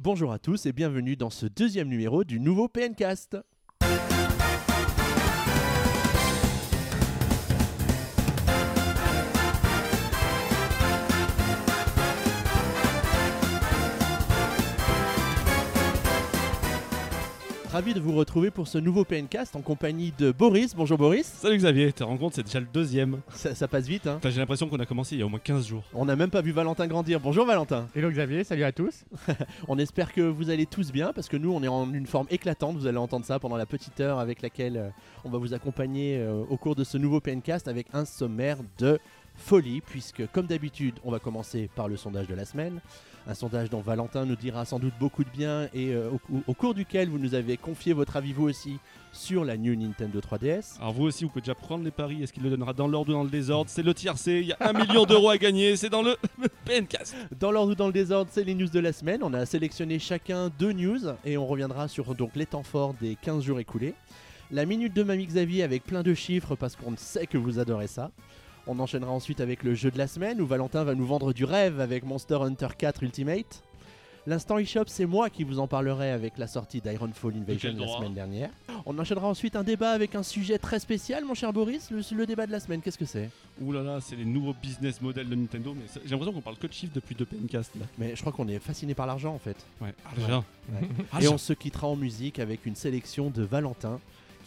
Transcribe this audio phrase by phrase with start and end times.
[0.00, 3.36] Bonjour à tous et bienvenue dans ce deuxième numéro du nouveau PNcast.
[17.78, 20.74] Ravi de vous retrouver pour ce nouveau PNcast en compagnie de Boris.
[20.74, 21.26] Bonjour Boris.
[21.26, 23.20] Salut Xavier, te rends compte, c'est déjà le deuxième.
[23.32, 25.38] Ça, ça passe vite, hein J'ai l'impression qu'on a commencé il y a au moins
[25.38, 25.84] 15 jours.
[25.94, 27.20] On n'a même pas vu Valentin grandir.
[27.20, 27.86] Bonjour Valentin.
[27.94, 29.04] Hello Xavier, salut à tous.
[29.68, 32.26] On espère que vous allez tous bien parce que nous on est en une forme
[32.30, 32.76] éclatante.
[32.76, 34.90] Vous allez entendre ça pendant la petite heure avec laquelle euh,
[35.24, 38.98] on va vous accompagner euh, au cours de ce nouveau PNcast avec un sommaire de
[39.38, 42.80] folie puisque comme d'habitude on va commencer par le sondage de la semaine.
[43.26, 46.54] Un sondage dont Valentin nous dira sans doute beaucoup de bien et euh, au, au
[46.54, 48.78] cours duquel vous nous avez confié votre avis vous aussi
[49.12, 50.78] sur la New Nintendo 3DS.
[50.78, 52.22] Alors vous aussi, vous pouvez déjà prendre les paris.
[52.22, 53.70] Est-ce qu'il le donnera dans l'ordre ou dans le désordre?
[53.70, 56.16] C'est le tiercé, il y a un million d'euros à gagner, c'est dans le
[56.64, 57.14] PNcast.
[57.38, 59.22] Dans l'ordre ou dans le désordre, c'est les news de la semaine.
[59.22, 63.16] On a sélectionné chacun deux news et on reviendra sur donc les temps forts des
[63.16, 63.94] 15 jours écoulés.
[64.50, 67.86] La minute de Mamie Xavier avec plein de chiffres parce qu'on sait que vous adorez
[67.86, 68.10] ça.
[68.68, 71.44] On enchaînera ensuite avec le jeu de la semaine où Valentin va nous vendre du
[71.44, 73.62] rêve avec Monster Hunter 4 Ultimate.
[74.26, 78.12] L'instant eShop, c'est moi qui vous en parlerai avec la sortie d'Ironfall Invasion la semaine
[78.12, 78.50] dernière.
[78.84, 81.90] On enchaînera ensuite un débat avec un sujet très spécial, mon cher Boris.
[81.90, 83.30] Le, le débat de la semaine, qu'est-ce que c'est?
[83.62, 85.72] Ouh là là, c'est les nouveaux business models de Nintendo.
[85.74, 87.86] Mais ça- j'ai l'impression qu'on parle que de chiffres depuis deux PNcast là.
[87.96, 89.56] Mais je crois qu'on est fasciné par l'argent en fait.
[89.80, 90.44] Ouais, argent.
[91.22, 93.98] Et on se quittera en musique avec une sélection de Valentin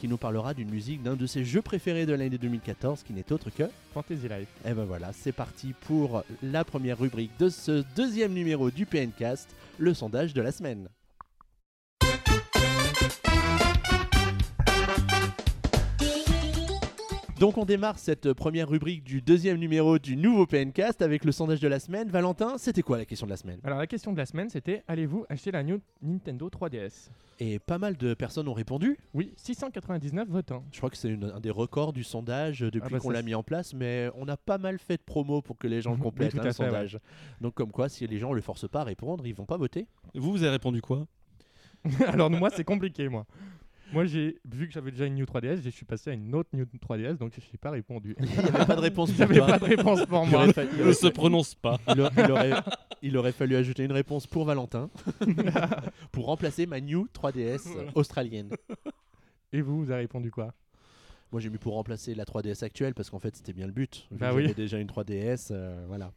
[0.02, 3.32] qui nous parlera d'une musique d'un de ses jeux préférés de l'année 2014 qui n'est
[3.32, 3.70] autre que...
[3.94, 4.48] Fantasy Life.
[4.66, 9.56] Et ben voilà, c'est parti pour la première rubrique de ce deuxième numéro du PNcast,
[9.78, 10.90] le sondage de la semaine.
[17.42, 21.60] Donc on démarre cette première rubrique du deuxième numéro du nouveau PNcast avec le sondage
[21.60, 22.08] de la semaine.
[22.08, 23.60] Valentin, c'était quoi la question de la semaine?
[23.64, 27.80] Alors la question de la semaine c'était allez-vous acheter la New Nintendo 3DS Et pas
[27.80, 28.96] mal de personnes ont répondu.
[29.16, 30.64] Oui, 699 votants.
[30.72, 33.34] Je crois que c'est un des records du sondage depuis Ah bah qu'on l'a mis
[33.34, 35.98] en place, mais on a pas mal fait de promo pour que les gens le
[35.98, 36.70] Oui, complètent, hein, le fait, ouais.
[36.70, 37.00] sondage.
[37.42, 39.58] Donc comme quoi, si les gens ne le forcent pas à répondre, ils vont pas
[39.58, 39.88] voter.
[40.14, 41.08] Vous, vous avez répondu quoi?
[42.08, 43.26] Alors moi c'est compliqué moi.
[43.94, 46.50] Moi j'ai vu que j'avais déjà une New 3DS, je suis passé à une autre
[46.54, 48.16] New 3DS donc je n'ai pas répondu.
[48.20, 49.46] Il n'y avait pas de réponse pour toi.
[49.48, 50.46] pas de réponse pour moi.
[50.80, 51.80] il Ne se prononce pas.
[51.88, 52.62] il aurait- il aurait-
[53.04, 54.90] il aurait fallu ajouter une réponse pour Valentin
[56.12, 58.50] pour remplacer ma New 3DS australienne.
[59.54, 60.54] Et vous, vous avez répondu quoi?
[61.32, 64.08] Moi j'ai mis pour remplacer la 3DS actuelle parce qu'en fait c'était bien le but.
[64.12, 64.42] Vu Bah que oui.
[64.44, 66.12] J'avais déjà une 3DS, euh, voilà.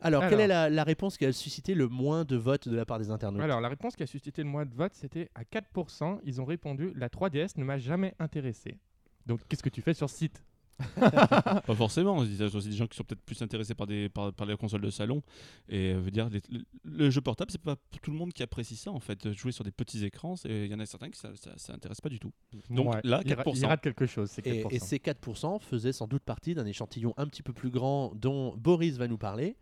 [0.00, 0.30] Alors, Alors.
[0.30, 2.98] quelle est la, la réponse qui a suscité le moins de votes de la part
[2.98, 3.42] des internautes?
[3.42, 6.44] Alors la réponse qui a suscité le moins de votes c'était à 4%, ils ont
[6.44, 8.78] répondu la 3DS ne m'a jamais intéressé.
[9.26, 10.42] Donc qu'est-ce que tu fais sur ce site?
[11.00, 12.22] Pas forcément.
[12.24, 14.46] Il y a aussi des gens qui sont peut-être plus intéressés par, des, par, par
[14.46, 15.22] les consoles de salon.
[15.68, 18.32] Et euh, veut dire, les- le, le jeu portable, c'est pas pour tout le monde
[18.32, 19.32] qui apprécie ça en fait.
[19.32, 22.00] Jouer sur des petits écrans, il y en a certains qui ça, ça, ça intéresse
[22.00, 22.32] pas du tout.
[22.70, 23.56] Donc Ouais, là, il ra- 4%.
[23.58, 24.68] Il rate quelque chose, c'est 4%.
[24.70, 28.12] Et, et ces 4% faisaient sans doute partie d'un échantillon un petit peu plus grand
[28.14, 29.56] dont Boris va nous parler,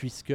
[0.00, 0.32] puisque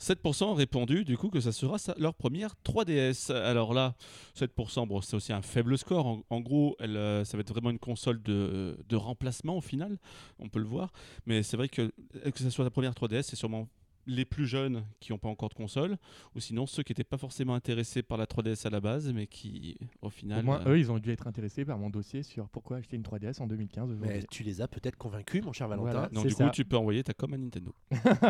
[0.00, 3.30] 7% ont répondu du coup que ça sera leur première 3DS.
[3.30, 3.94] Alors là,
[4.38, 6.22] 7%, bon, c'est aussi un faible score.
[6.30, 9.98] En, gros, euh, ça va être vraiment une console de, de remplacement au final,
[10.38, 10.94] on peut le voir.
[11.26, 11.92] Mais c'est vrai que
[12.24, 13.68] que ce soit la première 3DS, c'est sûrement
[14.06, 15.96] les plus jeunes qui n'ont pas encore de console,
[16.34, 19.26] ou sinon ceux qui n'étaient pas forcément intéressés par la 3DS à la base, mais
[19.26, 20.40] qui au final...
[20.40, 22.96] Au moins, euh, eux, ils ont dû être intéressés par mon dossier sur pourquoi acheter
[22.96, 25.90] une 3DS en 2015 mais tu les as peut-être convaincus, mon cher Valentin.
[25.90, 26.08] Voilà.
[26.08, 26.44] donc du ça.
[26.44, 27.74] coup, tu peux envoyer ta com à Nintendo.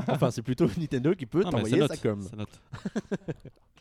[0.09, 2.21] enfin, c'est plutôt Nintendo qui peut Ah, t'envoyer sa com.
[2.23, 2.61] ça note.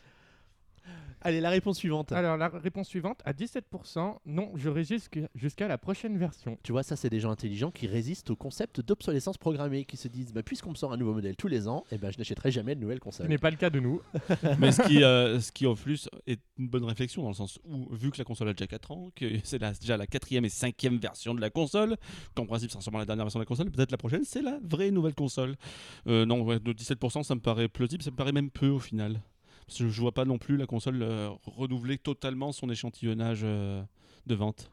[1.24, 2.12] Allez, la réponse suivante.
[2.12, 6.58] Alors, la réponse suivante, à 17%, non, je résiste jusqu'à- jusqu'à la prochaine version.
[6.62, 10.08] Tu vois, ça, c'est des gens intelligents qui résistent au concept d'obsolescence programmée, qui se
[10.08, 12.50] disent bah, puisqu'on me sort un nouveau modèle tous les ans, eh ben, je n'achèterai
[12.50, 13.28] jamais de nouvelle Ce console.
[13.28, 14.00] n'est pas le cas de nous.
[14.58, 17.58] Mais ce qui, euh, ce qui en plus est une bonne réflexion dans le sens
[17.64, 20.48] où, vu que la console a déjà 4 ans, que c'est déjà la quatrième et
[20.48, 21.96] cinquième version de la console,
[22.34, 24.58] qu'en principe c'est sûrement la dernière version de la console, peut-être la prochaine c'est la
[24.62, 25.56] vraie nouvelle console.
[26.06, 28.78] Euh, non, ouais, de 17% ça me paraît plausible, ça me paraît même peu au
[28.80, 29.20] final.
[29.78, 33.82] Je vois pas non plus la console euh, renouveler totalement son échantillonnage euh,
[34.26, 34.70] de vente.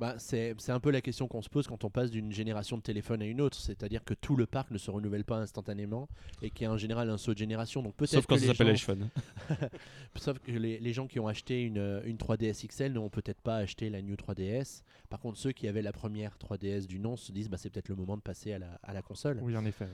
[0.00, 2.76] Bah, c'est c'est un peu la question qu'on se pose quand on passe d'une génération
[2.76, 6.08] de téléphone à une autre, c'est-à-dire que tout le parc ne se renouvelle pas instantanément
[6.40, 7.82] et qu'il y a en général un saut de génération.
[7.82, 9.08] Donc peut-être Sauf quand que ça les s'appelle gens- iPhone.
[10.16, 13.56] Sauf que les, les gens qui ont acheté une, une 3DS XL n'ont peut-être pas
[13.56, 14.82] acheté la New 3DS.
[15.08, 17.88] Par contre, ceux qui avaient la première 3DS du nom se disent bah, c'est peut-être
[17.88, 19.40] le moment de passer à la, à la console.
[19.42, 19.88] Oui, en effet.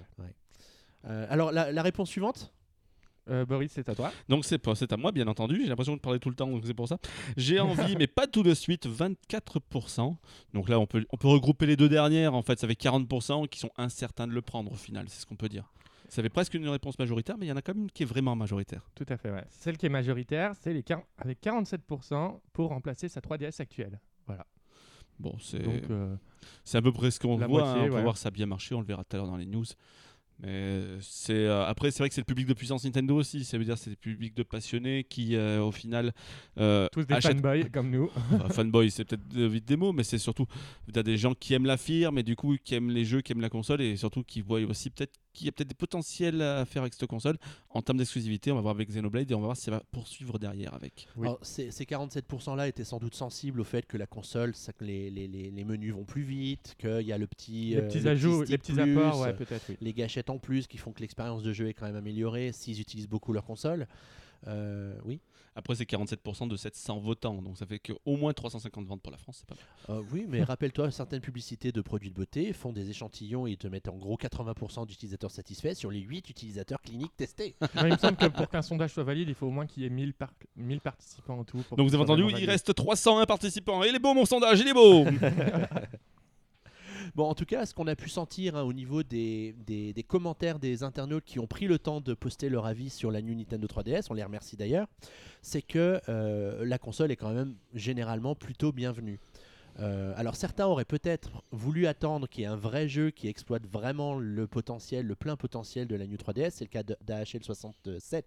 [1.06, 2.52] Euh, alors, la, la réponse suivante?
[3.30, 4.12] Euh, Boris, c'est à toi.
[4.28, 5.60] Donc c'est pas, c'est à moi bien entendu.
[5.62, 6.98] J'ai l'impression de parler tout le temps, donc c'est pour ça.
[7.36, 8.86] J'ai envie, mais pas tout de suite.
[8.86, 10.16] 24%.
[10.52, 12.34] Donc là, on peut, on peut regrouper les deux dernières.
[12.34, 15.06] En fait, ça fait 40% qui sont incertains de le prendre au final.
[15.08, 15.72] C'est ce qu'on peut dire.
[16.08, 18.02] Ça fait presque une réponse majoritaire, mais il y en a quand même une qui
[18.04, 18.88] est vraiment majoritaire.
[18.94, 19.44] Tout à fait, ouais.
[19.50, 20.84] Celle qui est majoritaire, c'est les
[21.18, 23.98] avec 47% pour remplacer sa 3DS actuelle.
[24.26, 24.46] Voilà.
[25.18, 26.16] Bon, c'est euh,
[26.72, 27.48] à peu près ce qu'on voit.
[27.48, 27.84] moitié, hein.
[27.84, 28.02] On peut ouais.
[28.02, 29.64] voir ça a bien marché, on le verra tout à l'heure dans les news.
[30.42, 33.44] Mais c'est euh, après c'est vrai que c'est le public de puissance Nintendo aussi.
[33.44, 36.12] Ça veut dire c'est le public de passionnés qui euh, au final
[36.58, 38.10] euh, tous des achètent fanboys comme nous.
[38.32, 40.46] Enfin, fanboy, c'est peut-être vite des mots, mais c'est surtout
[40.92, 43.32] t'as des gens qui aiment la firme et du coup qui aiment les jeux, qui
[43.32, 46.40] aiment la console et surtout qui voient aussi peut-être qu'il y a peut-être des potentiels
[46.40, 47.36] à faire avec cette console
[47.68, 48.50] en termes d'exclusivité.
[48.52, 51.06] On va voir avec Xenoblade et on va voir si ça va poursuivre derrière avec.
[51.16, 51.26] Oui.
[51.26, 54.72] Alors, ces, ces 47% là étaient sans doute sensibles au fait que la console, ça,
[54.72, 57.76] que les, les- les- les menus vont plus vite, qu'il y a le petit, les
[57.76, 59.76] euh, petits ajouts, les petits plus, apports, ouais, peut-être, oui.
[59.80, 62.80] les gâchettes en plus qui font que l'expérience de jeu est quand même améliorée s'ils
[62.80, 63.86] utilisent beaucoup leur console.
[64.46, 65.20] Euh, oui.
[65.56, 69.18] Après, c'est 47% de 700 votants, donc ça fait qu'au moins 350 ventes pour la
[69.18, 69.54] France, c'est pas
[69.88, 69.98] mal.
[69.98, 73.68] Euh, oui, mais rappelle-toi, certaines publicités de produits de beauté font des échantillons et te
[73.68, 77.54] mettent en gros 80% d'utilisateurs satisfaits sur les 8 utilisateurs cliniques testés.
[77.76, 79.86] Il me semble que pour qu'un sondage soit valide, il faut au moins qu'il y
[79.86, 81.58] ait 1000, par- 1000 participants en tout.
[81.68, 82.48] pour Donc vous avez entendu, il valide.
[82.48, 83.82] reste 301 participants.
[83.84, 85.04] Il est beau mon sondage, il est beau
[87.14, 90.58] Bon, en tout cas, ce qu'on a pu sentir hein, au niveau des, des- commentaires
[90.58, 93.66] des internautes qui ont pris le temps de poster leur avis sur la New Nintendo
[93.66, 94.86] 3DS, on les remercie d'ailleurs,
[95.42, 99.18] c'est que euh, la console est quand même généralement plutôt bienvenue.
[99.80, 103.66] Euh, alors certains auraient peut-être voulu attendre qu'il y ait un vrai jeu qui exploite
[103.66, 106.50] vraiment le potentiel, le plein potentiel de la New 3DS.
[106.50, 108.22] C'est le cas de- d'AHL67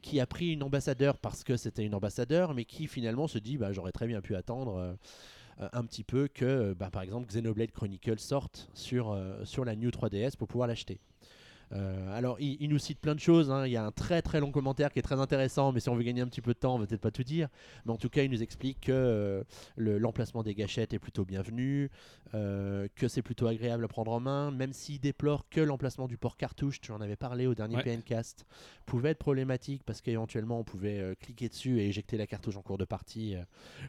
[0.00, 3.58] qui a pris une ambassadeur parce que c'était une ambassadeur, mais qui finalement se dit
[3.58, 4.94] bah, j'aurais très bien pu attendre euh,
[5.72, 9.76] un petit peu que euh, bah, par exemple Xenoblade Chronicles sorte sur, euh, sur la
[9.76, 11.00] New 3DS pour pouvoir l'acheter.
[11.72, 13.50] Euh, alors, il, il nous cite plein de choses.
[13.50, 13.64] hein.
[13.66, 15.94] Il y a un très très long commentaire qui est très intéressant, mais si on
[15.94, 17.48] veut gagner un petit peu de temps, on va peut-être pas tout dire.
[17.86, 19.44] Mais en tout cas, il nous explique que euh,
[19.76, 21.90] le- l'emplacement des gâchettes est plutôt bienvenu,
[22.34, 26.16] euh, que c'est plutôt agréable à prendre en main, même s'il déplore que l'emplacement du
[26.16, 27.84] port cartouche, tu en avais parlé au dernier Ouais.
[27.84, 28.46] PNcast,
[28.86, 32.78] pouvait être problématique parce qu'éventuellement on pouvait cliquer dessus et éjecter la cartouche en cours
[32.78, 33.36] de partie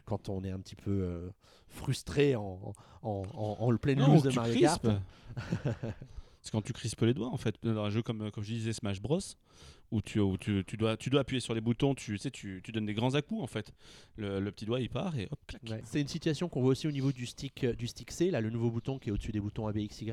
[0.04, 1.30] quand on est un petit peu
[1.68, 4.60] frustré en, en, en- en pleine Non, loose de Mario.
[4.60, 4.86] Kart.
[6.42, 7.56] C'est quand tu crispes les doigts en fait.
[7.62, 9.20] Dans un jeu comme, comme je disais Smash Bros,
[9.92, 12.60] où tu, où tu, tu dois, tu dois appuyer sur les boutons, tu, sais, tu,
[12.64, 13.72] tu donnes des grands à-coups en fait.
[14.16, 15.62] Le, le petit doigt il part et hop, clac.
[15.70, 15.80] Ouais.
[15.84, 18.40] C'est une situation qu'on voit aussi au niveau du stick, euh, du stick C, là,
[18.40, 20.10] le nouveau bouton qui est au-dessus des boutons ABXY,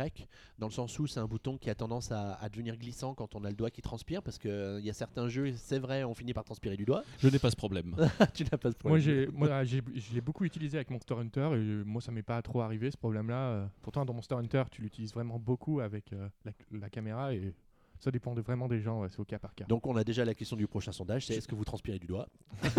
[0.60, 3.36] dans le sens où c'est un bouton qui a tendance à, à devenir glissant quand
[3.36, 6.14] on a le doigt qui transpire, parce qu'il y a certains jeux, c'est vrai, on
[6.14, 7.04] finit par transpirer du doigt.
[7.20, 7.96] Je n'ai pas ce problème.
[8.34, 9.02] tu n'as pas ce Moi, problème.
[9.02, 12.22] j'ai, moi, j'ai, je l'ai beaucoup utilisé avec Monster Hunter et euh, moi, ça m'est
[12.22, 13.50] pas trop arrivé ce problème-là.
[13.50, 17.54] Euh, Pourtant, dans Monster Hunter, tu l'utilises vraiment beaucoup avec euh, la, la caméra et
[18.00, 19.02] ça dépend de, vraiment des gens.
[19.02, 19.66] ouais, c'est au cas par cas.
[19.66, 22.08] Donc on a déjà la question du prochain sondage, c'est est-ce que vous transpirez du
[22.08, 22.28] doigt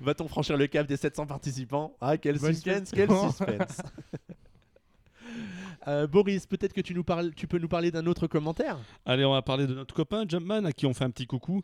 [0.00, 1.94] Va-t-on franchir le cap des 700 participants?
[2.00, 3.32] Ah, quel Bonne suspense, question.
[3.46, 3.82] quel suspense
[5.88, 9.66] Euh, Boris, peut-être que tu, peux nous parler d'un autre commentaire Allez, on va parler
[9.66, 11.62] de notre copain Jumpman à qui on fait un petit coucou,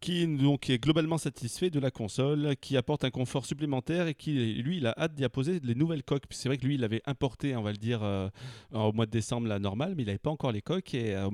[0.00, 4.54] qui donc est globalement satisfait de la console, qui apporte un confort supplémentaire et qui
[4.54, 6.24] lui il a hâte d'y apposer les nouvelles coques.
[6.30, 8.28] C'est vrai que lui il avait importé, on va le dire, euh,
[8.72, 11.26] au mois de décembre la normale, mais il n'avait pas encore les coques et euh,
[11.26, 11.30] au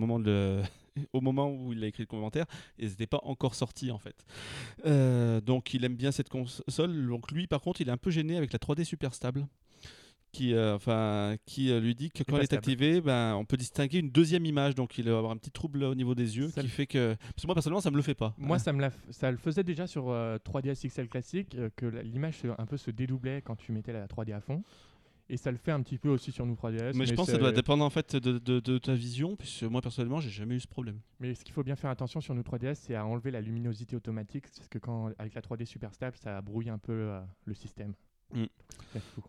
[1.21, 2.47] moment où il a écrit le commentaire,
[2.79, 4.25] ils n'étaient pas encore sortis en fait.
[5.45, 7.07] Donc il aime bien cette console.
[7.07, 9.47] Donc lui par contre il est un peu gêné avec la 3D super stable.
[10.35, 13.57] Qui, euh, enfin, qui euh, lui dit que quand elle est activée, ben, on peut
[13.57, 16.49] distinguer une deuxième image, donc il va avoir un petit trouble au niveau des yeux,
[16.49, 17.15] Ça qui fait que.
[17.15, 18.35] Parce que moi personnellement, ça me le fait pas.
[18.37, 21.87] Moi, ça, me l'a ça le faisait déjà sur euh, 3DS XL classique, euh, que
[21.87, 24.65] l'image se- un peu se dédoublait quand tu mettais la 3D à fond.
[25.31, 26.93] Et ça le fait un petit peu aussi sur nous 3DS.
[26.97, 29.63] mais je pense que ça doit dépendre en fait de, de- de ta vision, puisque
[29.63, 30.99] moi personnellement, j'ai jamais eu ce problème.
[31.21, 33.95] Mais ce qu'il faut bien faire attention sur nous 3DS, c'est à enlever la luminosité
[33.95, 37.09] automatique, parce que quand avec la 3D super stable, ça brouille un peu
[37.45, 37.95] le système.
[38.33, 38.41] Mm.
[38.41, 38.49] Donc,
[38.93, 39.23] c'est fou.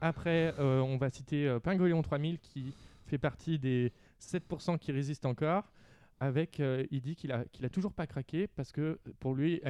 [0.00, 2.74] Après, euh, on va citer euh, Pingolion 3000 qui
[3.06, 5.72] fait partie des 7% qui résistent encore.
[6.20, 9.60] Avec, euh, il dit qu'il a, qu'il a toujours pas craqué parce que pour lui,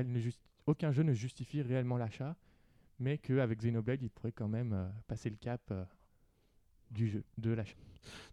[0.66, 2.36] aucun jeu ne justifie réellement l'achat,
[2.98, 5.72] mais qu'avec Xenoblade, il pourrait quand même euh, passer le cap
[6.94, 7.56] du jeu, de.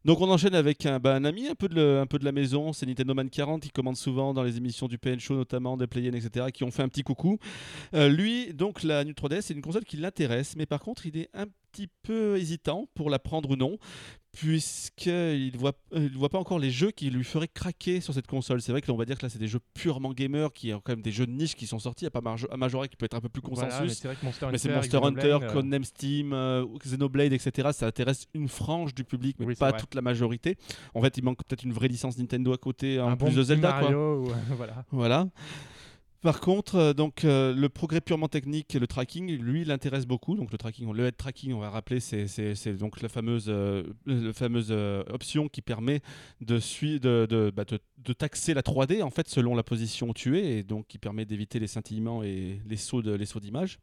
[0.03, 3.13] Donc on enchaîne avec un, bah, un ami un peu, de la maison, c'est Nintendo
[3.13, 6.47] Man 40 qui commande souvent dans les émissions du PN Show notamment, des play etc.
[6.51, 7.37] qui ont fait un petit coucou.
[7.93, 11.17] Euh, lui, donc la New 3DS, c'est une console qui l'intéresse, mais par contre il
[11.17, 13.77] est un petit peu hésitant pour la prendre ou non,
[14.31, 18.13] puisqu'il ne voit, euh, il voit pas encore les jeux qui lui feraient craquer sur
[18.13, 18.61] cette console.
[18.61, 20.73] C'est vrai que là, on va dire que là c'est des jeux purement gamers, qui
[20.73, 22.87] ont quand même des jeux de niche qui sont sortis, il n'y a pas Majora
[22.87, 23.99] qui peut être un peu plus Voilà, mais consensus.
[23.99, 27.69] c'est Monster Mais c'est Hunter, Monster Hunter, euh, Codename Steam, euh, Xenoblade, etc.
[27.73, 29.79] Ça intéresse une frange du public, mais Oui, pas vrai.
[29.79, 30.57] toute la majorité.
[30.93, 33.35] En fait, il manque peut-être une vraie licence Nintendo à côté, en un plus bon
[33.35, 33.71] de Zelda.
[33.73, 33.81] Quoi.
[33.81, 34.85] Mario, ou- voilà.
[34.91, 35.27] Voilà.
[36.21, 40.35] Par contre, euh, donc euh, le progrès purement technique et le tracking, lui, l'intéresse beaucoup.
[40.35, 42.27] Donc le tracking, le head tracking, on va rappeler, c'est
[42.77, 46.01] donc la fameuse, euh, option qui permet
[46.41, 50.63] de, bah, de- taxer la 3D en fait selon la position où tu es et
[50.63, 53.79] donc qui permet d'éviter les scintillements et les sauts d'image.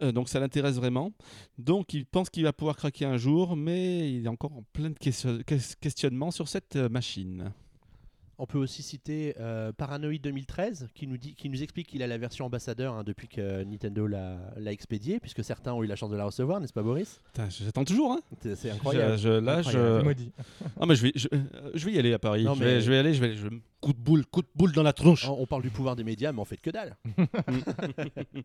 [0.00, 1.12] Donc ça l'intéresse vraiment.
[1.58, 4.90] Donc il pense qu'il va pouvoir craquer un jour, mais il est encore en plein
[4.90, 7.52] de question- ques- questionnements sur cette machine.
[8.42, 12.08] On peut aussi citer euh, Paranoid 2013 qui nous, dit, qui nous explique qu'il a
[12.08, 14.36] la version ambassadeur hein, depuis que Nintendo l'a
[14.72, 17.20] expédiée, puisque certains ont eu la chance de la recevoir, n'est-ce pas Boris?
[17.36, 18.10] J'attends toujours.
[18.10, 18.20] Hein
[18.56, 19.16] C'est incroyable.
[19.16, 19.98] Je- je- là, Incroyable.
[20.00, 20.32] je- Maudit.
[20.80, 21.38] Ah mais je vais, je, euh,
[21.74, 22.42] je vais y aller à Paris.
[22.42, 23.46] Non, je, vais, mais- je vais aller, je vais, je
[23.80, 25.28] coup de boule, coup de boule dans la tronche.
[25.28, 26.96] On on parle du pouvoir des médias, mais en fait que dalle.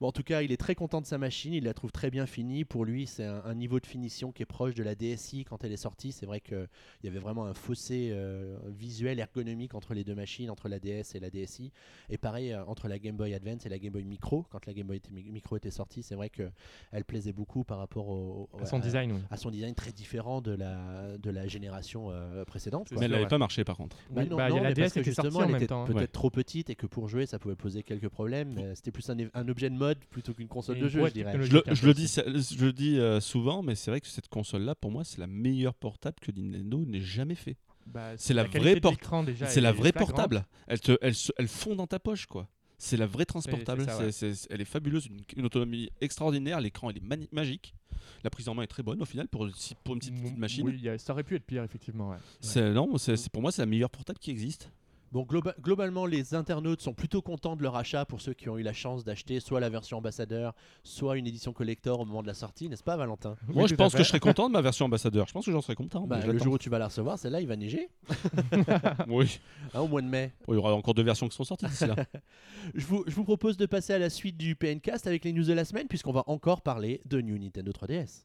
[0.00, 2.10] Bon, en tout cas, il est très content de sa machine, il la trouve très
[2.10, 2.64] bien finie.
[2.64, 5.64] Pour lui, c'est un, un niveau de finition qui est proche de la DSi quand
[5.64, 6.12] elle est sortie.
[6.12, 6.68] C'est vrai qu'il
[7.04, 11.14] y avait vraiment un fossé euh, visuel, ergonomique entre les deux machines, entre la DS
[11.14, 11.72] et la DSi.
[12.10, 14.44] Et pareil, euh, entre la Game Boy Advance et la Game Boy Micro.
[14.50, 18.08] Quand la Game Boy était- Micro était sortie, c'est vrai qu'elle plaisait beaucoup par rapport
[18.08, 19.20] au, au- À son design, oui.
[19.30, 22.88] à son design très différent de la, de la génération euh, précédente.
[22.88, 22.98] quoi.
[22.98, 23.28] mais elle n'avait ouais.
[23.28, 23.96] pas marché par contre.
[24.10, 25.66] Bah Oui, non, bah, il y a la parce DS que était justement, elle était
[25.66, 26.06] peut-être Ouais.
[26.06, 28.74] trop petite et que pour jouer, ça pouvait poser quelques problèmes.
[28.74, 31.32] C'était plus un, un objet de mode plutôt qu'une console de jeu, je dirais.
[31.32, 31.62] technologique.
[31.74, 34.74] Je le, je dis, je le dis euh, souvent, mais c'est vrai que cette console-là,
[34.74, 37.56] pour moi, c'est la meilleure portable que Nintendo n'ait jamais fait.
[37.86, 40.46] Bah, C'est la vraie de port- l'écran, déjà, C'est la vraie portable.
[40.66, 42.48] Elle te, elle, se- elle fond dans ta poche, quoi.
[42.78, 43.84] C'est la vraie transportable.
[43.84, 44.32] ça, ouais.
[44.50, 46.60] Elle est fabuleuse, une, une autonomie extraordinaire.
[46.60, 47.74] L'écran, il est magique.
[48.22, 50.36] La prise en main est très bonne au final pour, si- pour une petite, petite
[50.36, 50.66] Mm, machine.
[50.66, 52.10] Oui, ça aurait pu être pire, effectivement.
[52.10, 52.16] ouais.
[52.40, 54.70] C'est non, c'est- pour moi c'est la meilleure portable qui existe.
[55.14, 58.58] Bon, globa- globalement, les internautes sont plutôt contents de leur achat pour ceux qui ont
[58.58, 62.26] eu la chance d'acheter soit la version ambassadeur, soit une édition collector au moment de
[62.26, 63.36] la sortie, n'est-ce pas, Valentin?
[63.46, 65.28] Oui, moi je pense que je serais content de ma version ambassadeur.
[65.28, 66.04] Je pense que j'en serais content.
[66.04, 67.90] Bah, Le jour où tu vas la recevoir, celle-là, il va neiger,
[69.08, 69.38] Oui.
[69.72, 70.32] hein, au mois de mai.
[70.48, 71.94] Il y aura encore deux versions qui seront sorties d'ici là.
[72.74, 75.44] Je vous, je vous propose de passer à la suite du PNcast avec les news
[75.44, 78.24] de la semaine, puisqu'on va encore parler de New Nintendo 3DS.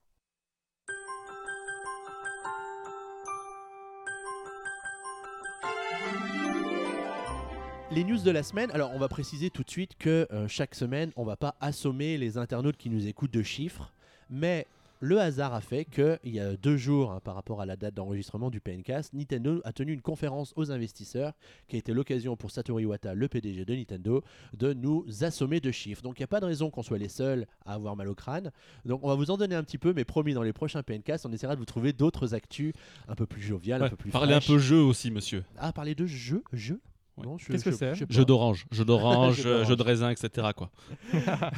[7.92, 10.76] Les news de la semaine, alors on va préciser tout de suite que euh, chaque
[10.76, 13.92] semaine, on va pas assommer les internautes qui nous écoutent de chiffres,
[14.30, 14.68] mais
[15.00, 17.96] le hasard a fait qu'il y a deux jours hein, par rapport à la date
[17.96, 21.34] d'enregistrement du PNcast, Nintendo a tenu une conférence aux investisseurs
[21.68, 24.24] qui a été l'occasion pour Satoru Iwata, le PDG de Nintendo,
[24.56, 26.04] de nous assommer de chiffres.
[26.04, 28.16] Donc il n'y a pas de raison qu'on soit les seuls à avoir mal au
[28.16, 28.52] crâne.
[28.86, 31.26] Donc on va vous en donner un petit peu, mais promis, dans les prochains PNcast,
[31.26, 32.74] on essaiera de vous trouver d'autres actus
[33.08, 35.44] un peu plus joviales, un peu plus Parlez un peu jeu aussi, monsieur.
[35.58, 36.82] Ah, parler de jeux Jeux
[37.20, 37.26] Ouais.
[37.26, 37.94] Non, je- Qu'est-ce que je- c'est.
[38.10, 39.68] Jeu d'orange, jeu d'orange, euh, d'orange.
[39.68, 40.48] jeu de raisin, etc.
[40.56, 40.70] Quoi.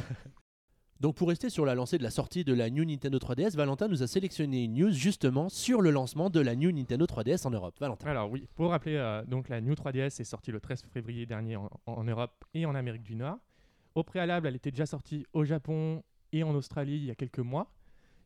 [1.00, 3.88] Donc pour rester sur la lancée de la sortie de la New Nintendo 3DS, Valentin
[3.88, 7.50] nous a sélectionné une news justement sur le lancement de la New Nintendo 3DS en
[7.50, 7.74] Europe.
[7.80, 8.08] Valentin.
[8.08, 11.56] Alors oui, pour rappeler, euh, donc la New 3DS est sortie le 13 février dernier
[11.56, 13.38] en, en Europe et en Amérique du Nord.
[13.96, 17.40] Au préalable, elle était déjà sortie au Japon et en Australie il y a quelques
[17.40, 17.68] mois.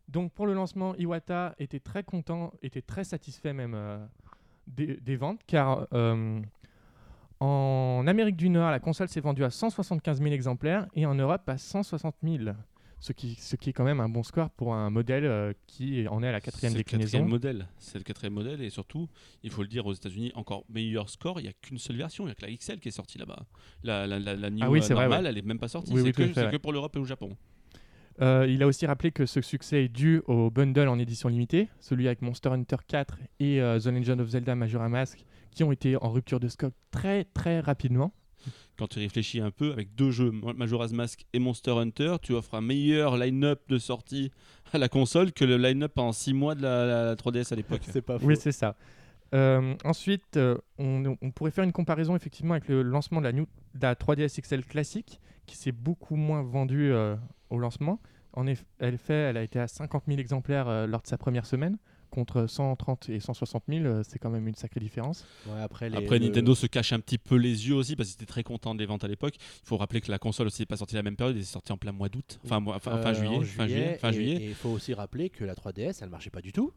[0.09, 4.05] Donc pour le lancement, Iwata était très content, était très satisfait même euh,
[4.66, 6.43] des, des ventes, car euh,
[7.40, 11.49] en Amérique du Nord, la console s'est vendue à 175 000 exemplaires et en Europe
[11.49, 12.45] à 160 000.
[12.99, 16.09] Ce qui, ce qui est quand même un bon score pour un modèle euh, qui
[16.09, 17.19] en est à la quatrième C'est le déclinaison.
[17.19, 17.69] quatrième modèle.
[17.78, 19.07] C'est le quatrième modèle et surtout,
[19.43, 21.38] il faut le dire aux États-Unis, encore meilleur score.
[21.38, 22.25] Il n'y a qu'une seule version.
[22.25, 23.45] Il n'y a que la XL qui est sortie là-bas.
[23.85, 25.93] La, la, la, la New Ah oui, c'est vrai, normale, elle n'est même pas sortie.
[25.93, 26.50] Oui, c'est oui, fait, ouais.
[26.52, 27.37] que pour l'Europe et au Japon.
[28.23, 31.69] Euh, il a aussi rappelé que ce succès est dû au bundle en édition limitée,
[31.81, 35.72] celui avec Monster Hunter 4 et euh, The Legend of Zelda Majora Mask, qui ont
[35.72, 38.12] été en rupture de stock très très rapidement.
[38.76, 42.54] Quand tu réfléchis un peu, avec deux jeux, Majora's Mask et Monster Hunter, tu offres
[42.54, 44.30] un meilleur line-up de sortie
[44.72, 47.80] à la console que le line-up en 6 mois de la, la 3DS à l'époque.
[47.90, 48.26] C'est pas faux.
[48.26, 48.76] Oui, c'est ça.
[49.34, 53.32] Euh, ensuite, euh, on, on pourrait faire une comparaison effectivement avec le lancement de la,
[53.32, 57.16] new- de la 3DS XL classique, qui s'est beaucoup moins vendue euh,
[57.50, 57.98] au lancement.
[58.34, 61.46] En eff- effet, elle a été à 50 000 exemplaires euh, lors de sa première
[61.46, 61.78] semaine,
[62.16, 65.25] contre 130 et 160 000, euh, c'est quand même une sacrée différence.
[65.46, 68.08] Ouais, après, les- Après, le- Nintendo se cache un petit peu les yeux aussi parce
[68.08, 69.35] qu'ils étaient très contents des ventes à l'époque.
[69.38, 71.42] Il faut rappeler que la console aussi n'est pas sortie à la même période, elle
[71.42, 73.99] est sortie en plein mois d'août, enfin, mois- fin, fin Euh, juillet, en fin juillet,
[74.00, 74.37] fin et- juillet.
[74.37, 76.73] Et il faut aussi rappeler que la 3DS, elle marchait pas du tout.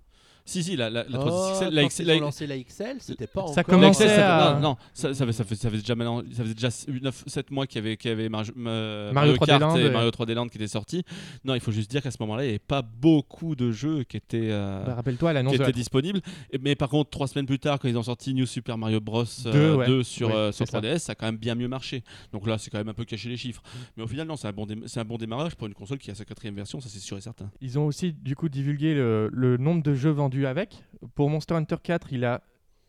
[0.49, 2.57] Si, si, la, la, la Oh, 3DS XL, quand la ils XL, la- lancé la
[2.57, 3.65] XL, c'était pas Ça encore.
[3.65, 6.43] commençait XL, à- non, non, ça, ça, fait, ça, fait, ça, fait déjà maintenant, ça
[6.43, 9.45] faisait déjà 7 mois qu'il y avait, qu'il y avait Mar- Ma- Mario Mario, 3D
[9.45, 9.91] Kart Land, et ouais.
[9.91, 11.03] Mario 3D Land qui étaient sortis.
[11.45, 14.03] Non, il faut juste dire qu'à ce moment-là, il n'y avait pas beaucoup de jeux
[14.03, 16.21] qui étaient, euh, Bah, Rappelle-toi, qui l'annonce la étaient disponibles.
[16.51, 18.99] Et- Mais par contre, trois semaines plus tard, quand ils ont sorti New Super Mario
[18.99, 19.23] Bros.
[19.45, 19.85] euh, Deux, ouais.
[19.87, 20.79] 2 sur, Oui, euh, sur c'est ça.
[20.79, 22.03] 3DS, ça a quand même bien mieux marché.
[22.33, 23.61] Donc là, c'est quand même un peu caché les chiffres.
[23.97, 25.99] Mais au final, non, c'est un, bon dé- c'est un bon démarrage pour une console
[25.99, 27.51] qui a sa quatrième version, ça c'est sûr et certain.
[27.61, 30.83] Ils ont aussi du coup divulgué le, le nombre de jeux vendus avec.
[31.15, 32.41] Pour Monster Hunter 4, il a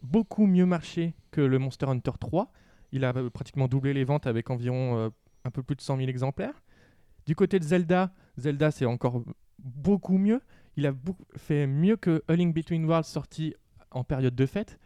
[0.02, 2.52] beaucoup mieux marché que le Monster Hunter 3.
[2.92, 5.08] il a euh, pratiquement doublé les ventes avec environ euh,
[5.44, 6.62] un peu plus de 100 000 exemplaires.
[7.26, 9.22] Du côté de Zelda, Zelda c'est encore
[9.58, 10.40] beaucoup mieux.
[10.76, 10.92] Il a
[11.36, 13.54] fait mieux que A Link Between Worlds sorti
[13.90, 14.78] en période de fête,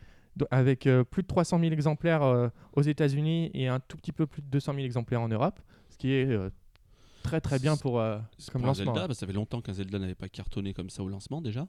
[0.50, 4.42] avec euh, plus de 300 000 exemplaires aux États-Unis et un tout petit peu plus
[4.42, 6.36] de 200 000 exemplaires en Europe, ce qui est
[7.24, 8.18] très très bien pour euh,
[8.52, 8.84] comme pour lancement.
[8.94, 11.40] Zelda, parce que ça fait longtemps qu'un Zelda n'avait pas cartonné comme ça au lancement
[11.40, 11.66] déjà.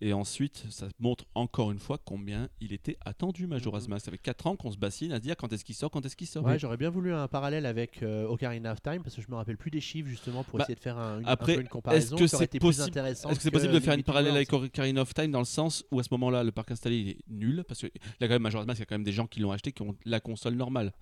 [0.00, 3.90] Et ensuite, ça montre encore une fois combien il était attendu Majora's Mhm.
[3.94, 4.04] Mask.
[4.04, 6.04] Ça fait 4 ans qu'on se bassine à se dire quand est-ce qu'il sort, quand
[6.06, 6.44] est-ce qu'il sort.
[6.44, 9.34] Ouais, j'aurais bien voulu un parallèle avec euh, Ocarina of Time parce que je me
[9.36, 11.60] rappelle plus des chiffres justement pour Bah, essayer de faire un, une, un après, peu
[11.62, 12.16] une comparaison.
[12.16, 14.52] est-ce que c'est possible- intéressant Est-ce que c'est que possible de faire une parallèle avec
[14.52, 17.18] Ocarina of Time dans le sens où à ce moment-là le parc installé il est
[17.28, 19.26] nul parce que là quand même Majora's Mask il y a quand même des gens
[19.26, 20.92] qui l'ont acheté qui ont la console normale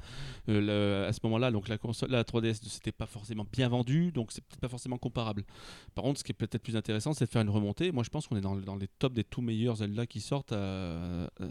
[0.48, 3.95] Euh, le- à ce moment-là donc la console la 3DS c'était pas forcément bien vendu
[4.12, 5.44] donc c'est peut-être pas forcément comparable
[5.94, 8.10] par contre ce qui est peut-être plus intéressant c'est de faire une remontée moi je
[8.10, 11.26] pense qu'on est dans, le- dans les tops des tout meilleurs Zelda qui sortent euh,
[11.40, 11.48] euh,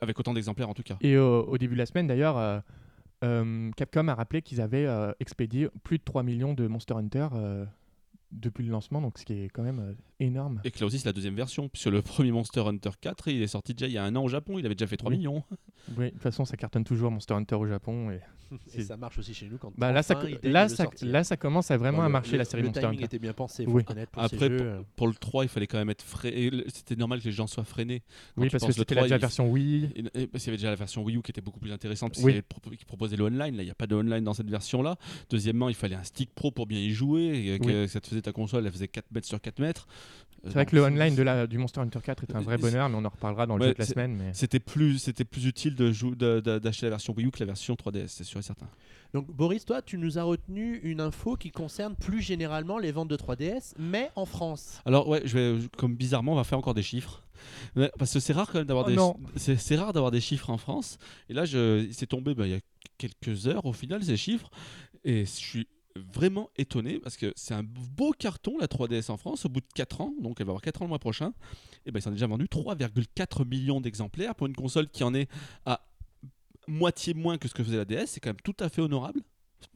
[0.00, 2.36] avec autant d'exemplaires en tout cas Et au, au début de la semaine, d'ailleurs,
[3.22, 4.88] euh, Capcom a rappelé qu'ils avaient
[5.20, 7.28] expédié plus de 3 millions de Monster Hunter
[8.32, 10.60] depuis le lancement, donc ce qui est quand même euh, énorme.
[10.62, 13.42] et que là aussi c'est la deuxième version puisque le premier Monster Hunter 4 il
[13.42, 15.10] est sorti déjà il y a un an au Japon il avait déjà fait 3
[15.10, 15.18] Oui.
[15.18, 15.42] millions
[15.98, 18.10] Oui, de toute façon, ça cartonne toujours Monster Hunter au Japon.
[18.12, 18.20] Et...
[18.74, 21.08] Et ça marche aussi chez nous quand Bah, là, ça, là, ça, sortir.
[21.08, 23.04] là, ça commence à vraiment à marcher le- la série le Monster timing Hunter.
[23.04, 23.82] était bien pensé, faut Oui.
[23.82, 24.58] reconnaître pour Après, ces jeux.
[24.60, 24.82] euh.
[24.96, 27.64] pour le 3 il fallait quand même être le- c'était normal que les gens soient
[27.64, 28.00] freinés
[28.34, 29.90] Quand Oui, parce que c'était la 3, déjà il- version Wii.
[29.94, 31.72] Et- et parce qu'il y avait déjà la version Wii U qui était beaucoup plus
[31.72, 32.32] intéressante parce Oui.
[32.32, 33.56] qu'il y avait pro- qui proposait le online.
[33.56, 34.96] Là, il n'y a pas de online dans cette version-là.
[35.30, 37.20] Deuxièmement, il fallait un stick pro pour bien y jouer.
[37.54, 39.86] Et que ça te faisait ta console, elle faisait 4 mètres sur 4 mètres.
[40.42, 42.56] Euh, C'est vrai que le online de la, du Monster Hunter 4 est un vrai
[42.56, 44.16] C'est- bonheur, mais on en reparlera dans le Ouais, jeu de la semaine.
[44.16, 44.30] Mais...
[44.32, 47.40] C'était plus, c'était plus utile de jou- de- de- d'acheter la version Wii U que
[47.40, 48.68] la version 3DS, c'est sûr et certain.
[49.14, 53.08] Donc Boris, toi, tu nous as retenu une info qui concerne plus généralement les ventes
[53.08, 54.80] de 3DS, mais en France.
[54.84, 57.22] Alors ouais, je vais, comme bizarrement, on va faire encore des chiffres.
[57.98, 60.58] Parce que c'est rare quand même d'avoir Oh des, c'est rare d'avoir des chiffres en
[60.58, 60.98] France.
[61.28, 62.60] Et là, je, c'est tombé bah, il y a
[62.98, 64.50] quelques heures au final ces chiffres,
[65.04, 69.44] et je suis vraiment étonné parce que c'est un beau carton la 3DS en France
[69.46, 71.32] au bout de 4 ans, donc elle va avoir 4 ans le mois prochain.
[71.86, 75.28] Et ben ils ont déjà vendu 3,4 millions d'exemplaires pour une console qui en est
[75.66, 75.86] à
[76.70, 78.06] moitié moins que ce que faisait la DS.
[78.06, 79.20] C'est quand même tout à fait honorable.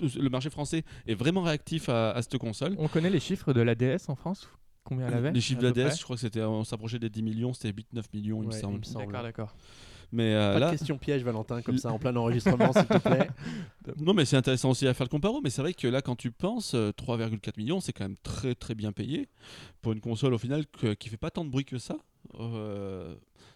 [0.00, 2.74] Le marché français est vraiment réactif à, à cette console.
[2.78, 4.48] On connaît les chiffres de la DS en France
[4.82, 7.08] Combien elle avait Les chiffres de la DS, je crois que c'était, on s'approchait des
[7.10, 8.74] 10 millions, c'était 8-9 millions, il me Ouais, semble.
[8.74, 9.04] il me semble.
[9.06, 9.56] près D'accord, d'accord.
[10.12, 12.98] Mais euh, Pas là, de question piège, Valentin, comme ça en plein enregistrement, s'il te
[12.98, 13.28] plaît.
[13.98, 15.40] non, mais c'est intéressant aussi à faire le comparo.
[15.42, 18.54] Mais c'est vrai que là, quand tu penses, euh, 3,4 millions, c'est quand même très
[18.54, 19.28] très bien payé
[19.82, 21.96] pour une console au final que- qui fait pas tant de bruit que ça.
[22.38, 23.14] Euh,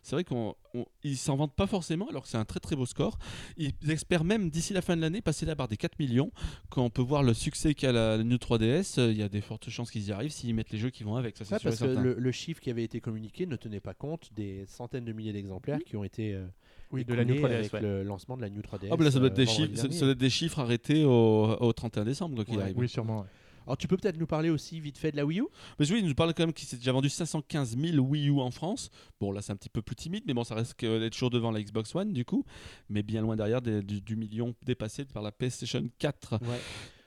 [0.09, 2.77] c'est vrai qu'on on- ils s'en vendent pas forcément, alors que c'est un très très
[2.77, 3.19] beau score.
[3.57, 6.31] Ils espèrent même d'ici la fin de l'année passer la barre des 4 millions.
[6.71, 9.29] Quand on peut voir le succès qu'a la, la New 3DS, euh, il y a
[9.29, 11.37] des fortes chances qu'ils y arrivent s'ils mettent les jeux qui vont avec.
[11.37, 13.95] Ça, c'est Ouais, parce que le, le chiffre qui avait été communiqué ne tenait pas
[13.95, 16.47] compte des centaines de milliers d'exemplaires qui ont été euh,
[16.93, 17.59] Oui, de la New écoulés 3DS.
[17.59, 17.81] avec ouais.
[17.83, 18.89] le lancement de la New 3DS.
[18.91, 19.97] Ah, bah là, ça doit, euh, être des vendredi chiffres, ça- dernier.
[19.99, 22.79] ça doit être des chiffres arrêtés au, au 31 décembre, quoi Ouais, arrive.
[22.79, 23.27] Oui, sûrement.
[23.69, 25.45] Alors tu peux peut-être nous parler aussi vite fait de la Wii U?
[25.79, 28.41] Mais oui, il nous parle quand même qu'il s'est déjà vendu 515 000 Wii U
[28.41, 28.91] en France.
[29.21, 31.51] Bon, là, c'est un petit peu plus timide, mais bon, ça reste d'être toujours devant
[31.51, 32.45] la Xbox One, du coup.
[32.89, 36.39] Mais bien loin derrière des- du, du million dépassé par la PlayStation 4.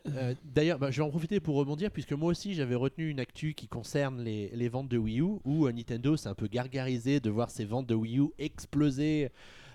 [0.08, 3.20] Euh, D'ailleurs, bah, je vais en profiter pour rebondir puisque moi aussi j'avais retenu une
[3.20, 6.48] actu qui concerne les, les ventes de Wii U où euh, Nintendo s'est un peu
[6.48, 9.30] gargarisé de voir ses ventes de Wii U exploser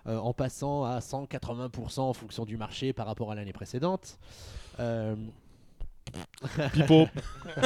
[0.09, 4.19] euh, en passant à 180% en fonction du marché par rapport à l'année précédente.
[6.59, 7.07] Euh, Pipo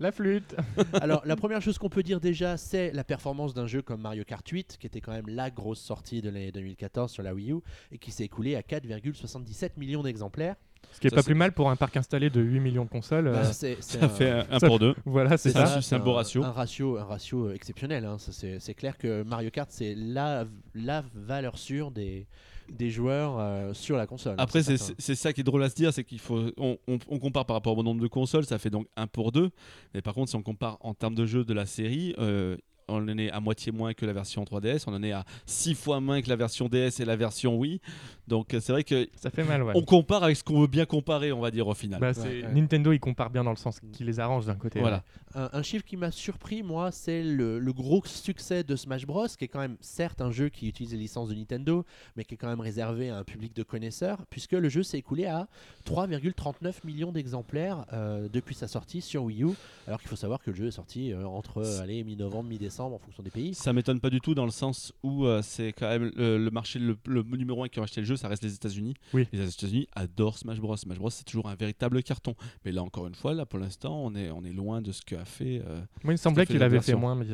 [0.00, 0.54] La flûte
[1.00, 4.24] alors la première chose qu'on peut dire déjà c'est la performance d'un jeu comme Mario
[4.24, 7.52] Kart 8 qui était quand même la grosse sortie de l'année 2014 sur la Wii
[7.52, 7.56] U
[7.92, 10.56] et qui s'est écoulé à 4,77 millions d'exemplaires.
[10.92, 12.88] Ce qui est Ça, pas plus mal pour un parc installé de 8 millions de
[12.88, 13.26] consoles.
[13.26, 14.94] euh, Bah, c'est- c'est Ça un- fait un, pour deux.
[15.04, 15.82] Voilà, c'est ça.
[15.82, 16.44] c'est un beau ratio.
[16.44, 18.04] Un ratio, un ratio euh, exceptionnel.
[18.04, 18.16] hein.
[18.18, 22.28] Ça, C'est c'est clair que Mario Kart, c'est la, la valeur sûre des,
[22.70, 24.32] des joueurs euh, sur la console.
[24.32, 24.62] hein, Après,
[24.98, 26.50] c'est ça qui est drôle à se dire, c'est qu'il faut.
[26.56, 29.32] On, on- on compare par rapport au nombre de consoles, ça fait donc un pour
[29.32, 29.50] deux.
[29.94, 32.56] Mais par contre, si on compare en termes de jeux de la série, euh,
[32.90, 35.74] on en est à moitié moins que la version 3DS, on en est à 6
[35.74, 37.80] fois moins que la version DS et la version Wii.
[38.28, 39.72] Donc euh, c'est vrai que Ça fait mal, ouais.
[39.74, 42.00] on compare avec ce qu'on veut bien comparer, on va dire au final.
[42.00, 42.44] Bah, ouais.
[42.54, 44.80] Nintendo, il compare bien dans le sens qui les arrange d'un côté.
[44.80, 45.02] voilà.
[45.34, 49.26] Un, un chiffre qui m'a surpris, moi, c'est le, le gros succès de Smash Bros,
[49.28, 51.84] qui est quand même certes un jeu qui utilise les licences de Nintendo,
[52.16, 54.98] mais qui est quand même réservé à un public de connaisseurs, puisque le jeu s'est
[54.98, 55.48] écoulé à
[55.86, 59.48] 3,39 millions d'exemplaires euh, depuis sa sortie sur Wii U,
[59.86, 62.68] alors qu'il faut savoir que le jeu est sorti euh, entre allez, mi-novembre, mi-décembre.
[62.68, 63.54] décembre en fonction des pays.
[63.54, 66.50] Ça m'étonne pas du tout dans le sens où euh, c'est quand même euh, le
[66.50, 68.94] marché le, le numéro 1 qui a acheté le jeu, ça reste les États-Unis.
[69.14, 69.26] Oui.
[69.32, 70.76] Les États-Unis adorent Smash Bros.
[70.76, 72.34] Smash Bros, c'est toujours un véritable carton.
[72.64, 75.02] Mais là, encore une fois, là pour l'instant, on est, on est loin de ce
[75.02, 75.62] qu'a fait.
[75.66, 77.24] euh, Moi, il me semblait qu'il avait fait moins, mais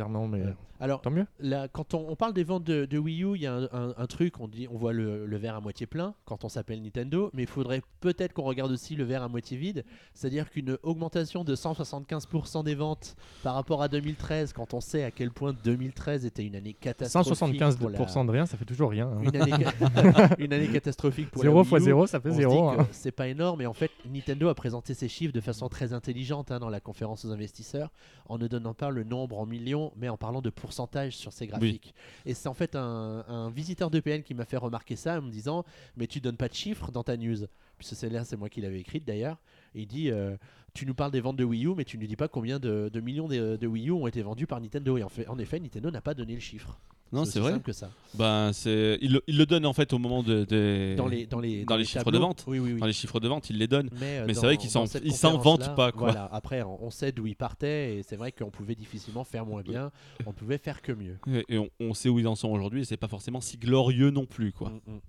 [0.44, 0.55] Ouais.
[0.81, 1.25] Alors, tant mieux.
[1.38, 3.62] là, quand on, on parle des ventes de, de Wii U, il y a un,
[3.73, 6.49] un- un truc, on, dit, on voit le, le verre à moitié plein quand on
[6.49, 10.51] s'appelle Nintendo, mais il faudrait peut-être qu'on regarde aussi le verre à moitié vide, c'est-à-dire
[10.51, 15.31] qu'une augmentation de 175% des ventes par rapport à 2013, quand on sait à quel
[15.31, 17.38] point 2013 était une année catastrophique.
[17.79, 19.09] pour la- 175% de rien, ça fait toujours rien.
[19.09, 19.23] hein.
[19.23, 19.64] une année,
[20.38, 21.83] une année catastrophique pour la 0 Wii fois U.
[21.83, 22.71] 0, ça fait On se 0.
[22.71, 25.69] dit que C'est pas énorme, et en fait, Nintendo a présenté ses chiffres de façon
[25.69, 27.91] très intelligente hein, dans la conférence aux investisseurs,
[28.29, 31.47] en ne donnant pas le nombre en millions, mais en parlant de pourcentage sur ces
[31.47, 31.95] graphiques.
[32.27, 35.31] Et c'est en fait un, un visiteur d'EPN qui m'a fait remarquer ça en me
[35.31, 35.65] disant
[35.97, 37.47] Mais tu donnes pas de chiffres dans ta news.
[37.79, 39.37] Puisque c'est là, c'est moi qui l'avais écrite d'ailleurs.
[39.75, 40.37] Et il dit euh,
[40.75, 42.89] Tu nous parles des ventes de Wii U, mais tu ne dis pas combien de,
[42.93, 44.97] de millions de, de Wii U ont été vendus par Nintendo.
[44.97, 46.79] Et en, fait, en effet, Nintendo n'a pas donné le chiffre.
[47.14, 47.53] Non, c'est vrai.
[47.53, 47.90] simple que ça.
[48.14, 51.27] Ben, c'est, il, le- il le donne en fait au moment de, des- Dans les,
[51.27, 52.44] dans les, dans les chiffres de vente.
[52.46, 52.81] Oui, oui, oui.
[52.81, 53.88] dans les chiffres de vente, il les donne.
[54.00, 56.11] Mais, euh, Mais c'est vrai dans s'en- ils s'en conférence-là, pas, quoi.
[56.12, 59.62] Voilà, après, on, sait d'où ils partaient et c'est vrai qu'on pouvait difficilement faire moins
[59.62, 59.90] bien.
[60.27, 61.18] On pouvait faire que mieux.
[61.33, 63.57] Et, et on, on sait où ils en sont aujourd'hui et c'est pas forcément si
[63.57, 64.70] glorieux non plus, quoi.
[64.70, 65.00] Mm, mm.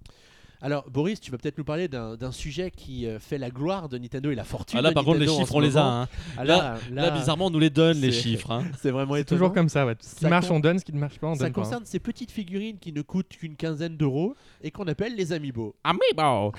[0.66, 4.00] Alors, Boris, tu vas peut-être nous parler d'un sujet qui euh, fait la gloire de
[4.00, 5.86] Nintendo et la fortune Ah là, de par contre, les chiffres, on les a.
[5.86, 6.08] hein.
[6.38, 8.50] Ah, Là, Là, bizarrement, on nous les donne, les chiffres.
[8.52, 8.64] hein.
[8.82, 9.38] c'est vraiment étonnant.
[9.42, 9.86] toujours comme ça.
[9.86, 9.94] ouais.
[10.00, 10.80] Ce qui Ça marche, on donne.
[10.80, 11.62] Ce qui ne marche pas, on Ça donne pas.
[11.62, 11.64] hein.
[11.66, 15.76] concerne ces petites figurines qui ne coûtent qu'une quinzaine d'euros et qu'on appelle les amiibo.
[15.84, 16.52] Amiibo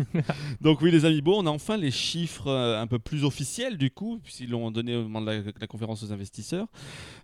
[0.62, 3.90] Donc oui, les Amiibo, on a enfin les chiffres euh, un peu plus officiels du
[3.90, 6.68] coup, puisqu'ils l'ont donné au moment de la, de la conférence aux investisseurs.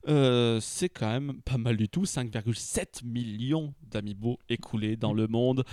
[0.08, 5.64] Euh, c'est quand même pas mal du tout, 5,7 millions d'Amiibo écoulés dans le monde,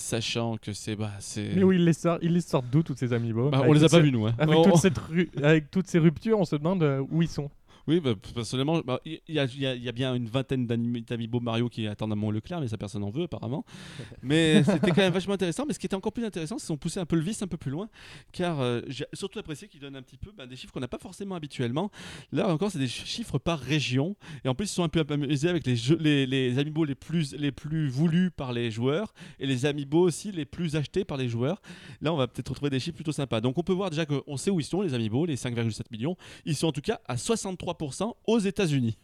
[0.00, 0.96] sachant que c'est...
[0.96, 1.50] Bah, c'est...
[1.54, 3.80] Mais où ils les sortent, ils les sortent d'où tous ces amiibo Bah, on les
[3.80, 4.26] a toutes pas ces- vus nous.
[4.26, 4.34] hein.
[4.38, 7.28] Avec, On- toute cette ru- avec toutes ces ruptures, on se demande euh, où ils
[7.28, 7.50] sont.
[7.86, 10.26] Oui, bah, personnellement, bah, il y, a- il y a- il y a bien une
[10.26, 13.64] vingtaine d'Amiibo Mario qui attendent à mon Leclerc, mais ça personne n'en veut apparemment.
[14.22, 15.64] Mais c'était quand même vachement intéressant.
[15.66, 17.42] Mais ce qui était encore plus intéressant, c'est qu'ils ont poussé un peu le vice
[17.42, 17.88] un peu plus loin,
[18.32, 20.88] car euh, j'ai surtout apprécié qu'ils donnent un petit peu bah, des chiffres qu'on n'a
[20.88, 21.90] pas forcément habituellement.
[22.32, 25.04] Là encore, c'est des ch- chiffres par région, et en plus ils sont un peu
[25.08, 29.12] amusés avec les, jeux, les, les Amiibo les plus, les plus voulus par les joueurs,
[29.38, 31.60] et les Amiibo aussi les plus achetés par les joueurs.
[32.02, 33.40] Là, on va peut-être retrouver des chiffres plutôt sympas.
[33.40, 36.16] Donc on peut voir déjà qu'on sait où ils sont, les Amiibo, les 5,7 millions.
[36.44, 37.69] Ils sont en tout cas à 63%
[38.26, 38.96] aux États-Unis.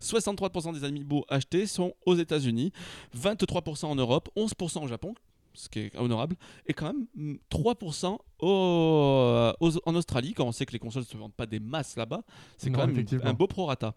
[0.00, 2.72] 63% des Amiibo achetés sont aux États-Unis,
[3.16, 5.14] 23% en Europe, 11% au Japon,
[5.54, 10.52] ce qui est honorable, et quand même mm, 3% au- aux- en Australie, quand on
[10.52, 12.22] sait que les consoles ne se vendent pas des masses là-bas,
[12.56, 13.92] c'est quand même un beau prorata.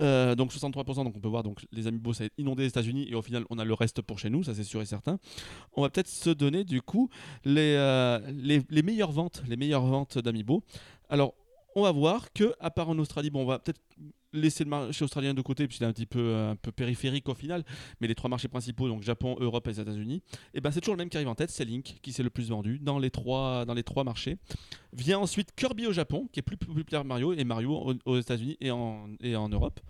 [0.00, 3.06] Euh, donc 63%, donc on peut voir donc les Amiibo ça a inondé les États-Unis
[3.08, 5.18] et au final on a le reste pour chez nous, ça c'est sûr et certain.
[5.74, 7.08] On va peut-être se donner du coup
[7.44, 10.62] les, euh, les, les meilleures ventes, les meilleures ventes d'Amiibo.
[11.08, 11.34] Alors
[11.74, 13.80] on va voir que à part en Australie, bon on va peut-être
[14.32, 17.28] laisser le marché australien de côté puisqu'il est un petit peu euh, un peu périphérique
[17.28, 17.64] au final,
[18.00, 20.22] mais les trois marchés principaux donc Japon, Europe et les États-Unis,
[20.54, 22.30] et ben c'est toujours le même qui arrive en tête, c'est Link qui s'est le
[22.30, 24.36] plus vendu dans les trois dans les trois marchés.
[24.92, 28.18] Vient ensuite Kirby au Japon qui est plus populaire que Mario et Mario aux, aux
[28.18, 29.80] États-Unis et en et en Europe.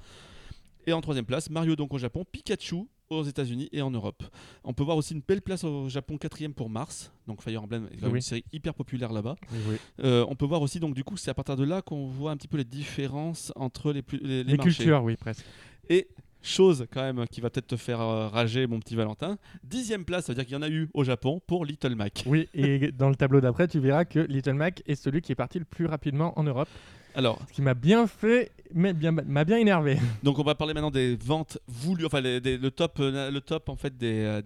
[0.87, 4.23] Et en troisième place, Mario donc au Japon, Pikachu aux États-Unis et en Europe.
[4.65, 7.13] On peut voir aussi une belle place au Japon, quatrième pour Mars.
[7.27, 8.19] Donc Fire Emblem est quand même Oui.
[8.19, 9.37] une série hyper populaire là-bas.
[9.69, 9.77] Oui.
[10.03, 12.31] Euh, on peut voir aussi donc du coup c'est à partir de là qu'on voit
[12.31, 14.75] un petit peu les différences entre les, plus, les, les Les marchés.
[14.77, 15.45] cultures, oui, presque.
[15.89, 16.09] Et
[16.43, 20.27] chose quand même qui va peut-être te faire euh, rager mon petit Valentin, dixième place,
[20.27, 22.23] ça veut dire qu'il y en a eu au Japon pour Little Mac.
[22.27, 25.37] Oui, et dans le tableau d'après, tu verras que Little Mac est celui qui est
[25.37, 26.69] parti le plus rapidement en Europe.
[27.15, 29.99] Alors Ce qui m'a bien fait, mais bien, m'a bien énervé.
[30.23, 33.41] donc on va parler maintenant des ventes voulues, enfin les- des- le top, euh, le
[33.41, 34.43] top en fait des, euh,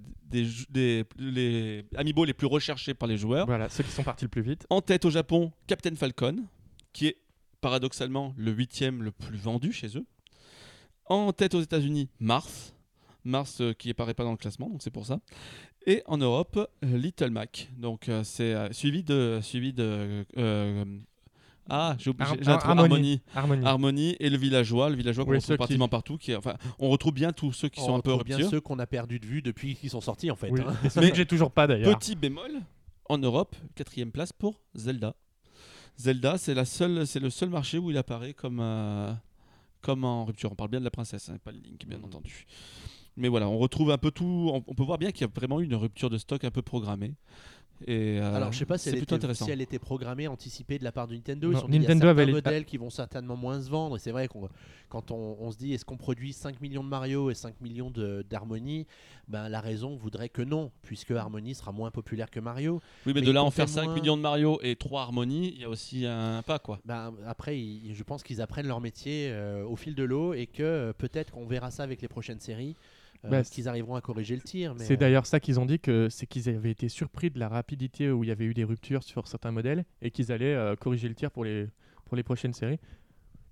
[0.71, 3.47] des, les amiibo les plus recherchés par les joueurs.
[3.47, 4.67] Voilà, ceux qui sont partis le plus vite.
[4.71, 6.45] En tête au Japon, Captain Falcon,
[6.93, 7.17] qui est
[7.61, 10.05] paradoxalement le huitième le plus vendu chez eux.
[11.07, 12.75] En tête aux États-Unis, Mars.
[13.25, 15.21] Mars euh, qui apparaît pas dans le classement, donc c'est pour ça.
[15.87, 17.71] Et en Europe, Little Mac.
[17.79, 20.25] Donc euh, c'est euh, suivi de suivi de
[21.69, 22.89] ah j'ai oublié Har- j'ai un trou, Harmonie.
[22.93, 23.21] Harmonie.
[23.35, 23.67] Harmonie.
[23.67, 26.17] Harmonie et le villageois, le villageois qu'on Oui, retrouve qui- pratiquement partout.
[26.19, 28.61] Qui enfin, on retrouve bien tous ceux qui On sont un peu retrouve bien ceux
[28.61, 30.51] qu'on a perdu de vue depuis qu'ils sont sortis en fait.
[30.51, 30.61] Oui.
[30.67, 30.75] hein.
[30.97, 31.99] Mais- que j'ai toujours pas d'ailleurs.
[31.99, 32.51] Petit bémol,
[33.09, 35.15] en Europe, quatrième place pour Zelda.
[35.97, 39.13] Zelda, c'est la seule, c'est le seul marché où il apparaît comme, euh,
[39.81, 40.53] comme en rupture.
[40.53, 42.05] On parle bien de la princesse, hein, pas le Link, bien Mhm.
[42.05, 42.47] entendu.
[43.17, 44.51] Mais voilà, on retrouve un peu tout.
[44.53, 46.53] On, on peut voir bien qu'il y a vraiment eu une rupture de stock un
[46.53, 47.15] peu programmée.
[47.87, 49.45] Et, euh, Alors, je sais pas si c'est elle, plutôt était, intéressant.
[49.45, 51.51] si elle était programmée, anticipée de la part de Nintendo.
[51.51, 53.37] Ils Non, sont dit, il y a Nintendo avait certains les- modèles qui vont certainement
[53.37, 53.97] moins se vendre.
[53.97, 54.49] Et c'est vrai qu'on
[54.89, 57.93] quand on, on se dit est-ce qu'on produit 5 millions de Mario et 5 millions
[58.29, 58.87] d'Harmony,
[59.29, 62.81] ben, la raison voudrait que non, puisque Harmony sera moins populaire que Mario.
[63.07, 63.95] Oui, mais, mais de là en faire 5 moins.
[63.95, 66.81] millions de Mario et 3 Harmony, il y a aussi un pas quoi.
[66.85, 70.47] Ben, après, ils- je pense qu'ils apprennent leur métier euh, au fil de l'eau et
[70.47, 72.75] que euh, peut-être qu'on verra ça avec les prochaines séries.
[73.25, 74.75] Euh, Bah, qu'ils arriveront à corriger le tir.
[74.75, 77.39] mais, C'est euh, d'ailleurs ça qu'ils ont dit que c'est qu'ils avaient été surpris de
[77.39, 80.55] la rapidité où il y avait eu des ruptures sur certains modèles et qu'ils allaient
[80.55, 81.69] euh, corriger le tir pour les
[82.05, 82.79] pour les prochaines séries.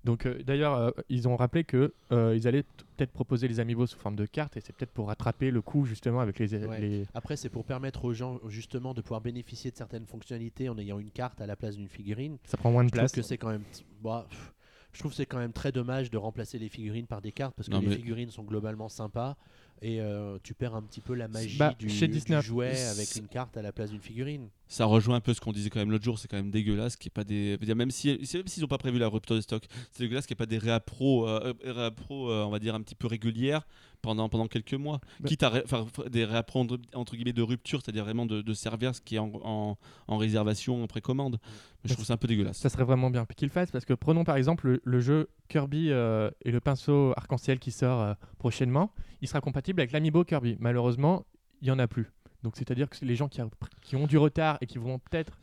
[0.03, 2.63] Donc euh, d'ailleurs euh, ils ont rappelé que euh, ils allaient
[2.95, 5.85] peut-être proposer les amiibo sous forme de cartes et c'est peut-être pour rattraper le coup
[5.85, 6.79] justement avec les, Ouais.
[6.79, 10.77] les- Après, c'est pour permettre aux gens justement de pouvoir bénéficier de certaines fonctionnalités en
[10.77, 12.37] ayant une carte à la place d'une figurine.
[12.45, 13.11] ça prend moins de Je place.
[13.11, 13.63] que c'est quand même.
[14.01, 14.53] bah, pff,
[14.97, 17.53] je trouve que c'est quand même très dommage de remplacer les figurines par des cartes
[17.55, 19.37] parce que Non, les mais- figurines sont globalement sympas
[19.81, 22.73] et euh, tu perds un petit peu la magie Bah, du, chez du Disney, jouet
[22.75, 24.49] c'est- avec une carte à la place d'une figurine.
[24.69, 26.97] Ça rejoint un peu ce qu'on disait quand même l'autre jour, c'est quand même dégueulasse
[26.97, 27.11] qu'il n'y
[27.53, 27.75] ait pas des.
[27.75, 30.43] Même si, même s'ils n'ont pas prévu la rupture de stock, c'est dégueulasse qu'il n'y
[30.43, 33.65] ait pas des euh, euh, réappros, euh, on va dire, un petit peu régulières
[34.01, 34.99] pendant, pendant quelques mois.
[35.21, 35.63] Bah- Quitte à ré-
[36.09, 39.31] des réappros entre, guillemets de rupture, c'est-à-dire vraiment de, de servir ce qui est en,
[39.43, 41.39] en, en réservation, en précommande.
[41.83, 42.57] Mais je trouve ça un peu dégueulasse.
[42.57, 45.29] Ça serait vraiment bien qu'ils le fassent parce que prenons par exemple le, le jeu
[45.47, 50.23] Kirby euh, et le pinceau arc-en-ciel qui sort euh, prochainement, il sera compatible avec l'amiibo
[50.23, 50.57] Kirby.
[50.59, 51.25] Malheureusement,
[51.61, 52.11] il y en a plus.
[52.43, 53.49] Donc c'est-à-dire que les gens qui, a-
[53.81, 55.33] qui ont du retard et qui vont peut-être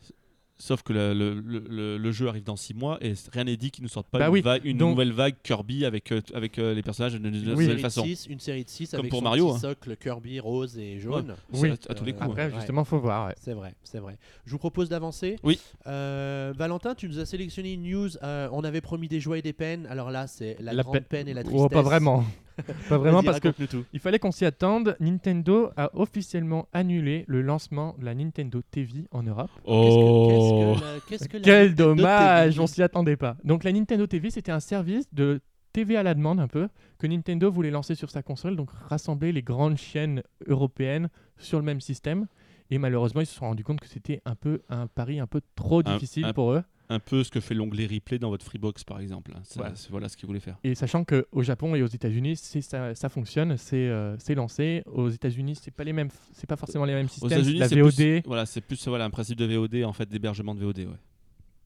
[0.57, 3.57] Sauf que le, le- le- le- le jeu arrive dans 6 mois et rien n'est
[3.57, 6.13] dit qu'ils ne sortent pas Bah une, oui, vague- une donc- nouvelle vague Kirby avec,
[6.13, 8.05] euh, avec euh, les personnages de, de- Une, nouvelle série de façon.
[8.05, 9.59] six, une série de 6 Comme avec pour son Mario, petit hein.
[9.59, 11.35] socle Kirby rose et jaune.
[11.51, 11.71] Oui.
[11.71, 12.29] à, à tous les Euh, coups.
[12.29, 12.53] après ouais.
[12.55, 13.27] justement faut voir.
[13.27, 13.33] ouais.
[13.37, 14.17] C'est vrai, c'est vrai.
[14.45, 15.35] Je vous propose d'avancer.
[15.43, 15.59] Oui.
[15.87, 18.11] Euh, Valentin, tu nous as sélectionné une news.
[18.23, 19.85] euh, on avait promis des joies et des peines.
[19.87, 21.63] Alors là, c'est la, La grande peine- peine et la tristesse.
[21.65, 22.23] Oh, pas vraiment.
[22.89, 23.83] pas vraiment parce que tout.
[23.93, 24.95] il fallait qu'on s'y attende.
[24.99, 29.51] Nintendo a officiellement annulé le lancement de la Nintendo TV en Europe.
[29.65, 32.63] Oh Qu'est-ce que- que la- qu'est-ce que la Quel Nintendo dommage, TV?
[32.63, 33.37] on s'y attendait pas.
[33.43, 35.41] Donc la Nintendo TV, c'était un service de
[35.73, 39.31] TV à la demande un peu que Nintendo voulait lancer sur sa console, donc rassembler
[39.33, 42.27] les grandes chaînes européennes sur le même système.
[42.71, 45.41] Et malheureusement, ils se sont rendus compte que c'était un peu un pari un peu
[45.55, 46.63] trop Un- difficile un- pour eux.
[46.89, 49.31] Un peu ce que fait l'onglet replay dans votre Freebox par exemple.
[49.43, 49.75] Ça, Voilà.
[49.75, 50.57] c'est- voilà ce qu'ils voulaient faire.
[50.63, 54.83] Et sachant qu'au Japon et aux États-Unis, ça, ça fonctionne, c'est euh, c'est lancé.
[54.85, 57.29] Aux États-Unis, c'est pas les mêmes, c'est pas forcément les mêmes systèmes.
[57.29, 59.93] c'est États-Unis, la c'est VOD, plus, voilà, c'est plus voilà, un principe de VOD en
[59.93, 60.77] fait, d'hébergement de VOD.
[60.79, 60.85] Ouais.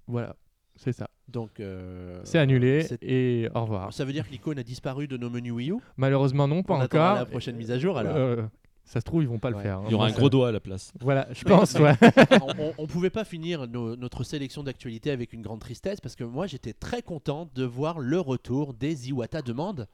[0.07, 0.35] voilà,
[0.75, 1.09] c'est ça.
[1.27, 3.93] Donc, euh, C'est annulé c'est- et au revoir.
[3.93, 5.75] Ça veut dire que l'icône a disparu de nos menus Wii U?
[5.97, 7.15] Malheureusement, non, pas On encore.
[7.15, 8.15] la prochaine mise à jour alors.
[8.15, 8.43] Euh,
[8.91, 9.57] ça se trouve, ils vont pas Ouais.
[9.57, 9.77] le faire.
[9.77, 9.83] hein.
[9.87, 10.91] Il y aura un gros doigt à la place.
[10.99, 11.93] Voilà, je pense, ouais.
[12.57, 16.23] on, on- pouvait pas finir nos- notre sélection d'actualité avec une grande tristesse parce que
[16.23, 19.87] moi j'étais très content de voir le retour des Iwata Demande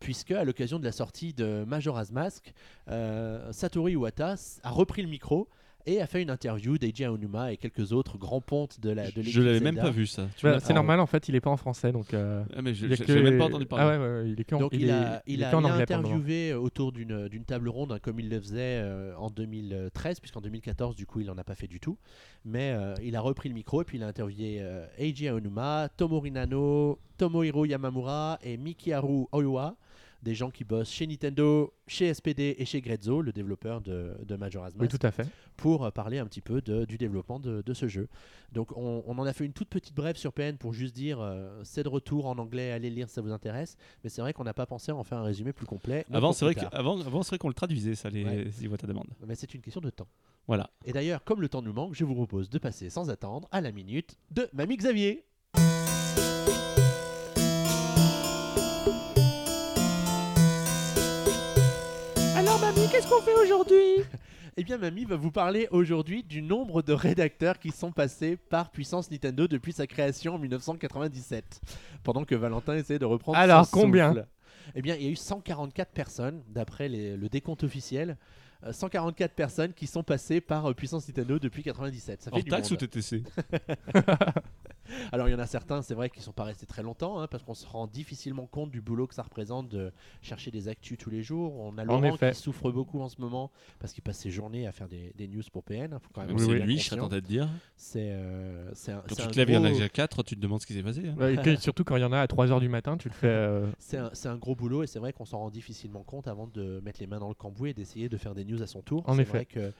[0.00, 2.52] puisque à l'occasion de la sortie de Majora's Mask,
[2.88, 5.48] euh, Satoru Iwata a repris le micro
[5.90, 9.22] et a fait une interview d'Eiji Aonuma et quelques autres grands pontes de la de
[9.22, 10.22] Je l'avais même pas vu ça.
[10.22, 10.74] Bah, c'est l'apprends.
[10.74, 12.14] normal, en fait, il est pas en français, donc.
[12.14, 13.84] euh, Ah, mais je je- que même pas entendu parler.
[13.84, 15.82] Ah ouais, ouais, il est que en, Donc il, est- a, il il en anglais
[15.82, 20.20] interviewé euh, autour d'une d'une table ronde, hein, comme il le faisait euh, en 2013,
[20.20, 21.96] puisqu'en 2014, du coup, il n'en a pas fait du tout.
[22.44, 25.88] Mais euh, il a repris le micro et puis il a interviewé euh, Eiji Aonuma,
[25.96, 29.76] Tomori Nano, Tomohiro Yamamura et Mikiharu Oiwa,
[30.22, 34.36] des gens qui bossent chez Nintendo, chez SPD et chez Grezzo, le développeur de, de
[34.36, 35.26] Majora's Oui, Mask tout à fait.
[35.56, 38.08] pour euh, parler un petit peu de- du développement de, de ce jeu.
[38.52, 41.20] Donc on, on en a fait une toute petite brève sur PN pour juste dire
[41.20, 43.76] euh, c'est de retour en anglais, allez lire si ça vous intéresse.
[44.02, 46.04] Mais c'est vrai qu'on n'a pas pensé à en faire un résumé plus complet.
[46.12, 48.46] Avant, c'est vrai qu'avant, avant, c'est vrai qu'on le traduisait ça, les Ouais.
[48.62, 49.06] Iwata demande.
[49.26, 50.08] Mais c'est une question de temps.
[50.48, 50.70] Voilà.
[50.84, 53.60] Et d'ailleurs, comme le temps nous manque, je vous propose de passer sans attendre à
[53.60, 55.24] la minute de Mamie Xavier.
[62.60, 64.04] Alors, mamie, qu'est-ce qu'on fait aujourd'hui
[64.56, 68.70] Eh bien, Mamie va vous parler aujourd'hui du nombre de rédacteurs qui sont passés par
[68.70, 71.60] Puissance Nintendo depuis sa création en 1997.
[72.02, 74.26] Pendant que Valentin essaie de reprendre Alors, son combien souffle.
[74.74, 78.16] Eh bien, il y a eu 144 personnes, d'après les- le décompte officiel.
[78.64, 82.22] euh, 144 personnes qui sont passées par euh, Puissance Nintendo depuis 97.
[82.22, 82.82] Ça fait Hors du taxe monde.
[82.82, 83.22] ou TTC
[85.12, 87.26] Alors il y en a certains, c'est vrai, qui sont pas restés très longtemps, hein,
[87.26, 90.98] parce qu'on se rend difficilement compte du boulot que ça représente de chercher des actus
[90.98, 91.54] tous les jours.
[91.58, 92.30] On a Laurent effet.
[92.32, 95.28] qui souffre beaucoup en ce moment parce qu'il passe ses journées à faire des, des
[95.28, 95.92] news pour PN.
[95.92, 97.48] hein, faut quand même c'est bien lui, je serais tenté de dire.
[97.76, 100.22] C'est euh, un, Quand tu un te lèves, il y en a gros- déjà 4,
[100.22, 101.08] tu te demandes ce qui s'est passé.
[101.08, 101.14] hein.
[101.18, 103.14] Ouais, et que- Surtout quand il y en a à 3h du matin, tu le
[103.14, 103.26] fais.
[103.28, 106.80] euh, c'est un, gros boulot et c'est vrai qu'on s'en rend difficilement compte avant de
[106.84, 109.02] mettre les mains dans le cambouis et d'essayer de faire des news à son tour.
[109.06, 109.24] En effet.
[109.30, 109.72] vrai que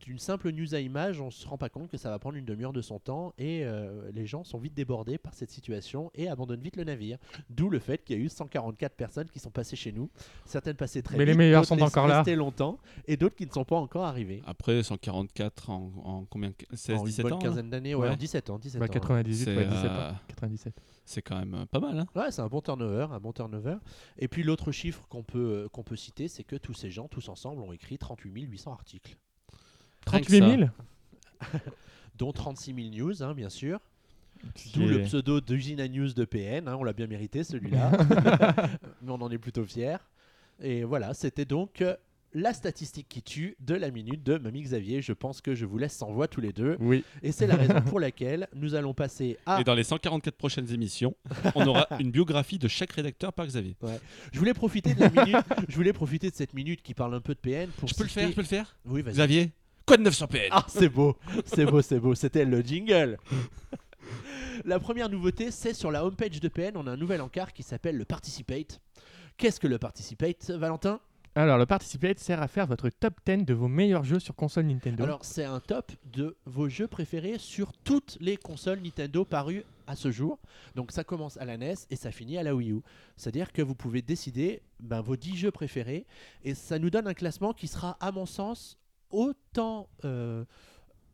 [0.00, 2.44] d'une simple news à image, on se rend pas compte que ça va prendre une
[2.44, 6.28] demi-heure de son temps et euh, les gens sont vite débordés par cette situation et
[6.28, 7.18] abandonnent vite le navire.
[7.50, 10.10] D'où le fait qu'il y a eu 144 personnes qui sont passées chez nous.
[10.44, 12.18] Certaines passées très Mais vite, les meilleurs sont encore là.
[12.18, 14.42] restées longtemps et d'autres qui ne sont pas encore arrivées.
[14.46, 18.14] Après 144 en, en combien 16, en une 17 bonne ans quinzaine d'années, ouais, Ouais.
[18.14, 18.58] en 17 ans.
[18.58, 18.92] 17 Bah, ans, hein.
[18.92, 20.14] 98, C'est, ouais, 17 euh, ans.
[20.28, 20.74] 97.
[21.04, 21.98] C'est quand même euh, pas mal.
[21.98, 23.76] Hein Ouais, c'est un bon turnover, un bon turnover.
[24.18, 27.28] Et puis l'autre chiffre qu'on peut, qu'on peut citer, c'est que tous ces gens, tous
[27.28, 29.16] ensemble, ont écrit 38 800 articles,
[30.04, 30.56] 38 ça.
[30.56, 30.68] 000
[32.18, 33.80] dont 36 000 news, hein, bien sûr.
[34.74, 37.90] D'où le pseudo d'usine à news de PN, hein, on l'a bien mérité celui-là,
[39.02, 39.96] mais on en est plutôt fiers.
[40.60, 41.96] Et voilà, c'était donc euh,
[42.34, 45.02] la statistique qui tue de la minute de Mamie Xavier.
[45.02, 46.76] Je pense que je vous laisse sans voix tous les deux.
[46.80, 47.04] Oui.
[47.22, 49.60] Et c'est la raison pour laquelle nous allons passer à...
[49.60, 51.16] Et dans les 144 prochaines émissions,
[51.54, 53.76] on aura une biographie de chaque rédacteur par Xavier.
[54.32, 55.36] Je voulais profiter de la minute,
[55.68, 58.04] je voulais profiter de cette minute qui parle un peu de PN pour Je peux
[58.04, 58.76] le faire, je peux le faire?
[58.84, 59.14] Oui, vas-y.
[59.14, 59.52] Xavier?
[59.88, 62.14] Quoi de neuf sur PN Ah, c'est beau, c'est beau, c'est beau.
[62.14, 63.16] C'était le jingle.
[64.66, 67.62] La première nouveauté, c'est sur la homepage de PN, on a un nouvel encart qui
[67.62, 68.82] s'appelle le Participate.
[69.38, 71.00] Qu'est-ce que le Participate, Valentin?
[71.34, 74.66] Alors, le Participate sert à faire votre top 10 de vos meilleurs jeux sur console
[74.66, 75.04] Nintendo.
[75.04, 79.96] Alors, c'est un top de vos jeux préférés sur toutes les consoles Nintendo parues à
[79.96, 80.38] ce jour.
[80.74, 82.82] Donc, ça commence à la NES et ça finit à la Wii U.
[83.16, 86.04] C'est-à-dire que vous pouvez décider ben, vos 10 jeux préférés
[86.44, 88.76] et ça nous donne un classement qui sera, à mon sens,
[89.10, 89.88] autant.
[90.04, 90.44] euh,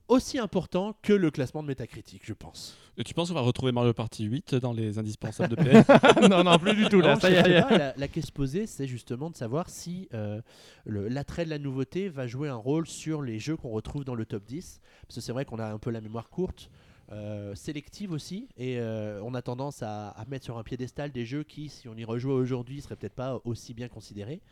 [0.07, 2.77] aussi important que le classement de Metacritic, je pense.
[2.99, 5.83] Et tu penses qu'on va retrouver Mario Party 8 dans les indispensables de PN
[6.29, 7.01] non, non, plus du tout.
[7.01, 7.63] Là, Non, ça je y est, sais y est.
[7.63, 10.43] pas, la, la question posée, c'est justement de savoir si euh,
[10.85, 14.27] l'attrait de la nouveauté va jouer un rôle sur les jeux qu'on retrouve dans le
[14.27, 14.81] top 10.
[15.09, 16.69] Parce que c'est vrai qu'on a un peu la mémoire courte,
[17.11, 21.25] euh, sélective aussi, et euh, on a tendance à, à mettre sur un piédestal des
[21.25, 24.43] jeux qui, si on y rejouait aujourd'hui, seraient peut-être pas aussi bien considérés.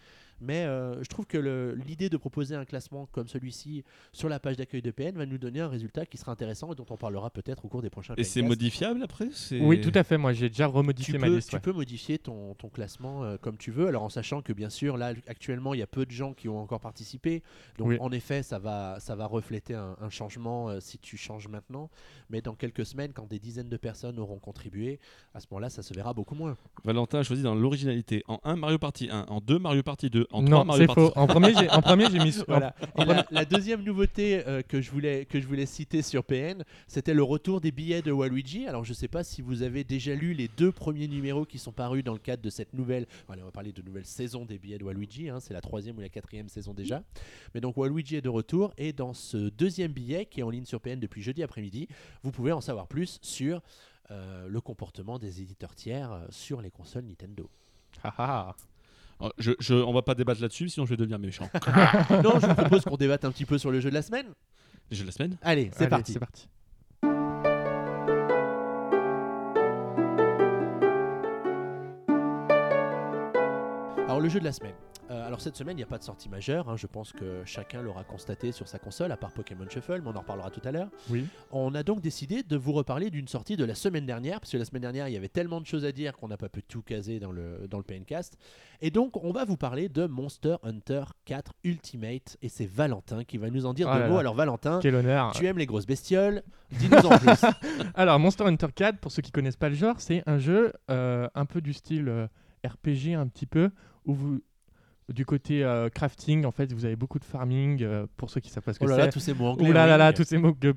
[0.42, 4.56] Mais euh, je trouve que l'idée de proposer un classement comme celui-ci sur la page
[4.56, 7.30] d'accueil de PN va nous donner un résultat qui sera intéressant et dont on parlera
[7.30, 9.28] peut-être au cours des prochains Et c'est modifiable après?
[9.60, 10.18] Oui, tout à fait.
[10.18, 11.50] Moi, j'ai déjà tu remodifié ma peux, liste.
[11.50, 11.60] tu ouais.
[11.60, 14.96] peux modifier ton, ton classement euh, comme tu veux, alors en sachant que bien sûr,
[14.96, 17.42] là actuellement, il y a peu de gens qui ont encore participé.
[17.78, 17.96] Donc Oui.
[18.00, 21.88] en effet, ça va, ça va refléter un, un changement euh, si tu changes maintenant.
[22.30, 24.98] Mais dans quelques semaines, quand des dizaines de personnes auront contribué,
[25.34, 26.56] à ce moment-là, ça se verra beaucoup moins.
[26.84, 28.24] Valentin a choisi dans l'originalité.
[28.26, 29.26] En 1, Mario Party 1.
[29.28, 30.26] En 2, Mario Party 2.
[30.32, 31.12] En 3, Non, c'est faux.
[31.16, 32.32] En premier, j'ai, en premier, j'ai mis.
[32.48, 32.74] Voilà.
[32.96, 36.64] en la, la deuxième nouveauté euh, que, je voulais, que je voulais citer sur PN,
[36.88, 38.66] c'était le retour des billets de Waluigi.
[38.66, 41.72] Alors je sais pas si vous avez déjà lu les deux premiers numéros qui sont
[41.72, 44.58] parus dans le cadre de cette nouvelle, allez, on va parler de nouvelle saison des
[44.58, 47.02] billets de Waluigi, hein, c'est la troisième ou la quatrième saison déjà.
[47.54, 50.64] Mais donc Waluigi est de retour et dans ce deuxième billet qui est en ligne
[50.64, 51.88] sur PN depuis jeudi après-midi,
[52.22, 53.62] vous pouvez en savoir plus sur
[54.10, 57.48] euh, le comportement des éditeurs tiers euh, sur les consoles Nintendo.
[59.20, 61.48] Oh, je, je- on va pas débattre là-dessus, sinon je vais devenir méchant.
[62.24, 64.26] non, je vous propose qu'on débatte un petit peu sur le jeu de la semaine.
[64.90, 66.12] Déjà la semaine Allez, c'est parti.
[66.12, 66.48] C'est parti.
[74.06, 74.74] Alors le jeu de la semaine.
[75.12, 76.68] Euh, alors cette semaine, il n'y a pas de sortie majeure.
[76.70, 76.76] hein.
[76.76, 80.16] Je pense que chacun l'aura constaté sur sa console, à part Pokémon Shuffle, mais on
[80.16, 80.88] en reparlera tout à l'heure.
[81.10, 81.26] Oui.
[81.50, 84.56] On a donc décidé de vous reparler d'une sortie de la semaine dernière, parce que
[84.56, 86.62] la semaine dernière, il y avait tellement de choses à dire qu'on n'a pas pu
[86.62, 88.38] tout caser dans le, dans le PNcast.
[88.80, 93.36] Et donc, on va vous parler de Monster Hunter 4 Ultimate, et c'est Valentin qui
[93.38, 94.14] va nous en dire Oh deux là mots.
[94.14, 94.20] là.
[94.20, 95.32] Alors Valentin, Quel honneur.
[95.32, 97.44] tu aimes les grosses bestioles, dis-nous en plus.
[97.94, 101.28] Alors, Monster Hunter 4, pour ceux qui connaissent pas le genre, c'est un jeu euh,
[101.34, 102.26] un peu du style euh,
[102.64, 103.70] RPG, un petit peu,
[104.06, 104.40] où vous.
[105.08, 108.50] Du côté euh, crafting, en fait, vous avez beaucoup de farming, euh, pour ceux qui
[108.50, 108.96] savent pas ce que Oh c'est.
[108.96, 109.68] là, tous ces mots anglais.
[109.68, 109.98] Ouh là là oui.
[109.98, 110.74] là, tous ces mots que-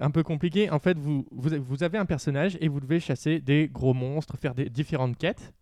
[0.00, 0.70] un peu compliqués.
[0.70, 4.36] En fait, vous, vous, vous avez un personnage et vous devez chasser des gros monstres,
[4.38, 5.52] faire des différentes quêtes.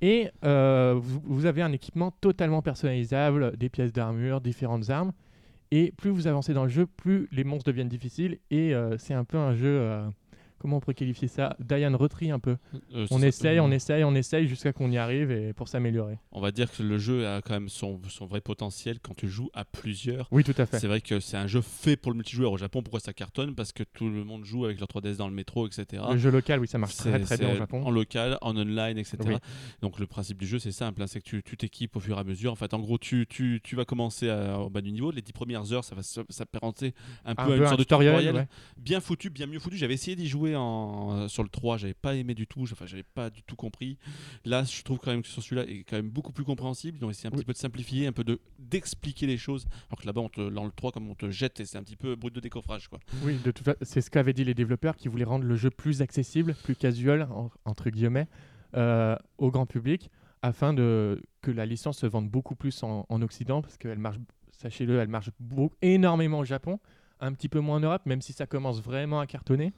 [0.00, 5.12] Et euh, vous, vous avez un équipement totalement personnalisable, des pièces d'armure, différentes armes.
[5.70, 8.38] Et plus vous avancez dans le jeu, plus les monstres deviennent difficiles.
[8.50, 9.90] Et c'est un peu un jeu,
[10.62, 11.56] comment on pourrait qualifier ça?
[11.60, 12.56] Diane Retry un peu.
[12.94, 16.18] Euh, On essaye, euh, on essaye, on essaye jusqu'à qu'on y arrive et pour s'améliorer.
[16.30, 19.28] On va dire que le jeu a quand même son, son vrai potentiel quand tu
[19.28, 20.28] joues à plusieurs.
[20.30, 20.78] Oui, tout à fait.
[20.78, 22.82] C'est vrai que c'est un jeu fait pour le multijoueur au Japon.
[22.82, 23.54] Pourquoi ça cartonne?
[23.54, 26.02] Parce que tout le monde joue avec leur 3DS dans le métro, etc.
[26.10, 27.82] Le jeu local, oui, ça marche très très bien au Japon.
[27.84, 29.18] En local, en online, etc.
[29.26, 29.34] Oui.
[29.82, 32.20] Donc le principe du jeu, c'est simple, hein, c'est que tu- t'équipes au fur et
[32.20, 32.52] à mesure.
[32.52, 35.10] En fait, en gros, tu, tu, tu vas commencer à- au bas du niveau.
[35.10, 36.94] Les 10 premières heures, ça va s'apparenter
[37.24, 38.34] un peu Un à une peu un sorte de tutoriel, tutoriel.
[38.36, 38.48] ouais.
[38.78, 39.76] Bien foutu, bien mieux foutu.
[39.76, 42.62] J'avais essayé d'y jouer en, sur le 3, j'avais pas aimé du tout.
[42.62, 43.98] Enfin, j'avais pas du tout compris.
[44.44, 46.98] Là, je trouve quand même que sur celui-là est quand même beaucoup plus compréhensible.
[47.00, 47.38] Ils ont essayé un Oui.
[47.38, 49.66] petit peu de simplifier, un peu de d'expliquer les choses.
[49.90, 51.82] Alors que là-bas, on te- dans le 3, comme on te jette, et c'est un
[51.82, 52.98] petit peu brut de décoffrage, quoi.
[53.22, 55.70] Oui, de toute fa- c'est ce qu'avaient dit les développeurs qui voulaient rendre le jeu
[55.70, 58.28] plus accessible, plus casual, en- entre guillemets,
[58.76, 60.10] euh, au grand public,
[60.42, 64.16] afin de, que la licence se vende beaucoup plus en, en Occident, parce qu'elle marche,
[64.52, 66.80] sachez-le, elle marche beau- énormément au Japon,
[67.20, 69.72] un petit peu moins en Europe, même si ça commence vraiment à cartonner.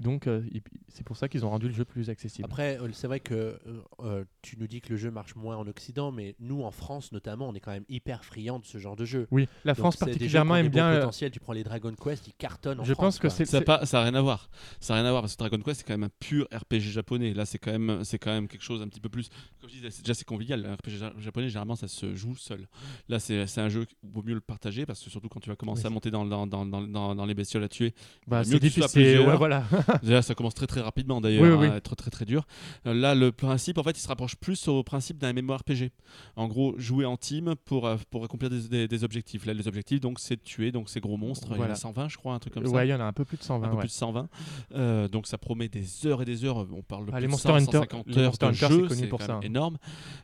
[0.00, 0.42] Donc euh,
[0.88, 2.44] c'est pour ça qu'ils ont rendu le jeu plus accessible.
[2.44, 3.58] Après, euh, c'est vrai que
[4.00, 7.12] euh, tu nous dis que le jeu marche moins en Occident, mais nous en France
[7.12, 9.28] notamment, on est quand même hyper friands de ce genre de jeu.
[9.30, 10.88] oui, la Donc, France particulièrement aime bien.
[10.88, 11.30] euh, potentiels.
[11.30, 13.86] Tu prends les Dragon Quest, ils cartonnent en je France, pense que c'est Ça n'a
[13.86, 14.50] ça a rien à voir.
[14.80, 16.80] Ça a rien à voir parce que Dragon Quest c'est quand même un pur RPG
[16.90, 17.32] japonais.
[17.34, 19.28] Là c'est quand même c'est quand même quelque chose un petit peu plus.
[19.60, 20.66] Comme je disais, c'est- déjà c'est convivial.
[20.66, 22.66] Un RPG ja- japonais généralement ça se joue seul.
[23.08, 25.48] Là c'est c'est un jeu qu'il vaut mieux le partager parce que surtout quand tu
[25.50, 25.86] vas commencer Oui.
[25.86, 27.94] à monter dans, dans, dans, dans, les bestioles à tuer,
[28.26, 29.20] bah, mieux c'est difficile.
[29.20, 29.64] ouais, voilà.
[30.02, 31.76] Déjà, ça commence très très rapidement d'ailleurs Oui, oui, à oui.
[31.76, 32.46] être très très dur.
[32.86, 35.90] Euh, là, le principe, en fait, il se rapproche plus au principe d'un MMORPG.
[36.36, 39.46] En gros, jouer en team pour, euh, pour accomplir des, des- des objectifs.
[39.46, 41.48] Là, les objectifs, donc, c'est de tuer donc ces gros monstres.
[41.52, 42.70] Il y en a 120, je crois, un truc comme ça.
[42.72, 43.68] ouais, il y en a un peu plus de Un 120.
[43.68, 43.80] peu ouais.
[43.80, 44.28] plus de 120.
[44.74, 46.66] Euh, donc ça promet des heures et des heures.
[46.72, 48.94] On parle de Ah, plus de Monster 100, Hunter- 150 les heures de jeu, c'est
[48.96, 49.34] connu pour quand ça.
[49.34, 49.78] même énorme.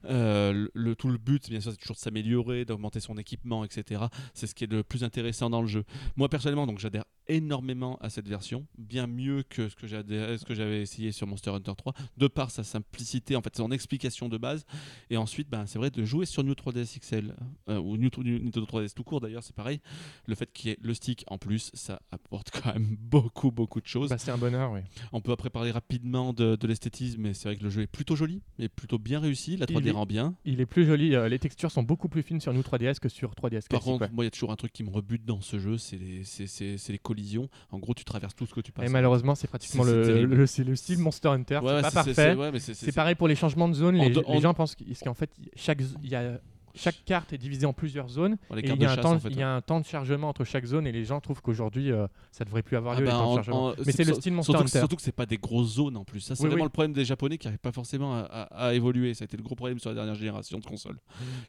[0.05, 3.65] Euh, le, le- tout le but, bien sûr, c'est toujours de s'améliorer, d'augmenter son équipement,
[3.65, 4.03] etc.
[4.35, 5.85] C'est ce qui est le plus intéressant dans le jeu.
[6.17, 10.45] Moi personnellement, donc j'adhère énormément à cette version, bien mieux que ce que j'adhère- ce
[10.45, 14.29] que j'avais essayé sur Monster Hunter 3, de par sa simplicité, en fait, son explication
[14.29, 14.65] de base.
[15.11, 17.35] Et ensuite, ben, c'est vrai de jouer sur New 3DS XL
[17.69, 19.81] euh, ou New, Nintendo 3DS tout court d'ailleurs, c'est pareil.
[20.27, 23.81] Le fait qu'il y ait le stick en plus, ça apporte quand même beaucoup, beaucoup
[23.81, 24.11] de choses.
[24.11, 24.81] Bah, c'est un bonheur, oui.
[25.13, 27.87] On peut après parler rapidement de, de l'esthétisme, mais c'est vrai que le jeu est
[27.87, 29.57] plutôt joli, et plutôt bien réussi.
[29.57, 30.35] La 3D Il est- rend bien.
[30.45, 31.15] Il est plus joli.
[31.15, 34.03] euh, les textures sont beaucoup plus fines sur New 3DS que sur 3DS Par contre,
[34.05, 34.11] ouais.
[34.13, 36.25] moi, il y a toujours un truc qui me rebute dans ce jeu, c'est les,
[36.25, 37.49] c'est- c'est- c'est les collisions.
[37.71, 38.87] En gros, tu traverses tout ce que tu passes.
[38.87, 41.59] Et malheureusement, c'est pratiquement le, le, le style Monster Hunter.
[41.63, 42.15] Ouais, c'est pas parfait.
[42.15, 42.51] c'est- ouais,
[42.95, 43.99] pareil pour les changements de zone.
[44.01, 46.41] En Les, de- les en- gens pensent qu'- qu'en fait, chaque, il y a,
[46.79, 48.37] chaque carte est divisée en plusieurs zones.
[48.57, 49.85] Et il y, a un chasse, temps, en fait, il y a un temps de
[49.87, 53.01] chargement entre chaque zone et les gens trouvent qu'aujourd'hui euh, ça devrait plus avoir Ah
[53.01, 53.67] lieu bah, les temps de en- chargement.
[53.69, 55.97] en- Mais c'est le style Monster surtout, que- surtout que c'est pas des grosses zones
[55.97, 56.21] en plus.
[56.21, 56.67] Ça, c'est Oui, vraiment oui.
[56.69, 59.15] le problème des Japonais qui n'arrivent pas forcément à, à- à évoluer.
[59.15, 60.99] Ça a été le gros problème sur la dernière génération de consoles.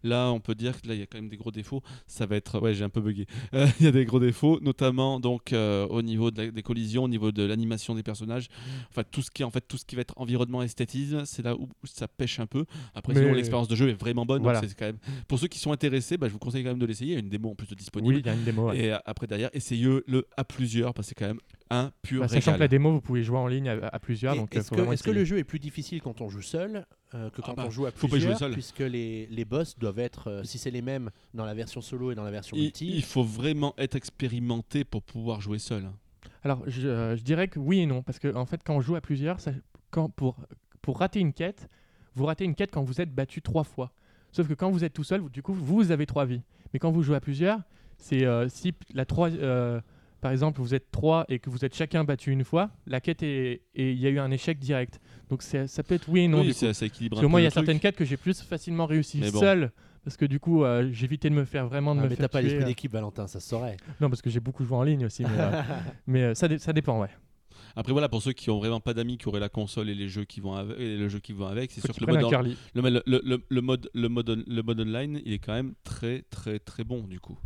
[0.04, 1.82] Là, on peut dire que là, il y a quand même des gros défauts.
[2.08, 3.26] Ça va être, ouais, j'ai un peu bugué.
[3.54, 6.64] Euh, Il y a des gros défauts, notamment donc euh, au niveau de la- des
[6.64, 8.48] collisions, au niveau de l'animation des personnages.
[8.90, 11.44] Enfin, tout ce qui est en fait tout ce qui va être environnement esthétisme, c'est
[11.44, 12.66] là où ça pêche un peu.
[12.96, 14.42] Après, Mais- sinon, l'expérience de jeu est vraiment bonne.
[14.44, 16.80] donc c'est quand même pour ceux qui sont intéressés, bah, je vous conseille quand même
[16.80, 17.12] de l'essayer.
[17.12, 18.16] Il y a une démo en plus de disponible.
[18.16, 18.70] Oui, il y a une démo.
[18.70, 18.78] ouais.
[18.80, 21.40] Et euh, après derrière, essayez-le à plusieurs parce que c'est quand même
[21.70, 22.42] un pur Bah, régal.
[22.42, 24.34] sachant que la démo, vous pouvez jouer en ligne à, à plusieurs.
[24.36, 27.30] Euh, Est-ce que, est-ce que le jeu est plus difficile quand on joue seul euh,
[27.30, 28.54] que Ah quand bah, on joue à faut pas jouer seul.
[28.54, 32.12] Puisque les, les boss doivent être, euh, si c'est les mêmes dans la version solo
[32.12, 35.90] et dans la version il, multi, il faut vraiment être expérimenté pour pouvoir jouer seul.
[36.44, 38.82] Alors, je, euh, je dirais que oui et non, parce que en fait, quand on
[38.82, 39.52] joue à plusieurs, ça-
[39.92, 40.38] quand, pour,
[40.82, 41.68] pour rater une quête,
[42.16, 43.92] vous ratez une quête quand vous êtes battu trois fois.
[44.32, 46.42] Sauf que quand vous êtes tout seul, vous- du coup, vous avez trois vies.
[46.74, 47.60] Mais quand vous jouez à plusieurs,
[47.98, 49.82] c'est euh, si la trois, euh,
[50.22, 53.24] par exemple, vous êtes trois et que vous êtes chacun battu une fois, la quête
[53.24, 55.00] est et il y a eu un échec direct.
[55.30, 56.42] Donc ça peut être oui et non.
[56.42, 56.60] oui, du coup.
[56.74, 57.66] c'est Parce que moi, il y a truc.
[57.66, 59.40] certaines quêtes que j'ai plus facilement réussi Mais bon.
[59.40, 59.72] seul.
[60.04, 62.24] Parce que du coup, euh, j'évitais de me faire vraiment de Ah, me mais faire
[62.30, 63.76] t'as pas l'esprit d'équipe, Valentin, ça se saurait.
[64.00, 65.24] Non, parce que j'ai beaucoup joué en ligne aussi.
[65.24, 65.52] Mais, euh,
[66.08, 67.10] mais, euh, ça, ça dépend, ouais.
[67.76, 70.08] Après voilà, pour ceux qui ont vraiment pas d'amis, qui auraient la console et les
[70.10, 72.24] jeux qui vont avec, et le jeu qui vont avec, c'est sûr que le mode,
[72.24, 75.40] en- le, le- le- le- le mode, le mode, on- le mode online, il est
[75.40, 77.38] quand même très très très bon du coup.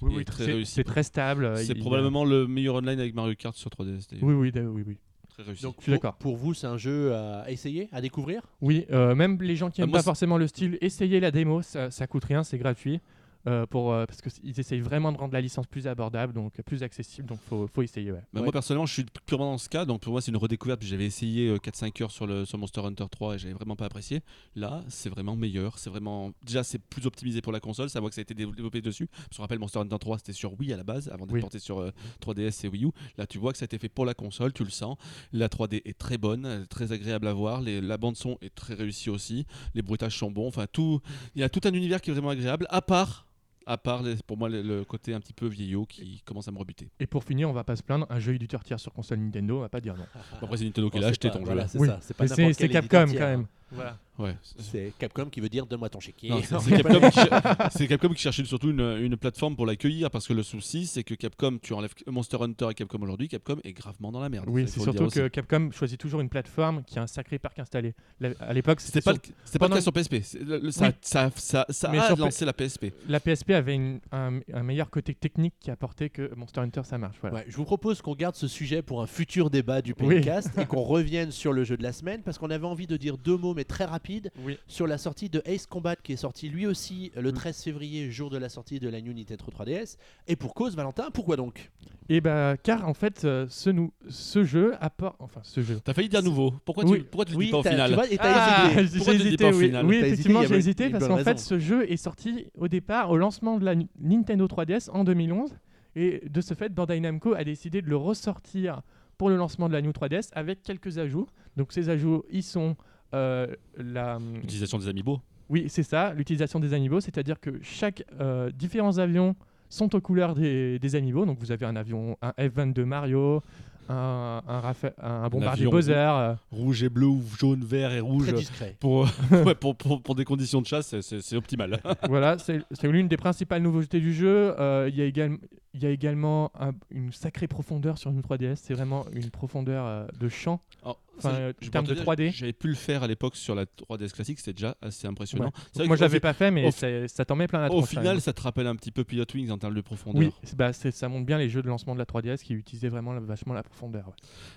[0.00, 0.72] Oui, oui, très c'est- réussi.
[0.74, 1.44] C'est très stable.
[1.44, 4.06] euh, c'est a- probablement le meilleur online avec Mario Kart sur 3DS.
[4.10, 4.24] d'ailleurs.
[4.24, 4.96] Oui, oui, d- oui, oui.
[5.28, 5.62] Très réussi.
[5.62, 6.14] Donc Je suis pour- d'accord.
[6.18, 8.42] Pour vous, c'est un jeu à essayer, à découvrir?
[8.60, 11.62] Oui, euh, même les gens qui n'aiment moi, pas forcément le style, essayez la démo,
[11.62, 13.00] ça, ça coûte rien, c'est gratuit.
[13.46, 16.82] Euh, pour, euh, parce qu'ils essayent vraiment de rendre la licence plus abordable, donc plus
[16.82, 18.10] accessible, donc faut, faut essayer.
[18.12, 18.18] Ouais.
[18.32, 18.42] Bah, Ouais.
[18.42, 20.80] Moi personnellement, je suis purement dans ce cas, donc pour moi c'est une redécouverte.
[20.80, 23.76] puis J'avais essayé euh, 4-5 heures sur, le, sur Monster Hunter 3 et j'avais vraiment
[23.76, 24.20] pas apprécié.
[24.56, 25.78] Là, c'est vraiment meilleur.
[25.78, 27.88] C'est vraiment déjà c'est plus optimisé pour la console.
[27.90, 29.06] Ça voit que ça a été développé dessus.
[29.06, 31.40] Parce qu'on rappelle Monster Hunter 3 c'était sur Wii à la base avant d'être Oui.
[31.40, 32.90] porté sur euh, 3DS et Wii U.
[33.16, 34.96] Là, tu vois que ça a été fait pour la console, tu le sens.
[35.32, 37.60] La 3D est très bonne, très agréable à voir.
[37.60, 39.46] Les- la bande son est très réussie aussi.
[39.74, 40.48] Les bruitages sont bons.
[40.48, 41.00] Enfin tout,
[41.34, 42.66] il y a tout un univers qui est vraiment agréable.
[42.70, 43.26] À part
[43.68, 46.50] à part les- pour moi le, le côté un petit peu vieillot qui commence à
[46.52, 46.90] me rebuter.
[46.98, 49.58] Et pour finir, on va pas se plaindre, un jeu éditeur tiers sur console Nintendo,
[49.58, 50.06] on va pas dire non.
[50.40, 51.68] Après c'est Nintendo qui l'a acheté pas- ton voilà, jeu.
[51.72, 51.86] c'est Oui.
[51.88, 53.46] ça, c'est pas Mais n'importe c'est c'est quel Capcom quand même.
[53.72, 53.98] Voilà.
[54.18, 54.34] Ouais.
[54.58, 56.32] C'est Capcom qui veut dire donne-moi ton chéquier.
[56.42, 60.42] C'est c'est Capcom, qui Capcom cherchait surtout une, une plateforme pour l'accueillir parce que le
[60.42, 64.20] souci c'est que Capcom, tu enlèves Monster Hunter et Capcom aujourd'hui, Capcom est gravement dans
[64.20, 64.46] la merde.
[64.48, 65.30] Oui, c'est surtout que aussi.
[65.30, 67.94] Capcom choisit toujours une plateforme qui a un sacré parc installé.
[68.20, 70.16] La- à l'époque, c'était pas, sur- pas le cas sur PSP.
[70.22, 70.92] C'est le- le- ça, Oui.
[71.00, 72.92] ça, ça, ça Mais a sur P- lancé la PSP.
[73.08, 76.98] la PSP avait une- un, un meilleur côté technique qui apportait que Monster Hunter ça
[76.98, 77.18] marche.
[77.20, 77.36] Voilà.
[77.36, 80.16] Ouais, je vous propose qu'on garde ce sujet pour un futur débat du Oui.
[80.16, 82.96] podcast et qu'on revienne sur le jeu de la semaine parce qu'on avait envie de
[82.96, 84.56] dire deux mots mais très rapide Oui.
[84.68, 87.34] sur la sortie de Ace Combat qui est sorti lui aussi le Mm.
[87.34, 89.96] 13 février, jour de la sortie de la New Nintendo 3DS.
[90.28, 91.70] Et pour cause, Valentin, pourquoi donc?
[92.08, 95.16] Et bah, car en fait, euh, ce, nou- ce jeu apporte.
[95.18, 95.80] Enfin, ce jeu.
[95.84, 96.54] T'as failli dire nouveau.
[96.64, 96.98] Pourquoi Oui.
[97.00, 98.86] tu, pourquoi tu le Oui, dis pas au final tu vois, et Ah, hésité.
[98.86, 99.66] j'ai Pourquoi tu le dis hésité, pas au oui.
[99.66, 103.16] final Oui, effectivement, j'ai hésité parce qu'en fait, ce jeu est sorti au départ au
[103.18, 105.54] lancement de la Nintendo 3DS en 2011.
[105.96, 108.82] Et de ce fait, Bandai Namco a décidé de le ressortir
[109.18, 111.26] pour le lancement de la New 3DS avec quelques ajouts.
[111.56, 112.74] Donc, ces ajouts, ils sont euh,
[113.12, 114.18] la.
[114.42, 115.20] L'utilisation des amiibo.
[115.48, 119.34] Oui, c'est ça, l'utilisation des amiibo, c'est-à-dire que chaque euh, différents avions
[119.70, 121.24] sont aux couleurs des, des amiibo.
[121.24, 123.42] Donc vous avez un avion, un F-22 Mario,
[123.88, 125.94] un, un, Rafa- un bombardier Bowser.
[125.96, 128.26] euh, Rouge et bleu ou jaune, vert et rouge.
[128.26, 128.76] Très discret.
[128.78, 129.08] Pour,
[129.46, 131.80] ouais, pour, pour, pour des conditions de chasse, c'est- optimal.
[132.08, 134.54] voilà, c'est c'est l'une des principales nouveautés du jeu.
[134.60, 135.38] Euh, Il y, a également-
[135.78, 138.56] il y a également un- une sacrée profondeur sur une 3DS.
[138.56, 140.60] C'est vraiment une profondeur euh, de champ.
[140.82, 142.30] Alors, Enfin, ça, euh, je en termes de te dire, 3D.
[142.32, 145.50] J'avais pu le faire à l'époque sur la 3DS classique, c'était déjà assez impressionnant.
[145.76, 145.86] Ouais.
[145.86, 146.70] Moi, je l'avais au, pas fait, mais au-
[147.08, 147.88] ça t'en met plein la au tronche.
[147.88, 148.20] final, quand même.
[148.20, 150.20] ça te rappelle un petit peu Pilot Wings en termes de profondeur.
[150.22, 153.12] oui, bah, ça montre bien les jeux de lancement de la 3DS qui utilisaient vraiment
[153.12, 154.06] la- vachement la profondeur.
[154.08, 154.14] ouais.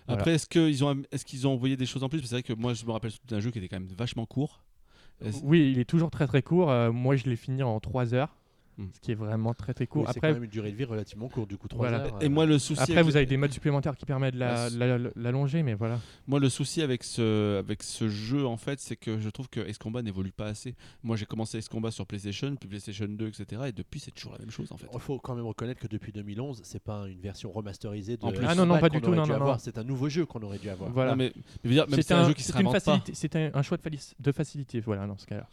[0.07, 0.19] Voilà.
[0.21, 2.21] Après, est-ce qu'ils ont, est qu'ils ont envoyé des choses en plus?
[2.21, 4.63] C'est vrai que moi, je me rappelle d'un jeu qui était quand même vachement court.
[5.43, 6.71] Oui, il est toujours très très court.
[6.71, 8.35] Euh, moi, je l'ai fini en 3 heures,
[8.77, 8.85] Hmm.
[8.93, 10.03] ce qui est vraiment très très court.
[10.03, 12.05] Oui, Après, quand même une durée de vie relativement courte, du coup 3 Voilà.
[12.05, 12.17] heures.
[12.21, 14.39] Et euh, moi, le souci, après avec, vous avez des modes supplémentaires qui permettent de
[14.39, 15.99] la- c'est- la- la- l'allonger, mais voilà.
[16.27, 19.59] moi, le souci avec ce, avec ce jeu, en fait, c'est que je trouve que
[19.59, 20.75] Ace Combat n'évolue pas assez.
[21.03, 23.63] Moi, j'ai commencé Ace Combat sur PlayStation, puis PlayStation 2, etc.
[23.67, 24.87] Et depuis, c'est toujours la même chose, en fait.
[24.93, 28.31] Il faut quand même reconnaître que depuis 2011, c'est pas une version remasterisée de En
[28.31, 28.45] plus.
[28.47, 29.57] Ah non, non, pas du tout, non, non, non.
[29.59, 30.89] C'est un nouveau jeu qu'on aurait dû avoir.
[30.91, 31.11] Voilà.
[31.11, 32.51] Non, mais, mais je veux dire, même si C'est un, un, jeu qui se
[33.13, 35.47] c'est un, un choix de, de facilité, voilà, dans ce cas-là.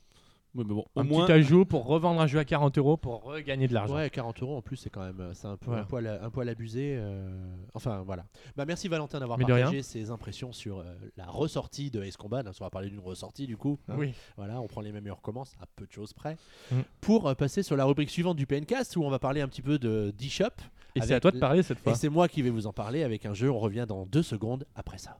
[0.54, 2.96] Oui, mais bon, au Un moins, petit ajout pour revendre un jeu à 40 euros
[2.96, 3.94] pour regagner de l'argent.
[3.96, 5.82] Ouais, 40 euros en plus, c'est quand même euh, c'est un, peu, Voilà.
[5.82, 6.94] un, poil, un poil abusé.
[6.96, 7.28] euh,
[7.74, 8.24] Enfin voilà.
[8.56, 10.84] Bah, merci Valentin d'avoir partagé ses impressions sur euh,
[11.16, 12.42] la ressortie de Ace Combat.
[12.46, 13.78] On va parler d'une ressortie du coup.
[13.88, 13.94] hein.
[13.98, 14.14] Oui.
[14.36, 16.36] Voilà, on prend les mêmes et on recommence à peu de choses près.
[16.72, 16.76] Mm.
[17.02, 19.62] Pour euh, passer sur la rubrique suivante du PNcast où on va parler un petit
[19.62, 20.44] peu de d'eShop.
[20.94, 21.94] Et c'est à toi de parler cette Et fois.
[21.94, 23.50] c'est moi qui vais vous en parler avec un jeu.
[23.50, 25.18] On revient dans deux secondes après ça.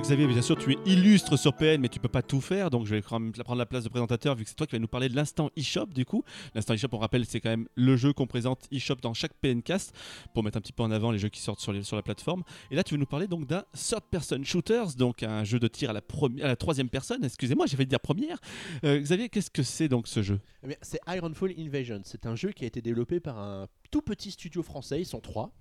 [0.00, 2.86] Xavier, bien sûr, tu es illustre sur PN, mais tu peux pas tout faire, donc
[2.86, 4.78] je vais quand même prendre la place de présentateur, vu que c'est toi qui vas
[4.78, 6.24] nous parler de l'instant eShop, du coup.
[6.54, 9.94] L'instant eShop, on rappelle, c'est quand même le jeu qu'on présente eShop dans chaque PNcast,
[10.32, 12.44] pour mettre un petit peu en avant les jeux qui sortent sur, la plateforme.
[12.70, 15.68] Et là, tu veux nous parler donc d'un third person shooters, donc un jeu de
[15.68, 17.22] tir à la, troisième personne.
[17.22, 18.38] Excusez-moi, failli dire première.
[18.84, 20.40] Euh, Xavier, qu'est-ce que c'est donc ce jeu?
[20.66, 22.00] Eh c'est Ironfall Invasion.
[22.04, 25.20] C'est un jeu qui a été développé par un tout petit studio français, ils sont
[25.20, 25.52] trois,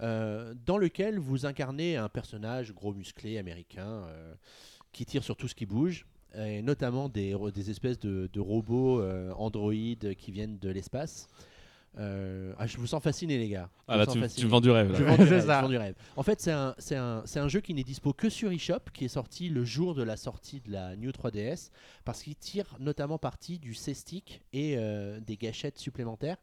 [0.00, 4.34] euh, dans lequel vous incarnez un personnage gros musclé américain euh,
[4.92, 7.34] qui tire sur tout ce qui bouge, et notamment des,
[7.70, 11.28] espèces de, de robots euh, androïdes qui viennent de l'espace.
[11.98, 13.68] Euh, ah, je vous sens fasciné, les gars.
[13.72, 14.92] Je Ah là, sens tu, me vends du rêve.
[14.92, 14.98] là.
[14.98, 15.56] Je vends du C'est rêve, ça.
[15.56, 15.94] je vends du rêve.
[16.16, 18.90] En fait, c'est un, c'est un, c'est un jeu qui n'est dispo que sur eShop,
[18.92, 21.70] qui est sorti le jour de la sortie de la New 3DS,
[22.04, 26.36] parce qu'il tire notamment parti du C-Stick et euh, des gâchettes supplémentaires,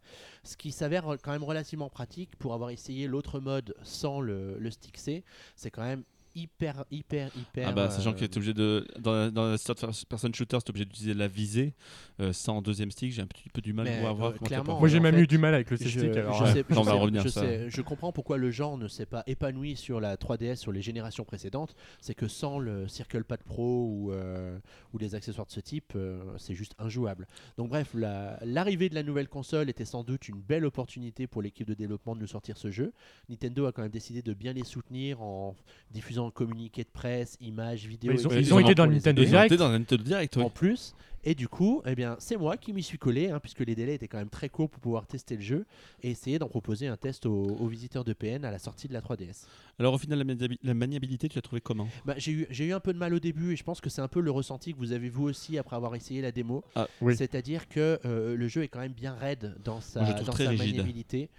[0.43, 4.71] ce qui s'avère quand même relativement pratique pour avoir essayé l'autre mode sans le, le
[4.71, 5.23] stick C.
[5.55, 6.03] C'est quand même
[6.35, 7.67] hyper, hyper, hyper.
[7.69, 8.85] Ah bah, sachant euh, que tu es obligé de.
[8.99, 9.77] Dans, dans la third
[10.09, 11.73] person shooter, tu es obligé d'utiliser la visée
[12.19, 13.11] euh, sans deuxième stick.
[13.13, 15.01] J'ai un petit peu du mal Mais, à voir euh, tu clairement, Moi j'ai en
[15.03, 16.15] même fait, eu du mal avec le Je, C-Stick.
[16.17, 17.41] alors, je sais, je on va sais- revenir ça.
[17.41, 20.81] sais- je comprends pourquoi le genre ne s'est pas épanoui sur la 3DS sur les
[20.81, 21.75] générations précédentes.
[22.01, 24.57] C'est que sans le Circle Pad Pro ou, euh,
[24.93, 27.27] ou les accessoires de ce type, euh, c'est juste injouable.
[27.57, 31.41] Donc bref, la- l'arrivée de la nouvelle console était sans doute une belle opportunité pour
[31.41, 32.91] l'équipe de développement de nous sortir ce jeu.
[33.29, 35.55] Nintendo a quand même décidé de bien les soutenir en
[35.91, 38.13] diffusant communiqués de presse, images, vidéos.
[38.13, 38.41] Ils ont- etc.
[38.47, 39.51] ils ont été dans Nintendo aider Ils ont Direct.
[39.51, 40.93] été dans Nintendo Direct, en plus.
[41.27, 43.95] Et du coup, eh bien, c'est moi qui m'y suis collé, hein, puisque les délais
[43.95, 45.65] étaient quand même très courts pour pouvoir tester le jeu
[46.03, 48.93] et essayer d'en proposer un test aux, aux visiteurs de PN à la sortie de
[48.93, 49.45] la 3DS.
[49.79, 51.87] Alors au final, la, maniabi- la maniabilité, tu l'as trouvé comment?
[52.05, 53.89] Bah, j'ai eu, j'ai eu un peu de mal au début et je pense que
[53.89, 56.63] c'est un peu le ressenti que vous avez vous aussi après avoir essayé la démo.
[56.75, 57.15] Ah, oui.
[57.17, 61.29] C'est-à-dire que euh, le jeu est quand même bien raide dans sa, Moi, dans maniabilité.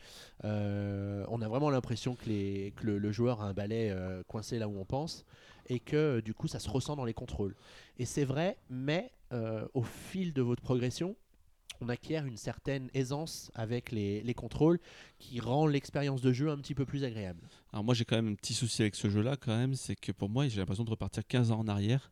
[0.45, 4.23] Euh, on a vraiment l'impression que, les, que le, le joueur a un balai euh,
[4.27, 5.25] coincé là où on pense
[5.69, 7.55] et que euh, du coup ça se ressent dans les contrôles.
[7.99, 11.17] Et c'est vrai, mais euh, au fil de votre progression,
[11.81, 14.79] on acquiert une certaine aisance avec les, les contrôles
[15.19, 17.41] qui rend l'expérience de jeu un petit peu plus agréable.
[17.73, 20.13] Alors moi j'ai quand même un petit souci avec ce jeu-là quand même, c'est que
[20.13, 22.11] pour moi j'ai l'impression de repartir 15 ans en arrière.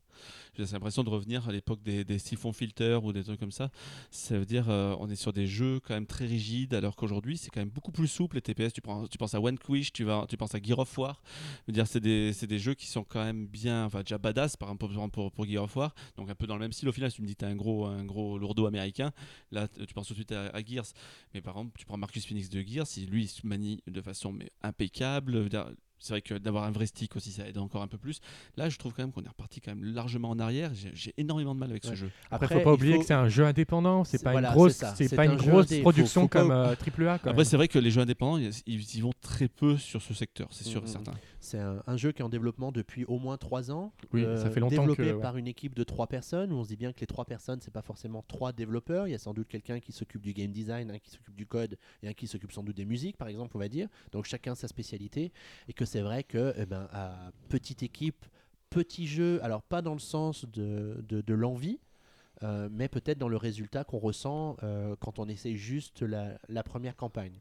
[0.57, 3.71] J'ai l'impression de revenir à l'époque des, siphons filters ou des trucs comme ça.
[4.11, 7.37] Ça veut dire euh, on est sur des jeux quand même très rigides, alors qu'aujourd'hui
[7.37, 8.73] c'est quand même beaucoup plus souple les TPS.
[8.73, 11.23] Tu, prends, tu penses à Vanquish, tu, vas, tu penses à Gear of War.
[11.69, 15.13] Dire, c'est des, des jeux qui sont quand même bien, enfin déjà badass par exemple
[15.13, 15.95] pour, pour, Gear of War.
[16.17, 17.11] Donc un peu dans le même style au final.
[17.11, 19.13] Si tu me dis tu un gros, un gros lourdeau américain,
[19.51, 20.87] là tu penses tout de suite à, Gears.
[21.35, 24.01] Mais par exemple, tu prends Marcus Phoenix de Gears, si lui il se manie de
[24.01, 25.49] façon mais, impeccable.
[26.05, 28.21] C'est vrai que d'avoir un vrai stick aussi, ça aide encore un peu plus.
[28.59, 30.71] Là, je trouve quand même qu'on est reparti quand même largement en arrière.
[30.75, 32.11] J'ai- énormément de mal avec ce jeu.
[32.31, 34.55] Après, Après, faut pas oublier faut- que c'est un jeu indépendant, c'est pas voilà, une
[34.55, 37.19] grosse, c'est pas un une grosse indé, production faut comme euh, AAA.
[37.21, 40.03] quand Après, c'est vrai que les jeux indépendants, ils, ils y vont très peu sur
[40.03, 40.91] ce secteur, c'est sûr et Mhm.
[40.91, 41.13] certain.
[41.45, 43.93] C'est un, un jeu qui est en développement depuis au moins 3 ans.
[44.13, 45.21] Oui, euh, ça fait longtemps développé que, ouais.
[45.21, 46.53] par une équipe de 3 personnes.
[46.53, 49.07] Où on se dit bien que les 3 personnes, c'est pas forcément 3 développeurs.
[49.07, 51.47] Il y a sans doute quelqu'un qui s'occupe du game design, un qui s'occupe du
[51.47, 53.89] code et un qui s'occupe sans doute des musiques, par exemple, on va dire.
[54.13, 55.33] Donc chacun sa spécialité.
[55.69, 58.25] Et que c'est vrai que, eh ben, à petite équipe,
[58.71, 61.79] petit jeu, alors pas dans le sens de, de, de l'envie.
[62.43, 66.63] euh, mais peut-être dans le résultat qu'on ressent euh, quand on essaie juste la, la
[66.65, 67.39] première campagne.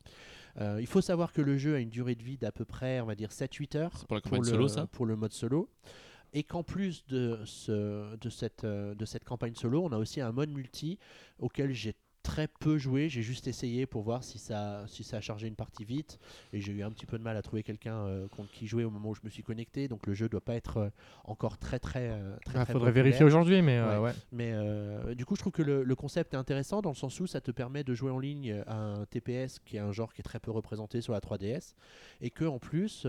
[0.61, 2.99] Euh, il faut savoir que le jeu a une durée de vie d'à peu près,
[3.01, 5.69] on va dire 7-8 heures pour le, solo, ça pour le mode solo.
[6.33, 10.19] Et qu'en plus de, ce, de, cette, euh, de cette campagne solo, on a aussi
[10.19, 10.97] un mode multi
[11.37, 13.09] auquel j'ai très peu joué.
[13.09, 16.19] J'ai juste essayé pour voir si ça, si ça a chargé une partie vite.
[16.53, 18.83] Et j'ai eu un petit peu de mal à trouver quelqu'un euh, contre qui jouer
[18.85, 19.87] au moment où je me suis connecté.
[19.87, 20.89] Donc le jeu doit pas être euh,
[21.25, 23.03] encore très très euh, très, Ah, très faudrait populaire.
[23.05, 24.13] vérifier aujourd'hui, mais euh, ouais.
[24.31, 27.19] Mais euh, du coup, je trouve que le, le concept est intéressant dans le sens
[27.19, 30.13] où ça te permet de jouer en ligne à un TPS qui est un genre
[30.13, 31.75] qui est très peu représenté sur la 3DS
[32.21, 33.05] et que en plus,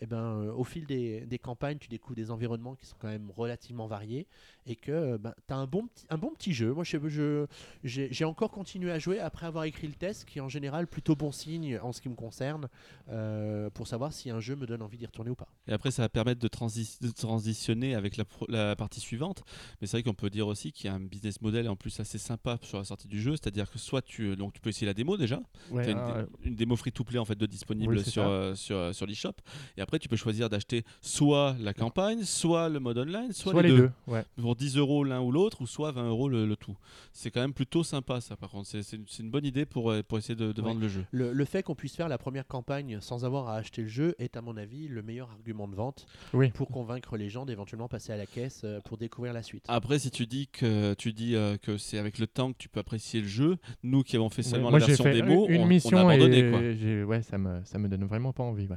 [0.00, 3.30] eh ben, au fil des, des campagnes, tu découvres des environnements qui sont quand même
[3.36, 4.26] relativement variés
[4.66, 6.72] et que ben, tu as un bon, petit, un bon petit jeu.
[6.72, 7.46] Moi, je- je-
[7.84, 10.86] j'ai j'ai encore continué à jouer après avoir écrit le test, qui est en général
[10.86, 12.68] plutôt bon signe en ce qui me concerne,
[13.10, 15.48] euh, pour savoir si un jeu me donne envie d'y retourner ou pas.
[15.66, 18.16] Et après, ça va permettre de, transi- de transitionner avec
[18.48, 19.42] la, partie suivante.
[19.80, 21.98] Mais c'est vrai qu'on peut dire aussi qu'il y a un business model en plus
[22.00, 23.32] assez sympa sur la sortie du jeu.
[23.32, 25.40] C'est-à-dire que soit tu, donc tu peux essayer la démo déjà.
[25.70, 28.22] Ouais, tu as une, euh, une démo free-to-play en fait de disponible Oui, c'est sur,
[28.22, 29.32] euh, sur, euh, sur l'eShop.
[29.76, 33.62] Et après, tu peux choisir d'acheter soit la campagne, soit le mode online, soit, soit
[33.62, 33.90] les deux.
[34.06, 34.24] Ouais.
[34.40, 36.76] pour 10 euros l'un ou l'autre, ou soit 20 euros le, le tout.
[37.12, 38.68] C'est quand même plutôt sympa ça par contre.
[38.68, 40.68] C'est- C'est une, c'est une bonne idée pour, euh, pour essayer de, de Ouais.
[40.68, 41.04] vendre le jeu.
[41.10, 44.14] Le, le fait qu'on puisse faire la première campagne sans avoir à acheter le jeu
[44.18, 46.50] est à mon avis le meilleur argument de vente Oui.
[46.50, 49.64] pour convaincre les gens d'éventuellement passer à la caisse euh, pour découvrir la suite.
[49.68, 52.68] Après, si tu dis que tu dis euh, que c'est avec le temps que tu
[52.68, 55.12] peux apprécier le jeu, nous qui avons fait Ouais, seulement moi, la j'ai version fait
[55.14, 56.60] démo, une on, on mission a abandonné et quoi.
[56.74, 58.66] j'ai- ouais, ça me ça me donne vraiment pas envie.
[58.66, 58.76] Ouais.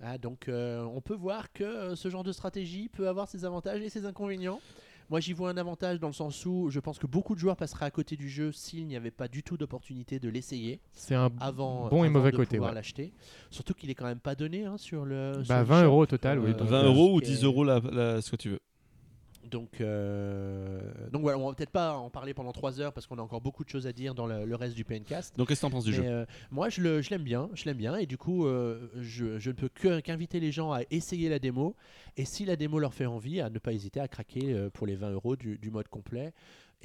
[0.00, 3.80] Ah, donc euh, on peut voir que ce genre de stratégie peut avoir ses avantages
[3.80, 4.60] et ses inconvénients.
[5.10, 7.56] Moi j'y vois un avantage dans le sens où je pense que beaucoup de joueurs
[7.56, 11.14] passeraient à côté du jeu s'il n'y avait pas du tout d'opportunité de l'essayer C'est
[11.14, 12.56] un avant, bon et avant mauvais de côté.
[12.56, 12.74] pouvoir ouais.
[12.76, 13.12] l'acheter.
[13.50, 15.34] Surtout qu'il est quand même pas donné hein, sur le.
[15.34, 15.86] sur Bah, le 20 shop.
[15.86, 17.80] euros au total, oui, donc, 20 euh, euros ou ce qui est- 10 euros la,
[17.80, 18.60] la- ce que tu veux.
[19.50, 20.80] Donc, euh,
[21.12, 23.40] donc voilà, on va peut-être pas en parler pendant 3 heures parce qu'on a encore
[23.40, 25.36] beaucoup de choses à dire dans le, le reste du PNcast.
[25.36, 26.04] Donc qu'est-ce que t'en penses du Mais, jeu?
[26.06, 29.38] euh, moi, je le- je l'aime bien, je l'aime bien, et du coup, euh, je,
[29.38, 31.76] je ne peux que- qu'inviter les gens à essayer la démo,
[32.16, 34.86] et si la démo leur fait envie, à ne pas hésiter à craquer euh, pour
[34.86, 36.32] les 20 euros du, du mode complet.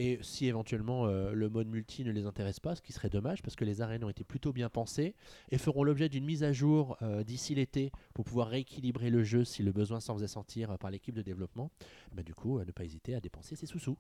[0.02, 3.42] Et si éventuellement euh, le mode multi ne les intéresse pas, ce qui serait dommage
[3.42, 5.14] parce que les arènes ont été plutôt bien pensées
[5.52, 9.44] et feront l'objet d'une mise à jour euh, d'ici l'été pour pouvoir rééquilibrer le jeu
[9.44, 11.70] si le besoin s'en faisait sentir euh, par l'équipe de développement,
[12.14, 13.98] bah, du coup, ne pas hésiter à dépenser ses sous-sous.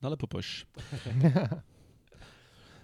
[0.00, 0.66] Dans la popoche.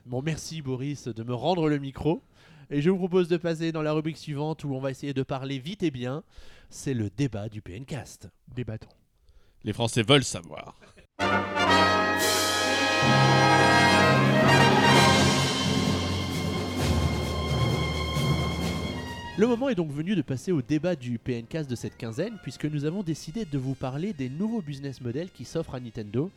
[0.05, 2.23] Bon, merci Boris de me rendre le micro.
[2.71, 5.25] Et je vous propose de passer dans la rubrique suivante où on va essayer de
[5.25, 6.23] parler vite et bien.
[6.71, 8.31] C'est le débat du PNcast.
[8.55, 8.95] Débattons.
[9.65, 10.79] Les Français veulent savoir.
[19.39, 22.65] Le moment est donc venu de passer au débat du PNcast de cette quinzaine, puisque
[22.65, 26.31] nous avons décidé de vous parler des nouveaux business models qui s'offrent à Nintendo,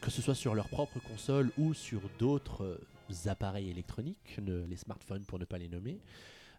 [0.00, 5.24] que ce soit sur leur propre console ou sur d'autres euh, appareils électroniques, les smartphones
[5.26, 5.98] pour ne pas les nommer.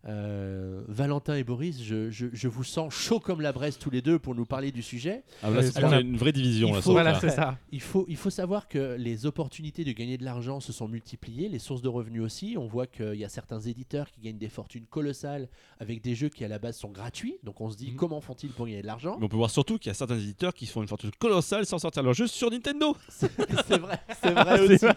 [0.07, 4.01] Euh, Valentin et Boris, je, je- je vous sens chaud comme la braise tous les
[4.01, 5.23] deux pour nous parler du sujet.
[5.43, 6.69] Ah, là, alors, y a une vraie division.
[6.69, 7.29] il là, faut- Voilà, ça.
[7.29, 7.57] ça.
[7.71, 11.49] Il faut, il faut savoir que les opportunités de gagner de l'argent se sont multipliées,
[11.49, 12.55] les sources de revenus aussi.
[12.57, 15.49] On voit qu'il y a certains éditeurs qui gagnent des fortunes colossales
[15.79, 17.37] avec des jeux qui à la base sont gratuits.
[17.43, 17.95] Donc on se dit Mhm.
[17.97, 19.17] comment font-ils pour gagner de l'argent?
[19.19, 21.65] Mais on peut voir surtout qu'il y a certains éditeurs qui font une fortune colossale
[21.65, 22.95] sans sortir leur jeu sur Nintendo.
[23.09, 24.85] C'est vrai, c'est vrai C'est aussi.
[24.85, 24.95] vrai.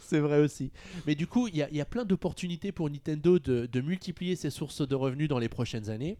[0.00, 0.70] C'est vrai aussi.
[1.06, 3.80] Mais du coup, il y, a- il y a plein d'opportunités pour Nintendo de, de
[3.82, 6.16] multiplier ses sources de revenus dans les prochaines années.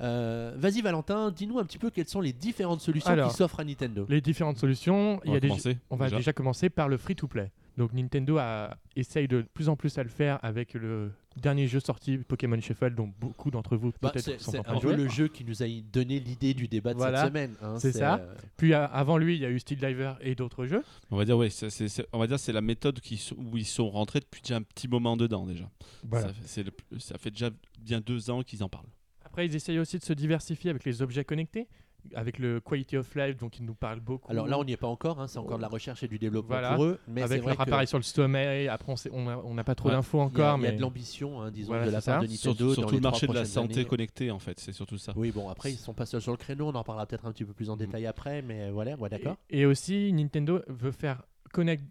[0.00, 3.60] Euh, Vas-y Valentin, dis-nous un petit peu quelles sont les différentes solutions Alors, qui s'offrent
[3.60, 4.06] à Nintendo.
[4.08, 5.78] Les différentes solutions, il On y va a des commencer.
[5.90, 6.16] On va déjà.
[6.16, 6.32] déjà.
[6.32, 7.50] commencer par le free-to-play.
[7.76, 11.10] Donc Nintendo a, essaye de plus en plus à le faire avec le
[11.40, 14.62] dernier jeu sorti, Pokémon Shuffle, dont beaucoup d'entre vous Bah, peut-être c'est sont c'est en
[14.62, 14.96] train un de peu jouer.
[14.96, 17.54] le jeu qui nous a donné l'idée du débat de Voilà, cette semaine.
[17.62, 18.16] hein, c'est ça.
[18.16, 20.82] euh, Puis avant lui, il y a eu Steel Diver et d'autres jeux.
[21.10, 23.56] On va dire, oui, c'est, c'est- c'est- on va dire c'est la méthode qui, où
[23.56, 25.70] ils sont rentrés depuis déjà un petit moment dedans déjà.
[26.04, 26.28] Voilà.
[26.28, 28.86] Ça, fait- c'est le- ça fait déjà bien deux ans qu'ils en parlent.
[29.24, 31.66] Après, ils essayent aussi de se diversifier avec les objets connectés,
[32.14, 34.30] avec le Quality of Life, donc ils nous parlent beaucoup.
[34.30, 36.18] Alors là, on n'y est pas encore, hein, c'est encore de la recherche et du
[36.18, 36.74] développement Voilà.
[36.74, 36.98] pour eux.
[37.08, 38.68] Mais avec leur que appareil sur le sommeil.
[38.68, 39.94] Après, on n'a pas trop Ouais.
[39.94, 42.00] d'infos il y a, encore, il y a de l'ambition, hein, disons, Voilà, de la
[42.00, 42.26] part ça.
[42.26, 42.68] de Surtout, Nintendo.
[42.68, 43.84] dans surtout les le marché de la santé années.
[43.84, 45.12] connectée en fait, c'est surtout ça.
[45.16, 47.32] Oui, bon, après, ils sont pas seuls sur le créneau, on en parlera peut-être un
[47.32, 49.36] petit peu plus en détail après, mais voilà, ouais, d'accord.
[49.50, 51.22] Et, et aussi, Nintendo veut faire
[51.52, 51.82] connaître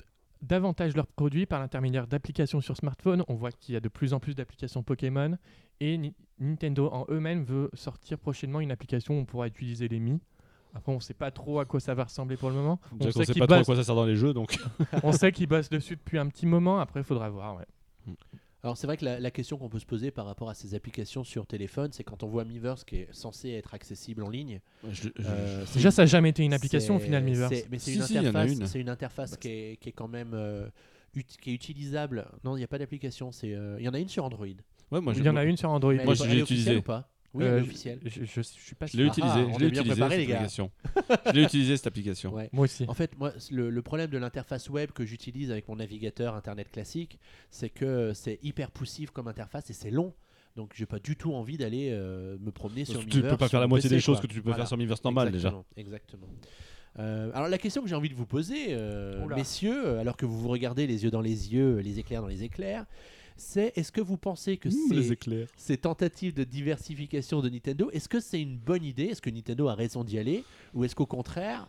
[0.41, 3.23] davantage leurs produits par l'intermédiaire d'applications sur smartphone.
[3.27, 5.37] On voit qu'il y a de plus en plus d'applications Pokémon.
[5.79, 5.99] Et
[6.41, 10.19] Nintendo en eux-mêmes veut sortir prochainement une application où on pourra utiliser les Mi.
[10.73, 12.79] Après, on ne sait pas trop à quoi ça va ressembler pour le moment.
[12.99, 14.57] On sait sait qu'ils pas trop à bossent, quoi ça sert dans les jeux, donc
[15.03, 16.79] on sait qu'ils bossent dessus depuis un petit moment.
[16.79, 17.57] Après, il faudra voir.
[17.57, 18.15] ouais.
[18.63, 20.75] Alors c'est vrai que la, la question qu'on peut se poser par rapport à ces
[20.75, 24.59] applications sur téléphone, c'est quand on voit Miiverse qui est censé être accessible en ligne.
[24.89, 27.51] je- je- euh, Déjà, ça n'a jamais été une application au final, Miiverse.
[27.53, 28.67] c'est- Mais c'est Si, une si, interface, une.
[28.67, 30.67] c'est une interface qui, est, qui est quand même euh,
[31.41, 32.27] qui est utilisable.
[32.43, 33.31] Non, il n'y a pas d'application.
[33.45, 34.45] euh, Il y en a une sur Android.
[34.91, 35.93] Ouais, moi, Il y en a une sur Android.
[35.93, 36.75] Mais Moi, je l'ai utilisé.
[36.77, 37.07] ou pas?
[37.33, 38.09] Oui, Euh, est je-.
[38.09, 39.11] Je, je, suis pas Je l'ai sûr.
[39.13, 40.35] utilisé, Ah, on je l'ai bien utilisé préparé, cette les gars.
[40.35, 40.71] application.
[41.27, 42.33] je l'ai utilisé cette application.
[42.33, 42.49] Ouais.
[42.51, 42.83] Moi aussi.
[42.89, 46.69] En fait, moi, le, le problème de l'interface web que j'utilise avec mon navigateur internet
[46.69, 47.19] classique,
[47.49, 50.13] c'est que c'est hyper poussif comme interface et c'est long.
[50.57, 53.47] Donc, j'ai pas du tout envie d'aller euh, me promener sur tu peux Miiverse pas
[53.47, 54.27] faire la moitié PC, des choses quoi.
[54.27, 54.57] que tu peux Voilà.
[54.63, 55.53] faire sur Miiverse normal déjà.
[55.77, 56.27] Exactement.
[56.99, 60.37] Euh, alors la question que j'ai envie de vous poser, euh, messieurs, alors que vous
[60.37, 62.85] vous regardez les yeux dans les yeux, les éclairs dans les éclairs,
[63.41, 68.19] c'est est-ce que vous pensez que Mmh, ces, tentatives de diversification de Nintendo, est-ce que
[68.19, 69.05] c'est une bonne idée?
[69.05, 70.43] Est-ce que Nintendo a raison d'y aller?
[70.73, 71.67] Ou est-ce qu'au contraire,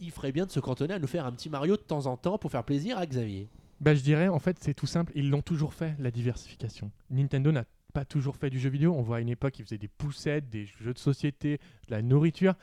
[0.00, 2.16] il ferait bien de se cantonner à nous faire un petit Mario de temps en
[2.16, 3.48] temps pour faire plaisir à Xavier?
[3.80, 5.12] Bah, je dirais, en fait, c'est tout simple.
[5.14, 6.90] Ils l'ont toujours fait, la diversification.
[7.10, 8.94] Nintendo n'a pas toujours fait du jeu vidéo.
[8.94, 11.58] On voit à une époque, ils faisaient des poussettes, des jeux de société,
[11.88, 12.54] de la nourriture.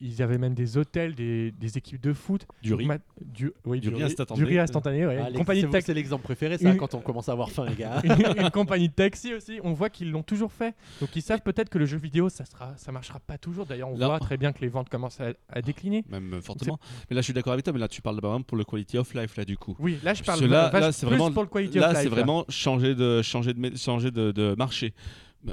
[0.00, 2.46] Ils avaient même des hôtels, des, des équipes de foot.
[2.62, 2.86] Du riz.
[2.86, 4.38] Ma- du, oui, Du du, riz instantané.
[4.38, 5.18] Du riz instantané, ouais.
[5.20, 5.86] Ah, compagnie c'est- de taxi.
[5.86, 8.00] C'est l'exemple préféré ça Une- quand on commence à avoir faim les gars.
[8.04, 9.58] une, une compagnie de taxi aussi.
[9.64, 10.74] On voit qu'ils l'ont toujours fait.
[11.00, 13.66] Donc ils savent peut-être que le jeu vidéo, ça sera, ça marchera pas toujours.
[13.66, 16.04] D'ailleurs, on Là- voit très bien que les ventes commencent à, à décliner.
[16.08, 16.78] Même euh, fortement.
[17.10, 18.64] Mais là, je suis d'accord avec toi, mais là, tu parles par exemple pour le
[18.64, 19.74] quality of life, là, du coup.
[19.80, 22.02] Oui, là je parle là- là, c'est plus vraiment- pour le quality Là, of life.
[22.04, 24.94] c'est vraiment changer de, changer de, mé- changer de, de marché.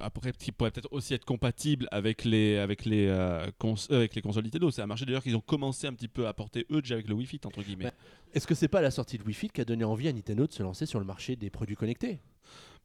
[0.02, 4.16] Après, qui pourrait peut-être aussi être compatible avec les, avec les, euh, cons- euh, avec
[4.16, 4.72] les consoles Nintendo.
[4.72, 7.08] C'est un marché d'ailleurs qu'ils ont commencé un petit peu à apporter eux déjà avec
[7.08, 7.92] le Wi-Fi, entre guillemets.
[8.34, 10.52] Est-ce que c'est pas la sortie de Wi-Fi qui a donné envie à Nintendo de
[10.52, 12.20] se lancer sur le marché des produits connectés?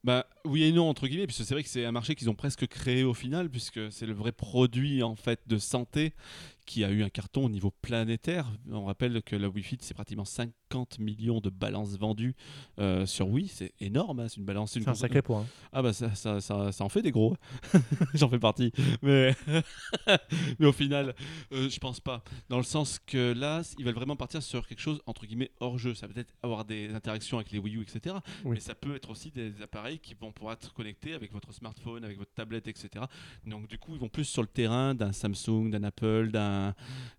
[0.03, 2.35] Bah oui et non entre guillemets puisque c'est vrai que c'est un marché qu'ils ont
[2.35, 6.15] presque créé au final puisque c'est le vrai produit en fait de santé
[6.71, 8.47] qui a eu un carton au niveau planétaire.
[8.71, 12.37] On rappelle que la Wi-Fi c'est pratiquement 50 millions de balances vendues
[12.79, 14.77] euh, sur Wii, c'est énorme, hein, c'est une balance.
[14.77, 15.45] une C'est un console- sacré point.
[15.73, 17.37] Ah bah ça, ça, ça, ça en fait des gros.
[18.14, 18.71] J'en fais partie.
[19.03, 19.35] Mais,
[20.61, 21.14] mais au final,
[21.53, 22.23] euh, je pense pas.
[22.49, 25.77] Dans le sens que là, ils veulent vraiment partir sur quelque chose entre guillemets hors
[25.77, 25.95] jeu.
[25.95, 28.14] Ça peut être avoir des interactions avec les Wii U, etc.
[28.45, 28.53] Oui.
[28.55, 32.05] Mais ça peut être aussi des appareils qui vont pouvoir être connectés avec votre smartphone,
[32.05, 33.05] avec votre tablette, etc.
[33.45, 36.60] Donc du coup, ils vont plus sur le terrain d'un Samsung, d'un Apple, d'un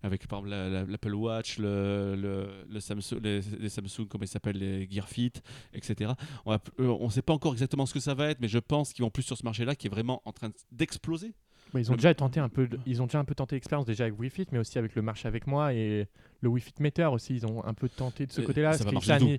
[0.02, 4.24] avec par exemple la- la- l'Apple Watch, le, le, le Samsung, les, les Samsung, comment
[4.24, 5.32] ils s'appellent, les Gear Fit,
[5.74, 6.12] etc.
[6.46, 9.04] On ne sait pas encore exactement ce que ça va être, mais je pense qu'ils
[9.04, 11.32] vont plus sur ce marché-là qui est vraiment en train d'exploser.
[11.74, 14.04] Ils ont Le- déjà tenté un peu, ils ont déjà un peu tenté l'expérience déjà
[14.04, 16.06] avec Wi-Fi, mais aussi avec le marché avec moi et
[16.42, 17.34] le Wi-Fi Meter aussi.
[17.34, 18.72] Ils ont un peu tenté de ce Et côté-là.
[18.74, 18.84] ça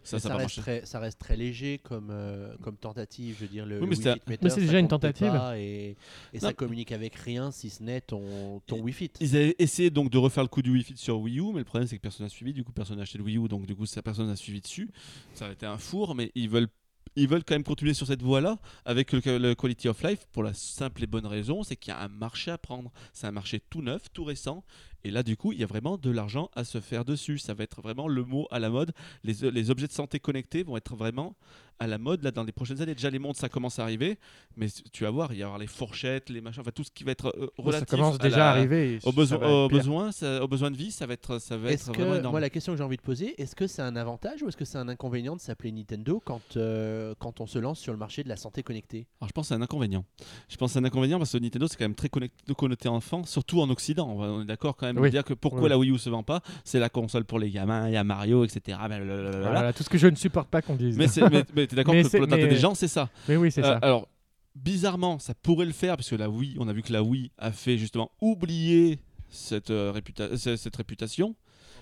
[0.04, 3.36] ça Ça, reste très, ça reste très léger comme, euh, comme tentative.
[3.38, 5.34] Je veux dire, le, Oui, mais Wii c'est- Fit Meter, mais c'est déjà une tentative.
[5.56, 5.96] et,
[6.34, 9.12] et ça communique avec rien si ce n'est ton, ton Wii Fit.
[9.20, 11.66] Ils avaient essayé donc de refaire le coup du Wi-Fi sur Wii U, mais le
[11.66, 12.54] problème c'est que personne n'a suivi.
[12.54, 14.62] Du coup, personne n'a acheté le Wii U, donc du coup, ça personne n'a suivi
[14.62, 14.90] dessus.
[15.36, 16.68] Ça a été un four, mais ils veulent.
[17.16, 20.42] Ils veulent quand même continuer sur cette voie-là avec le, le Quality of Life pour
[20.42, 22.92] la simple et bonne raison, c'est qu'il y a un marché à prendre.
[23.12, 24.64] C'est un marché tout neuf, tout récent,
[25.04, 27.38] et là du coup il y a vraiment de l'argent à se faire dessus.
[27.40, 28.92] Ça va être vraiment le mot à la mode.
[29.24, 31.36] Les, les objets de santé connectés vont être vraiment
[31.80, 32.94] à la mode là dans les prochaines années.
[32.94, 34.18] Déjà les montres ça commence à arriver,
[34.56, 37.04] mais tu vas voir il y avoir les fourchettes, les machins, enfin tout ce qui
[37.04, 38.98] va être euh, ça relatif commence à déjà la- à arriver.
[39.04, 39.78] aux, ça besoins, aux, pire.
[39.80, 42.20] besoins, ça- aux besoins de vie, ça va être, ça va Est-ce être vraiment que,
[42.20, 42.32] énorme.
[42.34, 44.56] moi, la question que j'ai envie de poser, est-ce que c'est un avantage ou est-ce
[44.58, 47.98] que c'est un inconvénient de s'appeler Nintendo quand, euh, quand on se lance sur le
[48.00, 49.08] marché de la santé connectée?
[49.20, 50.06] Alors, je pense que c'est un inconvénient.
[50.50, 52.88] Je pense que c'est un inconvénient parce que Nintendo c'est quand même très connecté, connoté
[52.88, 54.08] enfant, surtout en Occident.
[54.16, 55.08] On est d'accord quand même Oui.
[55.10, 55.70] de dire que pourquoi Oui.
[55.70, 58.04] la Wii U se vend pas, c'est la console pour les gamins, il y a
[58.04, 58.78] Mario, etc.
[58.88, 59.40] blablabla.
[59.52, 60.98] Voilà, tout ce que je ne supporte pas qu'on dise.
[60.98, 63.10] Mais, mais, mais t'es d'accord que pour mais- des gens, c'est ça.
[63.28, 63.78] Mais oui, c'est Euh, ça.
[63.82, 64.08] Alors,
[64.56, 67.32] bizarrement, ça pourrait le faire parce que la Wii, on a vu que la Wii
[67.38, 71.36] a fait justement oublier cette, euh, réputa- cette cette réputation.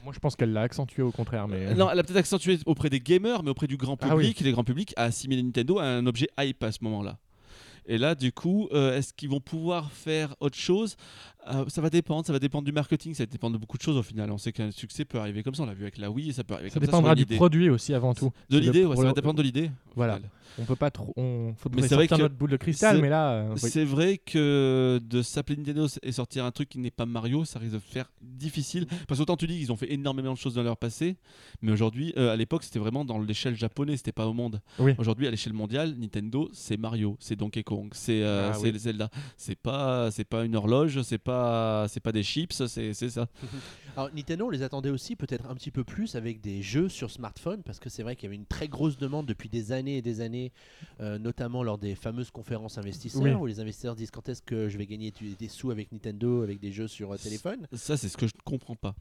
[0.03, 1.47] Moi, je pense qu'elle l'a accentué au contraire.
[1.47, 1.67] Mais...
[1.67, 4.39] Euh, Non, elle a peut-être accentué auprès des gamers, mais auprès du grand Ah public,
[4.39, 7.19] les grands publics a assimilé Nintendo à un objet hype à ce moment-là.
[7.85, 10.95] Et là, du coup, euh, est-ce qu'ils vont pouvoir faire autre chose?
[11.49, 13.81] Euh, Ça va dépendre, ça va dépendre du marketing, ça va dépendre de beaucoup de
[13.81, 14.31] choses au final.
[14.31, 16.33] On sait qu'un succès peut arriver comme ça, on l'a vu avec la Wii, et
[16.33, 17.15] ça peut arriver Ça comme dépendra ça.
[17.15, 17.35] du sur une idée.
[17.37, 18.31] produit aussi avant tout.
[18.49, 19.71] De l'idée, ouais, ça va dépendre de l'idée.
[19.95, 20.15] Voilà.
[20.17, 20.29] final.
[20.59, 21.13] On peut pas trop.
[21.15, 23.31] On faudrait Mais c'est vrai sortir notre boule de cristal, mais là.
[23.31, 23.59] euh, oui.
[23.69, 27.57] C'est vrai que de s'appeler Nintendo et sortir un truc qui n'est pas Mario, ça
[27.57, 28.85] risque de faire difficile.
[29.07, 31.15] Parce qu'autant tu dis qu'ils ont fait énormément de choses dans leur passé,
[31.61, 34.59] mais aujourd'hui, euh, à l'époque, c'était vraiment dans l'échelle japonaise, c'était pas au monde.
[34.77, 34.93] Oui.
[34.97, 38.77] Aujourd'hui, à l'échelle mondiale, Nintendo, c'est Mario, c'est Donkey Kong, c'est euh, Ah oui.
[38.77, 39.09] Zelda.
[39.37, 41.30] C'est pas, c'est pas une horloge, c'est pas,
[41.89, 43.27] c'est pas des chips, c'est ça.
[43.97, 47.11] Alors Nintendo, on les attendait aussi peut-être un petit peu plus avec des jeux sur
[47.11, 49.97] smartphone parce que c'est vrai qu'il y avait une très grosse demande depuis des années
[49.97, 50.51] et des années,
[51.01, 53.31] euh, notamment lors des fameuses conférences investisseurs Oui.
[53.33, 56.59] où les investisseurs disent quand est-ce que je vais gagner des sous avec Nintendo, avec
[56.59, 57.67] des jeux sur euh, téléphone?
[57.73, 58.95] Ça, c'est ce que je ne comprends pas.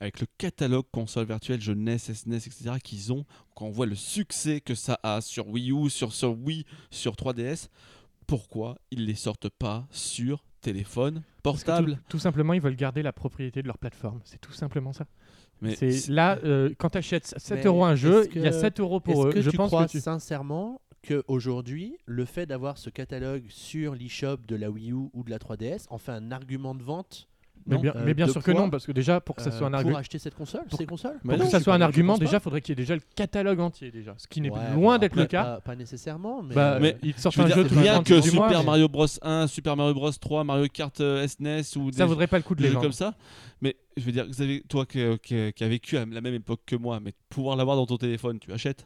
[0.00, 4.60] Avec le catalogue console virtuelle, jeunesse, SNES, etc., qu'ils ont, quand on voit le succès
[4.60, 7.68] que ça a sur Wii U, sur, sur Wii, sur 3DS,
[8.26, 13.12] pourquoi ils les sortent pas sur téléphone portable Tout, tout simplement, ils veulent garder la
[13.12, 14.20] propriété de leur plateforme.
[14.24, 15.06] C'est tout simplement ça.
[15.62, 18.50] Mais C'est là, euh, quand tu achètes 7 Mais euros un jeu, il y a
[18.50, 19.32] que- 7 euros pour Est-ce eux.
[19.32, 20.00] que Je tu pense crois que tu...
[20.00, 25.30] sincèrement qu'aujourd'hui, le fait d'avoir ce catalogue sur l'eShop de la Wii U ou de
[25.30, 27.28] la 3DS en fait un argument de vente
[27.66, 29.48] Mais bien, Euh, mais bien de sûr que non, parce que déjà, pour que ça
[29.48, 29.96] euh, soit un pour argument.
[29.98, 32.38] acheter cette console, Pour- ces consoles Mais Pour non, que ça soit un argument, déjà,
[32.38, 34.14] faudrait qu'il y ait déjà le catalogue entier, déjà.
[34.18, 35.44] Ce qui n'est Ouais, loin d'être le cas.
[35.44, 38.20] Pas, pas nécessairement, mais, Bah, euh, Mais Je veux un dire, jeu rien 30 que
[38.20, 41.96] Super mais Mario Bros 1, Super Mario Bros 3, Mario Kart euh, SNES ou des,
[41.96, 43.14] Ça vaudrait pas le coup de les jeux comme ça.
[43.62, 46.60] Mais je veux dire, Xavier, toi qui, qui- qui as vécu à la même époque
[46.66, 48.84] que moi, mais pouvoir l'avoir dans ton téléphone, tu achètes?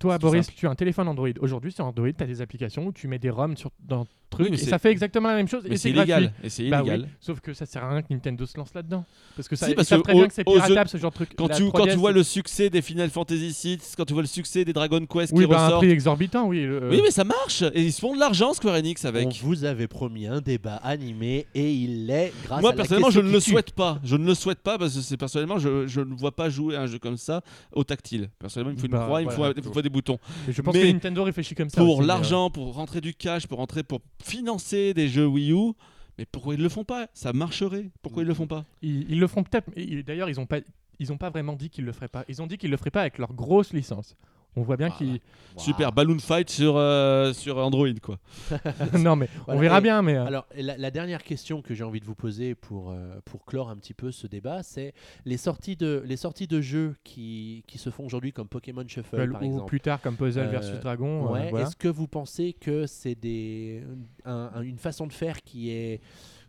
[0.00, 0.56] Toi, Boris, simple.
[0.58, 1.28] tu as un téléphone Android.
[1.40, 4.48] Aujourd'hui, sur Android, tu as des applications où tu mets des ROM sur, dans trucs
[4.48, 6.32] mais et ça fait exactement la même chose Mais et c'est illégal.
[6.44, 7.08] Et c'est Bah oui, illégal.
[7.18, 9.04] sauf que ça sert à rien que Nintendo se lance là-dedans.
[9.34, 11.16] Parce que ça, Si, parce que très bien aux- que c'est piratable ce genre de
[11.16, 11.30] truc.
[11.36, 14.12] Quand La tu, quand 3DS, tu vois le succès des Final Fantasy VI, quand tu
[14.12, 15.82] vois le succès des Dragon Quest Oui, qui bah, un ressortent.
[15.82, 16.62] prix exorbitant, oui.
[16.64, 19.36] le- Oui, mais ça marche Et ils se font de l'argent, Square Enix, on avec.
[19.42, 23.20] vous avait promis un débat animé et il l'est grâce Moi, à la personnellement, je
[23.20, 23.98] ne le souhaite pas.
[24.04, 26.76] Je ne le souhaite pas parce que c'est personnellement, je, je ne vois pas jouer
[26.76, 27.42] à un jeu comme ça
[27.72, 28.30] au tactile.
[28.38, 30.18] Personnellement, il me faut une Bah, croix, il me faut, faut des boutons.
[30.48, 31.80] Je pense Mais que Nintendo réfléchit comme ça.
[31.80, 35.52] Pour aussi, euh, l'argent, pour rentrer du cash, pour rentrer, pour financer des jeux Wii
[35.52, 35.72] U.
[36.18, 37.08] Mais pourquoi ils le font pas?
[37.14, 37.90] Ça marcherait.
[38.02, 38.64] Pourquoi ils le font pas?
[38.82, 39.70] Ils, ils le feront peut-être.
[40.04, 40.58] D'ailleurs, ils n'ont pas,
[40.98, 42.24] ils ont pas vraiment dit qu'ils le feraient pas.
[42.28, 44.16] Ils ont dit qu'ils le feraient pas avec leur grosse licence.
[44.56, 45.20] On voit bien Ah, qu'ils.
[45.56, 48.18] Super Balloon Fight sur, euh, sur Android, quoi.
[48.98, 50.00] non, mais on Voilà, verra et- bien.
[50.02, 53.20] Mais euh, Alors, la, la dernière question que j'ai envie de vous poser pour, euh,
[53.24, 54.92] pour clore un petit peu ce débat, c'est
[55.24, 59.30] les sorties de, les sorties de jeux qui, qui se font aujourd'hui comme Pokémon Shuffle,
[59.30, 59.66] par ou exemple.
[59.66, 61.26] plus tard comme Puzzle Euh, versus Dragon.
[61.26, 61.66] euh, Ouais, voilà.
[61.66, 63.82] Est-ce que vous pensez que c'est des,
[64.24, 66.00] un- un- une façon de faire qui est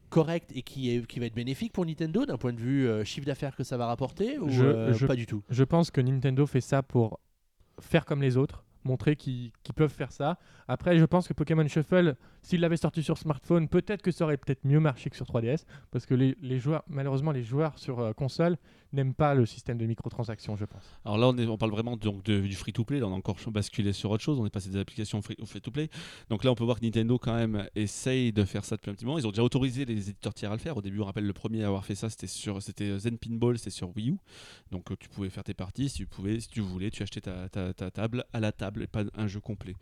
[0.10, 3.04] correcte et qui, est, qui va être bénéfique pour Nintendo d'un point de vue euh,
[3.04, 5.41] chiffre d'affaires que ça va rapporter ou Je- euh, je- pas du tout?
[5.49, 7.20] Je pense que Nintendo fait ça pour
[7.82, 10.38] faire comme les autres, montrer qu'ils peuvent faire ça.
[10.67, 14.38] Après, je pense que Pokémon Shuffle, s'il l'avait sorti sur smartphone, peut-être que ça aurait
[14.38, 17.99] peut-être mieux marché que sur 3DS, parce que les, les joueurs, malheureusement, les joueurs sur
[17.99, 18.57] euh, console
[18.94, 20.84] n'aiment pas le système de microtransactions, je pense.
[21.06, 23.02] Alors là, on, est- on parle vraiment donc de- du free-to-play.
[23.04, 24.39] On a encore basculé sur autre chose.
[24.39, 25.89] On est passé des applications free- au free-to-play.
[26.30, 28.94] Donc là, on peut voir que Nintendo, quand même, essaye de faire ça depuis un
[28.94, 29.18] petit moment.
[29.20, 30.78] Ils ont déjà autorisé les éditeurs tiers à le faire.
[30.78, 33.58] Au début, on rappelle le premier à avoir fait ça, c'était sur c'était Zen Pinball,
[33.58, 34.18] c'était sur Wii U.
[34.72, 35.89] Donc euh, tu pouvais faire tes parties.
[35.89, 38.84] Si tu, pouvais, si tu voulais, tu achetais ta, ta- ta table à la table
[38.84, 39.76] et pas un jeu complet.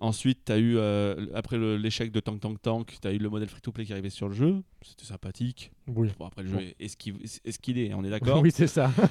[0.00, 3.28] Ensuite, tu as eu, euh, après l'échec de Tank Tank Tank, tu as eu le
[3.28, 4.62] modèle free-to-play qui arrivait sur le jeu.
[4.82, 5.70] C'était sympathique.
[5.86, 6.08] Oui.
[6.18, 8.40] Bon, après, le jeu est, est ce qu'il est, ce qu'il est, on est d'accord.
[8.42, 8.90] oui, c'est ça.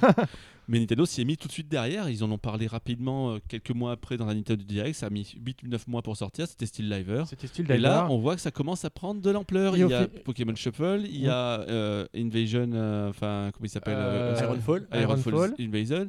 [0.66, 2.08] Mais Nintendo s'y est mis tout de suite derrière.
[2.08, 4.96] Ils en ont parlé rapidement euh, quelques mois après dans la Nintendo Direct.
[4.96, 6.46] Ça a mis 8-9 mois pour sortir.
[6.48, 7.24] C'était Steel Liver.
[7.26, 9.76] C'était style Et là, on voit que ça commence à prendre de l'ampleur.
[9.76, 13.98] Il y a Pokémon Shuffle, il y a euh, Invasion, euh, enfin, comment il s'appelle
[14.40, 15.54] Ironfall Ironfall Ironfall.
[15.60, 16.08] Invasion.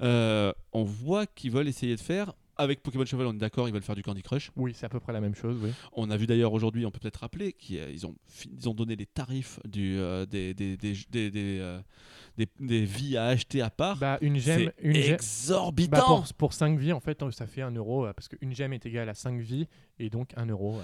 [0.00, 2.32] On voit qu'ils veulent essayer de faire.
[2.56, 4.50] Avec Pokémon Shuffle, on est d'accord, ils veulent faire du Candy Crush.
[4.54, 5.70] Oui, c'est à peu près la même chose, oui.
[5.94, 8.96] On a vu d'ailleurs aujourd'hui, on peut peut-être rappeler qu'ils ont, fi- ils ont donné
[8.96, 11.80] les tarifs du, euh, des, des, des, des, des, euh,
[12.46, 13.96] des- des vies à acheter à part.
[13.98, 15.90] Bah, une gemme, une exorbitant.
[15.96, 18.72] bah, pour, pour 5 vies, en fait, ça fait 1 euro, euh, parce qu'une gemme
[18.72, 19.66] est égale à 5 vies,
[19.98, 20.76] et donc 1 euro.
[20.76, 20.82] euh.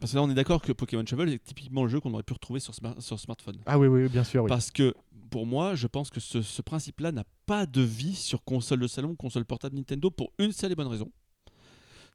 [0.00, 2.22] Parce que là, on est d'accord que Pokémon Shovel est typiquement le jeu qu'on aurait
[2.22, 3.56] pu retrouver sur, sur smartphone.
[3.64, 4.48] Ah oui, oui, bien sûr, oui.
[4.48, 4.94] Parce que
[5.30, 8.86] pour moi, je pense que ce, ce principe-là n'a pas de vie sur console de
[8.88, 11.10] salon, console portable Nintendo pour une seule et bonne raison.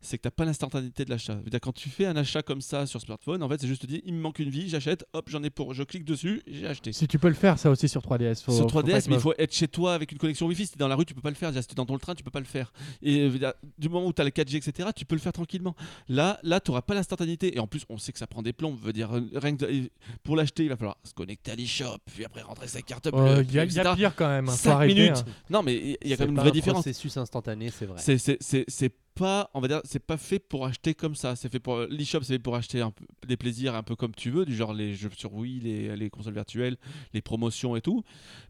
[0.02, 1.34] C'est que tu n'as pas l'instantanéité de l'achat.
[1.42, 3.88] C'est-à-dire quand tu fais un achat comme ça sur smartphone, en fait, c'est juste te
[3.88, 6.68] dire, il me manque une vie, j'achète, hop, j'en ai pour, je clique dessus, j'ai
[6.68, 6.92] acheté.
[6.94, 8.44] Si tu peux le faire, ça aussi sur 3DS.
[8.44, 10.48] Faut, sur faut pas 3DS, être mais il faut être chez toi avec une connexion
[10.48, 10.66] Wi-Fi.
[10.66, 11.54] Si t'es dans la rue, tu peux pas le faire.
[11.54, 12.74] Si t'es dans ton train, tu peux pas le faire.
[13.02, 15.76] Et euh, du moment où tu as le 4G, etc., tu peux le faire tranquillement.
[16.10, 17.56] Là, là, tu n'auras pas l'instantanéité.
[17.56, 18.76] Et en plus, on sait que ça prend des plombs.
[18.82, 19.90] Veut dire, euh, rien que de-
[20.24, 23.20] pour l'acheter, il va falloir se connecter à l'eShop, puis après rentrer sa carte bleue.
[23.22, 24.48] Euh, Il y, y a pire quand même.
[24.50, 25.18] hein, faut Cinq arrêter, minutes.
[25.28, 25.32] hein.
[25.50, 26.84] Non, mais il y a C'est quand même une vraie un différence.
[26.84, 27.98] processus instantané, c'est vrai.
[28.00, 31.36] C'est c'est- c'est- c'est pas, on va dire, c'est pas fait pour acheter comme ça.
[31.36, 34.14] C'est fait pour l'eShop, c'est fait pour acheter un peu, des plaisirs un peu comme
[34.16, 36.78] tu veux, du genre les jeux sur Wii, les, les consoles virtuelles,
[37.14, 38.04] les promotions et tout.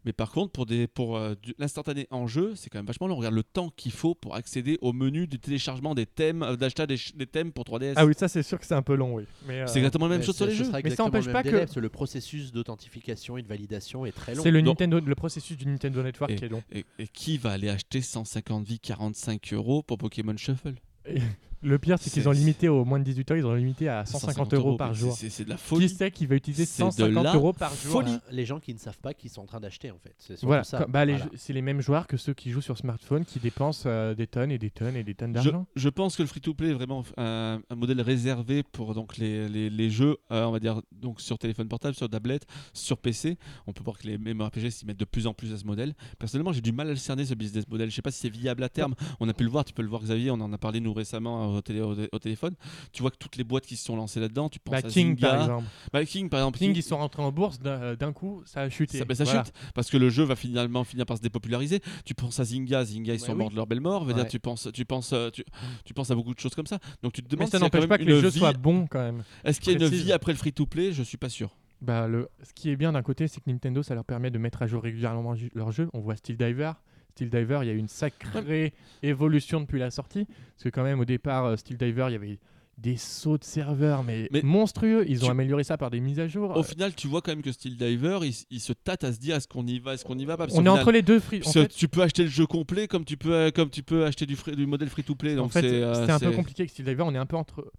[0.04, 3.16] Mais par contre, pour des, pour euh, l'instantané en jeu, c'est quand même vachement long.
[3.16, 6.86] Regarde le temps qu'il faut pour accéder au menu du téléchargement des thèmes, euh, d'achat
[6.86, 6.96] des,
[7.26, 7.94] thèmes pour 3DS.
[7.96, 9.24] Ah oui, ça c'est sûr que c'est un peu long, oui.
[9.46, 10.64] Mais, euh, C'est exactement la même Mais chose sur les jeux.
[10.66, 13.48] Mais ça exactement empêche le pas que- délai, parce que le processus d'authentification et de
[13.48, 14.42] validation est très long.
[14.42, 16.62] c'est le Donc- Nintendo, le processus du Nintendo Network Et- qui est long.
[16.72, 20.76] Et, et qui va aller acheter 150 vies 45 euros pour Pokémon Shuffle
[21.62, 24.04] Le pire, c'est qu'ils ont limité au moins de 18 heures, ils ont limité à
[24.04, 25.16] 150 euros par jour.
[25.16, 25.88] c'est- de la Qui folie.
[25.88, 28.18] sait qui va utiliser C'est de 150 la euros par jour folie.
[28.30, 30.14] Les gens qui ne savent pas qu'ils sont en train d'acheter en fait.
[30.18, 30.86] C'est Voilà, ça.
[30.88, 31.24] bah, les Voilà.
[31.26, 34.26] jeux- c'est les mêmes joueurs que ceux qui jouent sur smartphone qui dépensent euh, des
[34.26, 35.66] tonnes et des tonnes et des tonnes Je, d'argent.
[35.76, 39.70] je pense que le free-to-play est vraiment un, un modèle réservé pour donc les, les,
[39.70, 43.38] les jeux, euh, on va dire donc sur téléphone portable, sur tablette, sur PC.
[43.66, 45.94] On peut voir que les MMORPG s'y mettent de plus en plus à ce modèle.
[46.18, 47.90] Personnellement, j'ai du mal à le cerner ce business model.
[47.90, 48.94] Je sais pas si c'est viable à terme.
[49.20, 50.92] On a pu le voir, tu peux le voir Xavier, on en a parlé nous
[50.92, 52.54] récemment au, télé- au, au téléphone.
[52.92, 54.90] Tu vois que toutes les boîtes qui se sont lancées là-dedans, tu penses Bah, à
[54.90, 55.28] King Zynga.
[55.28, 55.66] par exemple.
[55.92, 56.58] Bah, King par exemple.
[56.58, 58.98] King, ils sont rentrés en bourse, d'un d'un coup, ça a chuté.
[58.98, 59.44] Ça, bah, ça Voilà.
[59.44, 61.80] chute parce que le jeu va finalement finir par se dépopulariser.
[62.04, 63.38] Tu penses à Zynga, Zynga ils Ouais, sont oui.
[63.38, 64.06] morts de leur belle mort.
[64.06, 65.44] Dire, tu penses, tu penses, euh, tu,
[65.84, 66.78] tu penses à beaucoup de choses comme ça.
[67.02, 68.28] Donc tu te Mais demandes ça s'il y a quand n'empêche pas que les jeux
[68.28, 69.22] vie- soient bons quand même.
[69.44, 70.92] Est-ce qu'il y a une vie après le free-to-play?
[70.92, 71.50] Je suis pas sûr.
[71.80, 72.28] Bah, le...
[72.44, 74.66] Ce qui est bien d'un côté, c'est que Nintendo, ça leur permet de mettre à
[74.68, 75.88] jour régulièrement leurs jeux.
[75.92, 76.72] On voit Steel Diver.
[77.14, 80.24] Steel Diver, il y a eu une sacrée évolution depuis la sortie.
[80.26, 82.38] Parce que quand même, au départ, euh, Steel Diver, il y avait
[82.78, 85.04] des sauts de serveurs, mais, Mais monstrueux.
[85.06, 86.56] Ils ont tu- amélioré ça par des mises à jour.
[86.56, 89.18] Au final, tu vois quand même que Steel Diver, il, il se tâte à se
[89.20, 90.46] dire est-ce qu'on y va, est-ce qu'on y va pas?
[90.46, 91.20] Parce On est final- entre les deux.
[91.20, 94.04] free- En fait, tu peux acheter le jeu complet comme tu peux, comme tu peux
[94.06, 95.34] acheter du, free- du modèle free-to-play.
[95.34, 97.02] en Donc fait, c'est, euh, c'était un peu c'est- compliqué avec Steel Diver.
[97.06, 97.70] On est un peu entre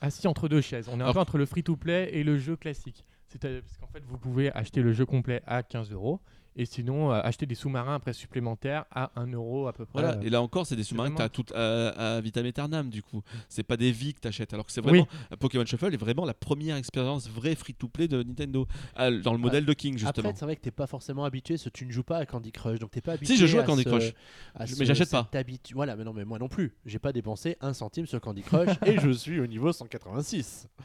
[0.00, 0.86] assis entre deux chaises.
[0.88, 3.04] On est un Alors- peu entre le free-to-play et le jeu classique.
[3.28, 6.20] C'est-à-dire parce qu'en fait, vous pouvez acheter le jeu complet à 15 euros
[6.56, 10.00] et sinon euh, acheter des sous-marins après supplémentaires à 1 euro à peu près.
[10.00, 12.44] Voilà, Euh, et là encore, c'est des sous-marins que tu as tout à, à vitam
[12.46, 13.22] aeternam du coup.
[13.48, 14.52] C'est pas des vies que tu achètes.
[14.54, 15.06] Alors que c'est vraiment.
[15.38, 18.66] Pokémon Shuffle est vraiment la première expérience vraie free-to-play de Nintendo.
[18.94, 20.10] Ah, dans le modèle de King, justement.
[20.28, 22.26] Après, c'est vrai que t'es pas forcément habitué, parce que tu ne joues pas à
[22.26, 23.36] Candy Crush, donc t'es pas habitué.
[23.36, 24.12] je joue à Candy ce- Crush.
[24.54, 25.28] à Je- ce- mais j'achète pas.
[25.74, 26.74] Voilà, mais non, mais moi non plus.
[26.86, 30.68] J'ai pas dépensé un centime sur Candy Crush et je suis au niveau 186.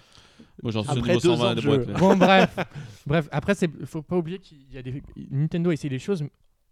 [0.64, 2.00] Moi, j'en suis Après au niveau deux 120 ans de boîte.
[2.00, 2.56] Bon bref,
[3.06, 3.30] bref.
[3.32, 6.24] Après, c'est faut pas oublier qu'il y a des Nintendo essaie des choses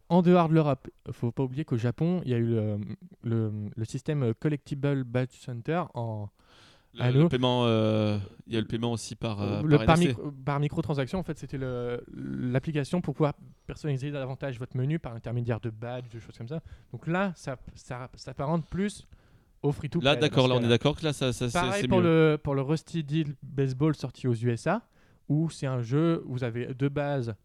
[0.10, 0.88] en dehors de l'Europe.
[1.12, 2.78] Faut pas oublier qu'au Japon, il y a eu le,
[3.24, 6.30] le, le système Collectible Badge Center en
[6.96, 8.18] Le, Allô le paiement, euh,
[8.48, 11.20] il y a le paiement aussi par, euh, le par micro, par microtransaction.
[11.20, 13.34] En fait, c'était le- l'application pour pouvoir
[13.68, 16.62] personnaliser davantage votre menu par intermédiaire de badges, de choses comme ça.
[16.92, 19.08] Donc là, ça ça s'apparente plus
[19.62, 20.06] au free to play.
[20.10, 22.04] Là, d'accord, là, on est d'accord que là, ça, ça, c'est Pareil pour mieux.
[22.34, 24.82] le, pour le Rusty Deal Baseball sorti aux USA,
[25.28, 27.36] où c'est un jeu, vous avez de base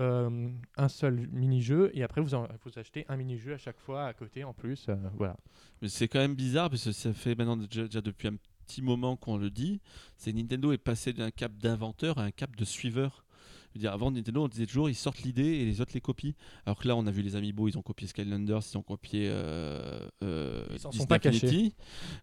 [0.00, 4.06] euh, un seul mini-jeu, et après vous, en- vous achetez un mini-jeu à chaque fois
[4.06, 4.86] à côté en plus.
[4.88, 5.36] euh, voilà.
[5.82, 8.80] Mais c'est quand même bizarre parce que ça fait maintenant déjà, déjà depuis un petit
[8.82, 9.80] moment qu'on le dit.
[10.16, 13.24] C'est Nintendo est passé d'un cap d'inventeur à un cap de suiveur.
[13.72, 16.00] Je veux dire, avant Nintendo, on disait toujours ils sortent l'idée et les autres les
[16.00, 16.32] copient.
[16.66, 19.28] Alors que là, on a vu les Amiibo, ils ont copié Skylanders, ils ont copié
[19.30, 21.74] euh, euh, Ils s'en sont pas Infinity.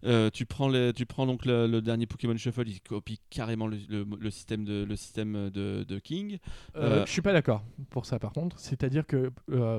[0.04, 3.66] Euh, tu prends les- tu prends donc le, le dernier Pokémon Shuffle, ils copient carrément
[3.66, 6.38] le, le- le système de le système de, de King.
[6.76, 8.58] Euh, Je suis pas d'accord pour ça par contre.
[8.58, 9.30] C'est-à-dire que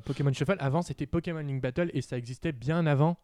[0.06, 3.18] Pokémon Shuffle, avant c'était Pokémon Link Battle et ça existait bien avant.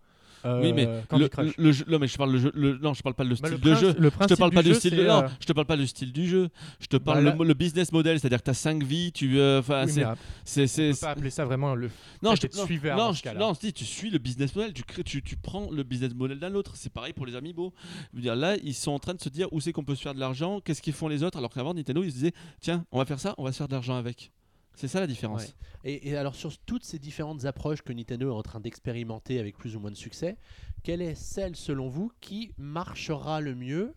[0.46, 0.86] Euh, oui, mais
[1.18, 1.54] le, Crush.
[1.58, 3.36] le jeu, non, mais je parle le jeu, le- non, je parle pas le Bah,
[3.36, 3.88] style le de jeu.
[3.88, 5.68] le Je te principe parle pas du jeu, style de, non, euh, je te parle
[5.68, 6.50] pas du style du jeu.
[6.80, 9.40] Je te parle Bah, là- le, business model, c'est-à-dire que tu as 5 vies, tu
[9.40, 11.90] euh, enfin oui, c'est mais, euh, c'est on c'est peut pas appeler ça vraiment le.
[12.22, 12.56] non, je te d'être
[12.98, 15.84] non, je- non, dis, tu suis le business model, tu crées tu, tu prends le
[15.84, 17.74] business model d'un autre, c'est pareil pour les amiibo.
[18.12, 19.96] Je veux dire là, ils sont en train de se dire où c'est qu'on peut
[19.96, 22.34] se faire de l'argent, qu'est-ce qu'ils font les autres alors qu'avant Nintendo, ils se disaient
[22.60, 24.32] tiens, on va faire ça, on va se faire de l'argent avec.
[24.76, 25.56] C'est ça la différence.
[25.84, 29.76] Et alors sur toutes ces différentes approches que Nintendo est en train d'expérimenter avec plus
[29.76, 30.38] ou moins de succès,
[30.84, 33.94] quelle est celle selon vous qui marchera le mieux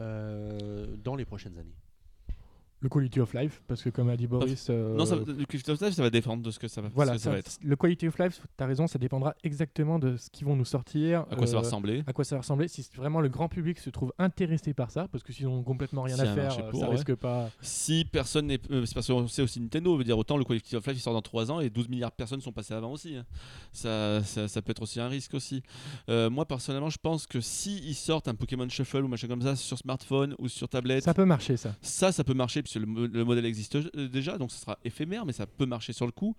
[0.00, 1.81] euh, dans les prochaines années?
[2.82, 4.66] Le quality of life, parce que comme a dit Boris.
[4.68, 6.80] euh, Non, ça, va- le Quality of Life, ça va dépendre de ce que ça
[6.80, 7.58] va, voilà, que ça ça- va être.
[7.62, 10.64] le quality of life, tu as raison, ça dépendra exactement de ce qu'ils vont nous
[10.64, 11.20] sortir.
[11.30, 13.48] À quoi ça va euh, ressembler à quoi ça va ressembler si vraiment le grand
[13.48, 16.70] public se trouve intéressé par ça parce que s'ils ont complètement rien à faire euh,
[16.70, 16.96] pour, ça ouais.
[16.96, 18.58] risque pas Si personne n'est.
[18.70, 21.22] euh, c'est c'est aussi Nintendo, veut dire autant le Quality of Life il sort dans
[21.22, 23.14] 3 ans et 12 milliards de personnes sont passées avant aussi.
[23.16, 23.24] hein.
[23.72, 25.62] Ça, ça, ça peut être aussi un risque aussi.
[26.08, 29.42] Euh, moi personnellement, je pense que si ils sortent un Pokémon Shuffle ou machin comme
[29.42, 32.86] ça sur smartphone ou sur tablette, ça peut marcher ça ça, ça peut marcher le,
[32.86, 36.06] mo- le modèle existe euh, déjà, donc ce sera éphémère, mais ça peut marcher sur
[36.06, 36.34] le coup.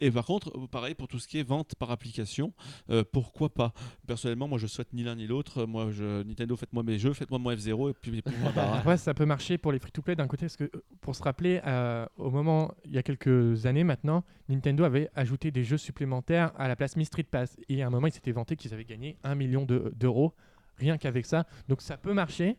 [0.00, 2.52] Et par contre, euh, pareil pour tout ce qui est vente par application,
[2.90, 3.72] euh, pourquoi pas?
[4.06, 5.64] Personnellement, moi je souhaite ni l'un ni l'autre.
[5.66, 8.30] Moi, je, Nintendo, faites-moi mes jeux, faites-moi mon F0 et puis pas.
[8.30, 8.72] hein.
[8.78, 10.70] après ça peut marcher pour les free-to-play d'un côté parce que
[11.00, 15.50] pour se rappeler euh, au moment il y a quelques années maintenant Nintendo avait ajouté
[15.50, 18.32] des jeux supplémentaires à la place Mi Street Pass et à un moment il s'était
[18.32, 20.34] vanté qu'ils avaient gagné un million de- d'euros
[20.78, 22.56] rien qu'avec ça donc ça peut marcher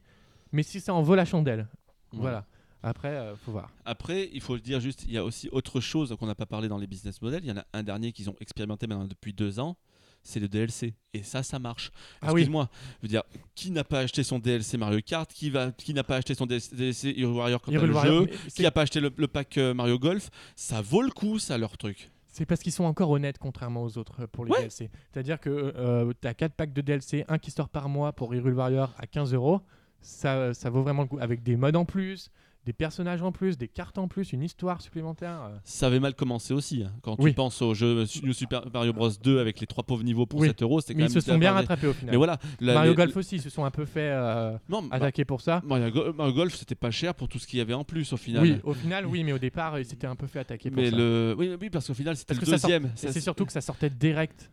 [0.52, 1.68] mais si ça en vaut la chandelle
[2.14, 2.46] voilà
[2.84, 5.80] après euh, faut voir Après, il faut le dire juste, il y a aussi autre
[5.80, 7.42] chose qu'on n'a pas parlé dans les business models.
[7.44, 9.78] Il y en a un dernier qu'ils ont expérimenté maintenant depuis deux ans.
[10.24, 10.94] C'est le DLC.
[11.16, 11.92] Et ça, ça marche.
[12.22, 12.42] Ah oui.
[12.42, 12.70] Excuse-moi.
[13.00, 13.24] Je veux dire,
[13.56, 15.32] qui n'a pas acheté son DLC Mario Kart?
[15.34, 18.30] Qui, va, qui n'a pas acheté son DLC Hero Warrior quand Hyrule le Warrior, jeu?
[18.56, 20.30] Qui n'a pas acheté le, le pack euh, Mario Golf?
[20.56, 22.12] Ça vaut le coup, ça, leur truc.
[22.28, 24.60] C'est parce qu'ils sont encore honnêtes contrairement aux autres euh, pour les Ouais.
[24.60, 24.92] DLC.
[25.12, 28.54] C'est-à-dire que tu as 4 packs de DLC, un qui sort par mois pour Hyrule
[28.54, 29.62] Warrior à 15 euros.
[30.02, 31.18] Ça, ça vaut vraiment le coup.
[31.20, 32.30] Avec des modes en plus,
[32.66, 35.42] des personnages en plus, des cartes en plus, une histoire supplémentaire.
[35.50, 35.58] euh.
[35.64, 36.84] Ça avait mal commencé aussi.
[36.84, 36.92] hein.
[37.02, 37.32] Quand Oui.
[37.32, 40.40] tu penses au jeu New Super Mario Bros 2 avec les trois pauvres niveaux pour
[40.42, 40.48] Oui.
[40.50, 42.12] 7 euros, c'était quand Mais ils même se sont bien rattrapés au final.
[42.12, 42.38] Mais voilà.
[42.60, 45.26] la- Mario les- Golf aussi, ils se sont un peu fait euh, Non, bah, attaquer
[45.26, 45.62] pour ça.
[45.66, 48.14] Mario Go- Mario Golf, c'était pas cher pour tout ce qu'il y avait en plus
[48.14, 48.44] au final.
[48.44, 50.92] Oui, au final, oui, mais au départ, ils s'étaient un peu fait attaquer pour Mais
[50.92, 50.96] ça.
[50.98, 51.36] le...
[51.38, 52.92] oui, oui, parce qu'au final, c'était le sort- deuxième.
[52.96, 54.52] C'est surtout que ça sortait direct,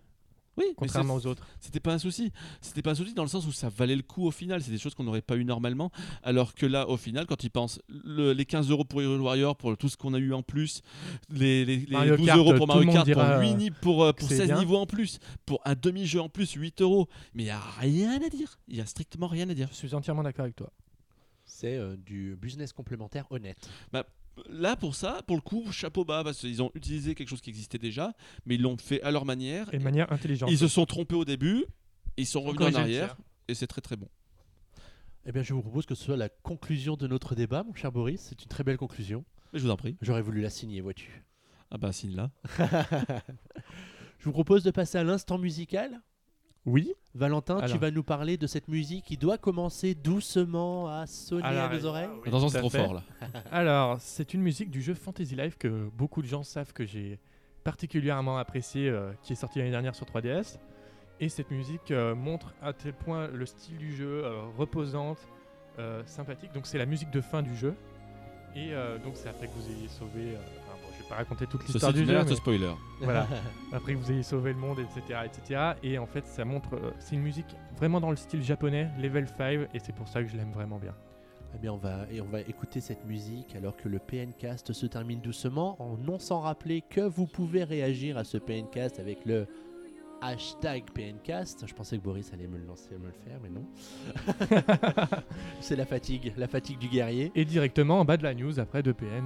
[0.59, 1.47] Oui, contrairement c'est- aux autres.
[1.61, 2.33] C'était pas un souci.
[2.61, 4.63] C'était pas un souci dans le sens où ça valait le coup au final.
[4.63, 5.91] C'est des choses qu'on n'aurait pas eu normalement.
[6.23, 9.57] Alors que là, au final, quand ils pensent le- les 15 euros pour Hyrule Warrior,
[9.57, 10.83] pour tout ce qu'on a eu en plus,
[11.31, 14.03] les, les- les Mario 12 Kart, euros pour Mario Kart, pour, 8 euh, ni- pour,
[14.05, 14.59] euh, pour que c'est 16 bien.
[14.61, 17.09] niveaux en plus, pour un demi-jeu en plus, 8 euros.
[17.35, 18.59] Mais il n'y a rien à dire.
[18.69, 19.69] Il y a strictement rien à dire.
[19.71, 20.73] Je suis entièrement d'accord avec toi.
[21.45, 23.69] C'est euh, du business complémentaire honnête.
[24.49, 27.51] Là, pour ça, pour le coup, chapeau bas, parce qu'ils ont utilisé quelque chose qui
[27.51, 28.14] existait déjà,
[28.47, 29.72] mais ils l'ont fait à leur manière.
[29.72, 30.51] Et de manière intelligente.
[30.51, 31.64] Ils se sont trompés au début,
[32.16, 33.16] ils sont revenus en arrière,
[33.49, 34.09] et c'est très très bon.
[35.26, 37.93] Eh bien, je vous propose que ce soit la conclusion de notre débat, mon cher
[37.93, 38.20] Boris.
[38.28, 39.24] C'est une très belle conclusion.
[39.53, 39.97] Mais je vous en prie.
[40.01, 41.22] J'aurais voulu la signer, vois-tu.
[41.70, 42.30] Ah bah, signe là.
[44.18, 46.01] Je vous propose de passer à l'instant musical.
[46.69, 46.93] Oui.
[47.14, 51.69] Valentin, tu vas nous parler de cette musique qui doit commencer doucement à sonner à
[51.69, 52.09] nos oreilles.
[52.23, 52.85] oui, Attention, c'est trop fait.
[52.85, 53.03] fort là.
[53.51, 57.19] Alors, c'est une musique du jeu Fantasy Life que beaucoup de gens savent que j'ai
[57.64, 60.59] particulièrement apprécié, euh, qui est sorti l'année dernière sur 3DS.
[61.21, 65.19] Et cette musique euh, montre à tel point le style du jeu, euh, reposante,
[65.79, 66.53] euh, sympathique.
[66.53, 67.75] Donc, c'est la musique de fin du jeu.
[68.55, 70.37] Et euh, donc, c'est après que vous ayez sauvé.
[71.09, 72.25] Euh, pas raconter toute l'histoire du jeu.
[72.25, 72.71] mais- spoiler.
[73.01, 73.27] voilà.
[73.73, 75.61] Après que vous ayez sauvé le monde, etc., etc.
[75.83, 76.75] Et en fait, ça montre.
[76.75, 80.23] euh, c'est une musique vraiment dans le style japonais, level 5, et c'est pour ça
[80.23, 80.95] que je l'aime vraiment bien.
[81.55, 84.85] Eh bien, on va, et on va écouter cette musique alors que le PNcast se
[84.87, 89.47] termine doucement, en non sans rappeler que vous pouvez réagir à ce PNcast avec le
[90.21, 91.67] hashtag PNcast.
[91.67, 93.65] Je pensais que Boris allait me le lancer, me le faire, mais non.
[95.61, 97.33] C'est la fatigue, la fatigue du guerrier.
[97.35, 99.25] Et directement en bas de la news, après de PN.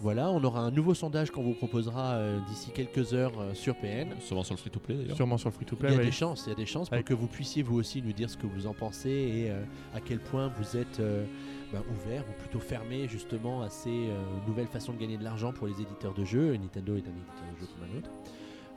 [0.00, 3.76] Voilà, on aura un nouveau sondage qu'on vous proposera euh, d'ici quelques heures euh, sur
[3.76, 4.08] PN.
[4.20, 5.16] Souvent sur le free to play d'ailleurs.
[5.16, 5.92] sûrement sur le Il y free-to-play.
[5.94, 6.04] a ouais.
[6.06, 8.30] des chances, il y a des chances pour que vous puissiez vous aussi nous dire
[8.30, 9.62] ce que vous en pensez et euh,
[9.94, 11.26] à quel point vous êtes euh,
[11.72, 15.52] ben, ouvert ou plutôt fermé justement à ces euh, nouvelles façons de gagner de l'argent
[15.52, 16.56] pour les éditeurs de jeux.
[16.56, 18.10] Nintendo est un éditeur de jeux comme un autre.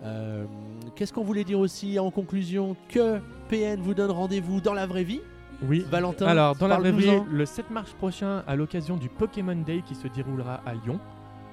[0.03, 0.45] Euh,
[0.95, 5.05] Qu'est-ce qu'on voulait dire aussi en conclusion Que PN vous donne rendez-vous dans la vraie
[5.05, 5.21] vie?
[5.67, 5.85] Oui.
[5.89, 7.25] Valentin Alors, dans la vraie vie, parle-nous-en.
[7.31, 10.99] le 7 mars prochain, à l'occasion du Pokémon Day qui se déroulera à Lyon.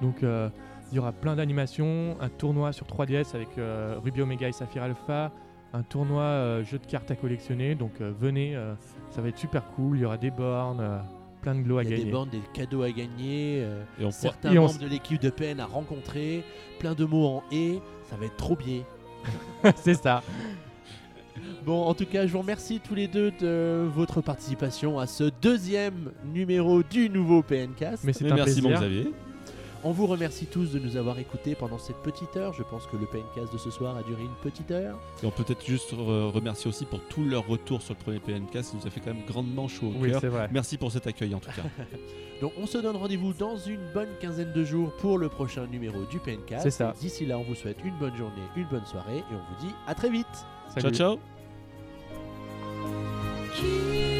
[0.01, 0.49] Donc, euh,
[0.91, 4.83] il y aura plein d'animations, un tournoi sur 3DS avec euh, Ruby Omega et Saphir
[4.83, 5.31] Alpha,
[5.73, 7.75] un tournoi euh, jeu de cartes à collectionner.
[7.75, 8.73] Donc, euh, venez, euh,
[9.11, 9.97] ça va être super cool.
[9.97, 10.97] Il y aura des bornes, euh,
[11.41, 12.11] plein de glow à Il y a des gagner.
[12.11, 15.29] bornes, des cadeaux à gagner, euh, Et on certains et on membres de l'équipe de
[15.29, 16.43] PN à rencontrer,
[16.79, 18.81] plein de mots en et, ça va être trop bien.
[19.75, 20.21] C'est ça.
[21.65, 25.25] Bon, en tout cas, je vous remercie tous les deux de votre participation à ce
[25.41, 28.03] deuxième numéro du nouveau PNcast.
[28.03, 28.87] Mais c'est un merci mon plaisir.
[28.89, 29.13] Xavier.
[29.83, 32.53] On vous remercie tous de nous avoir écoutés pendant cette petite heure.
[32.53, 34.99] Je pense que le PNcast de ce soir a duré une petite heure.
[35.23, 38.19] Et on peut peut-être juste re- remercier aussi pour tout leur retour sur le premier
[38.19, 38.63] PNK.
[38.63, 40.21] Ça nous a fait quand même grandement chaud au Oui, cœur.
[40.21, 40.49] c'est vrai.
[40.51, 41.63] Merci pour cet accueil en tout cas.
[42.41, 46.03] Donc, on se donne rendez-vous dans une bonne quinzaine de jours pour le prochain numéro
[46.11, 46.61] du PNcast.
[46.61, 46.93] C'est ça.
[46.99, 49.73] D'ici là, on vous souhaite une bonne journée, une bonne soirée et on vous dit
[49.87, 50.27] à très vite.
[50.73, 50.95] Salut.
[50.95, 51.19] ciao
[53.57, 54.10] ciao.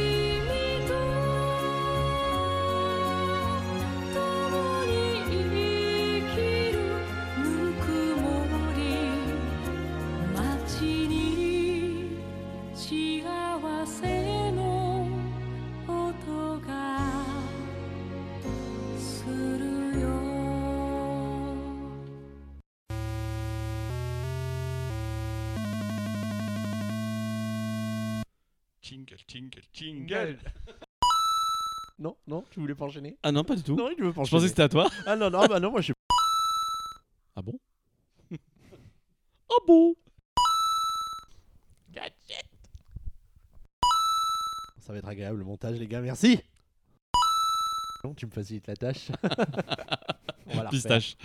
[29.41, 30.37] Jingle, jingle.
[31.99, 33.75] Non, non, tu voulais pas enchaîner Ah non, pas du tout.
[33.75, 34.89] Non, il veut pas Je pensais que c'était à toi.
[35.05, 35.93] Ah non, non, bah non, moi je suis.
[37.35, 37.59] Ah bon
[38.31, 39.95] Ah bon
[44.79, 46.39] Ça va être agréable le montage, les gars, merci
[48.03, 49.11] Non, tu me facilites la tâche.
[50.47, 50.69] On va la refaire.
[50.71, 51.17] Pistache.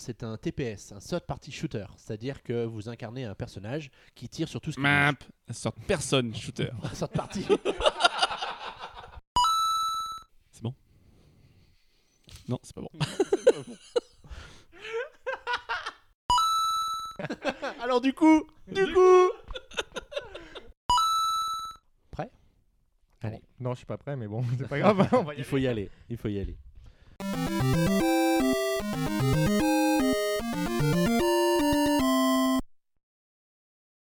[0.00, 4.48] C'est un TPS, un third party shooter, c'est-à-dire que vous incarnez un personnage qui tire
[4.48, 5.12] sur tout ce qui Map.
[5.46, 6.70] Elle sort personne, shooter.
[6.94, 7.44] third party.
[10.52, 10.74] C'est bon?
[12.48, 12.88] Non, c'est pas bon.
[17.82, 19.30] Alors du coup, du coup.
[22.10, 22.30] Prêt?
[23.20, 23.42] Allez.
[23.58, 25.06] Non, je suis pas prêt, mais bon, c'est pas grave.
[25.12, 26.56] on va y Il faut y aller, il faut y aller.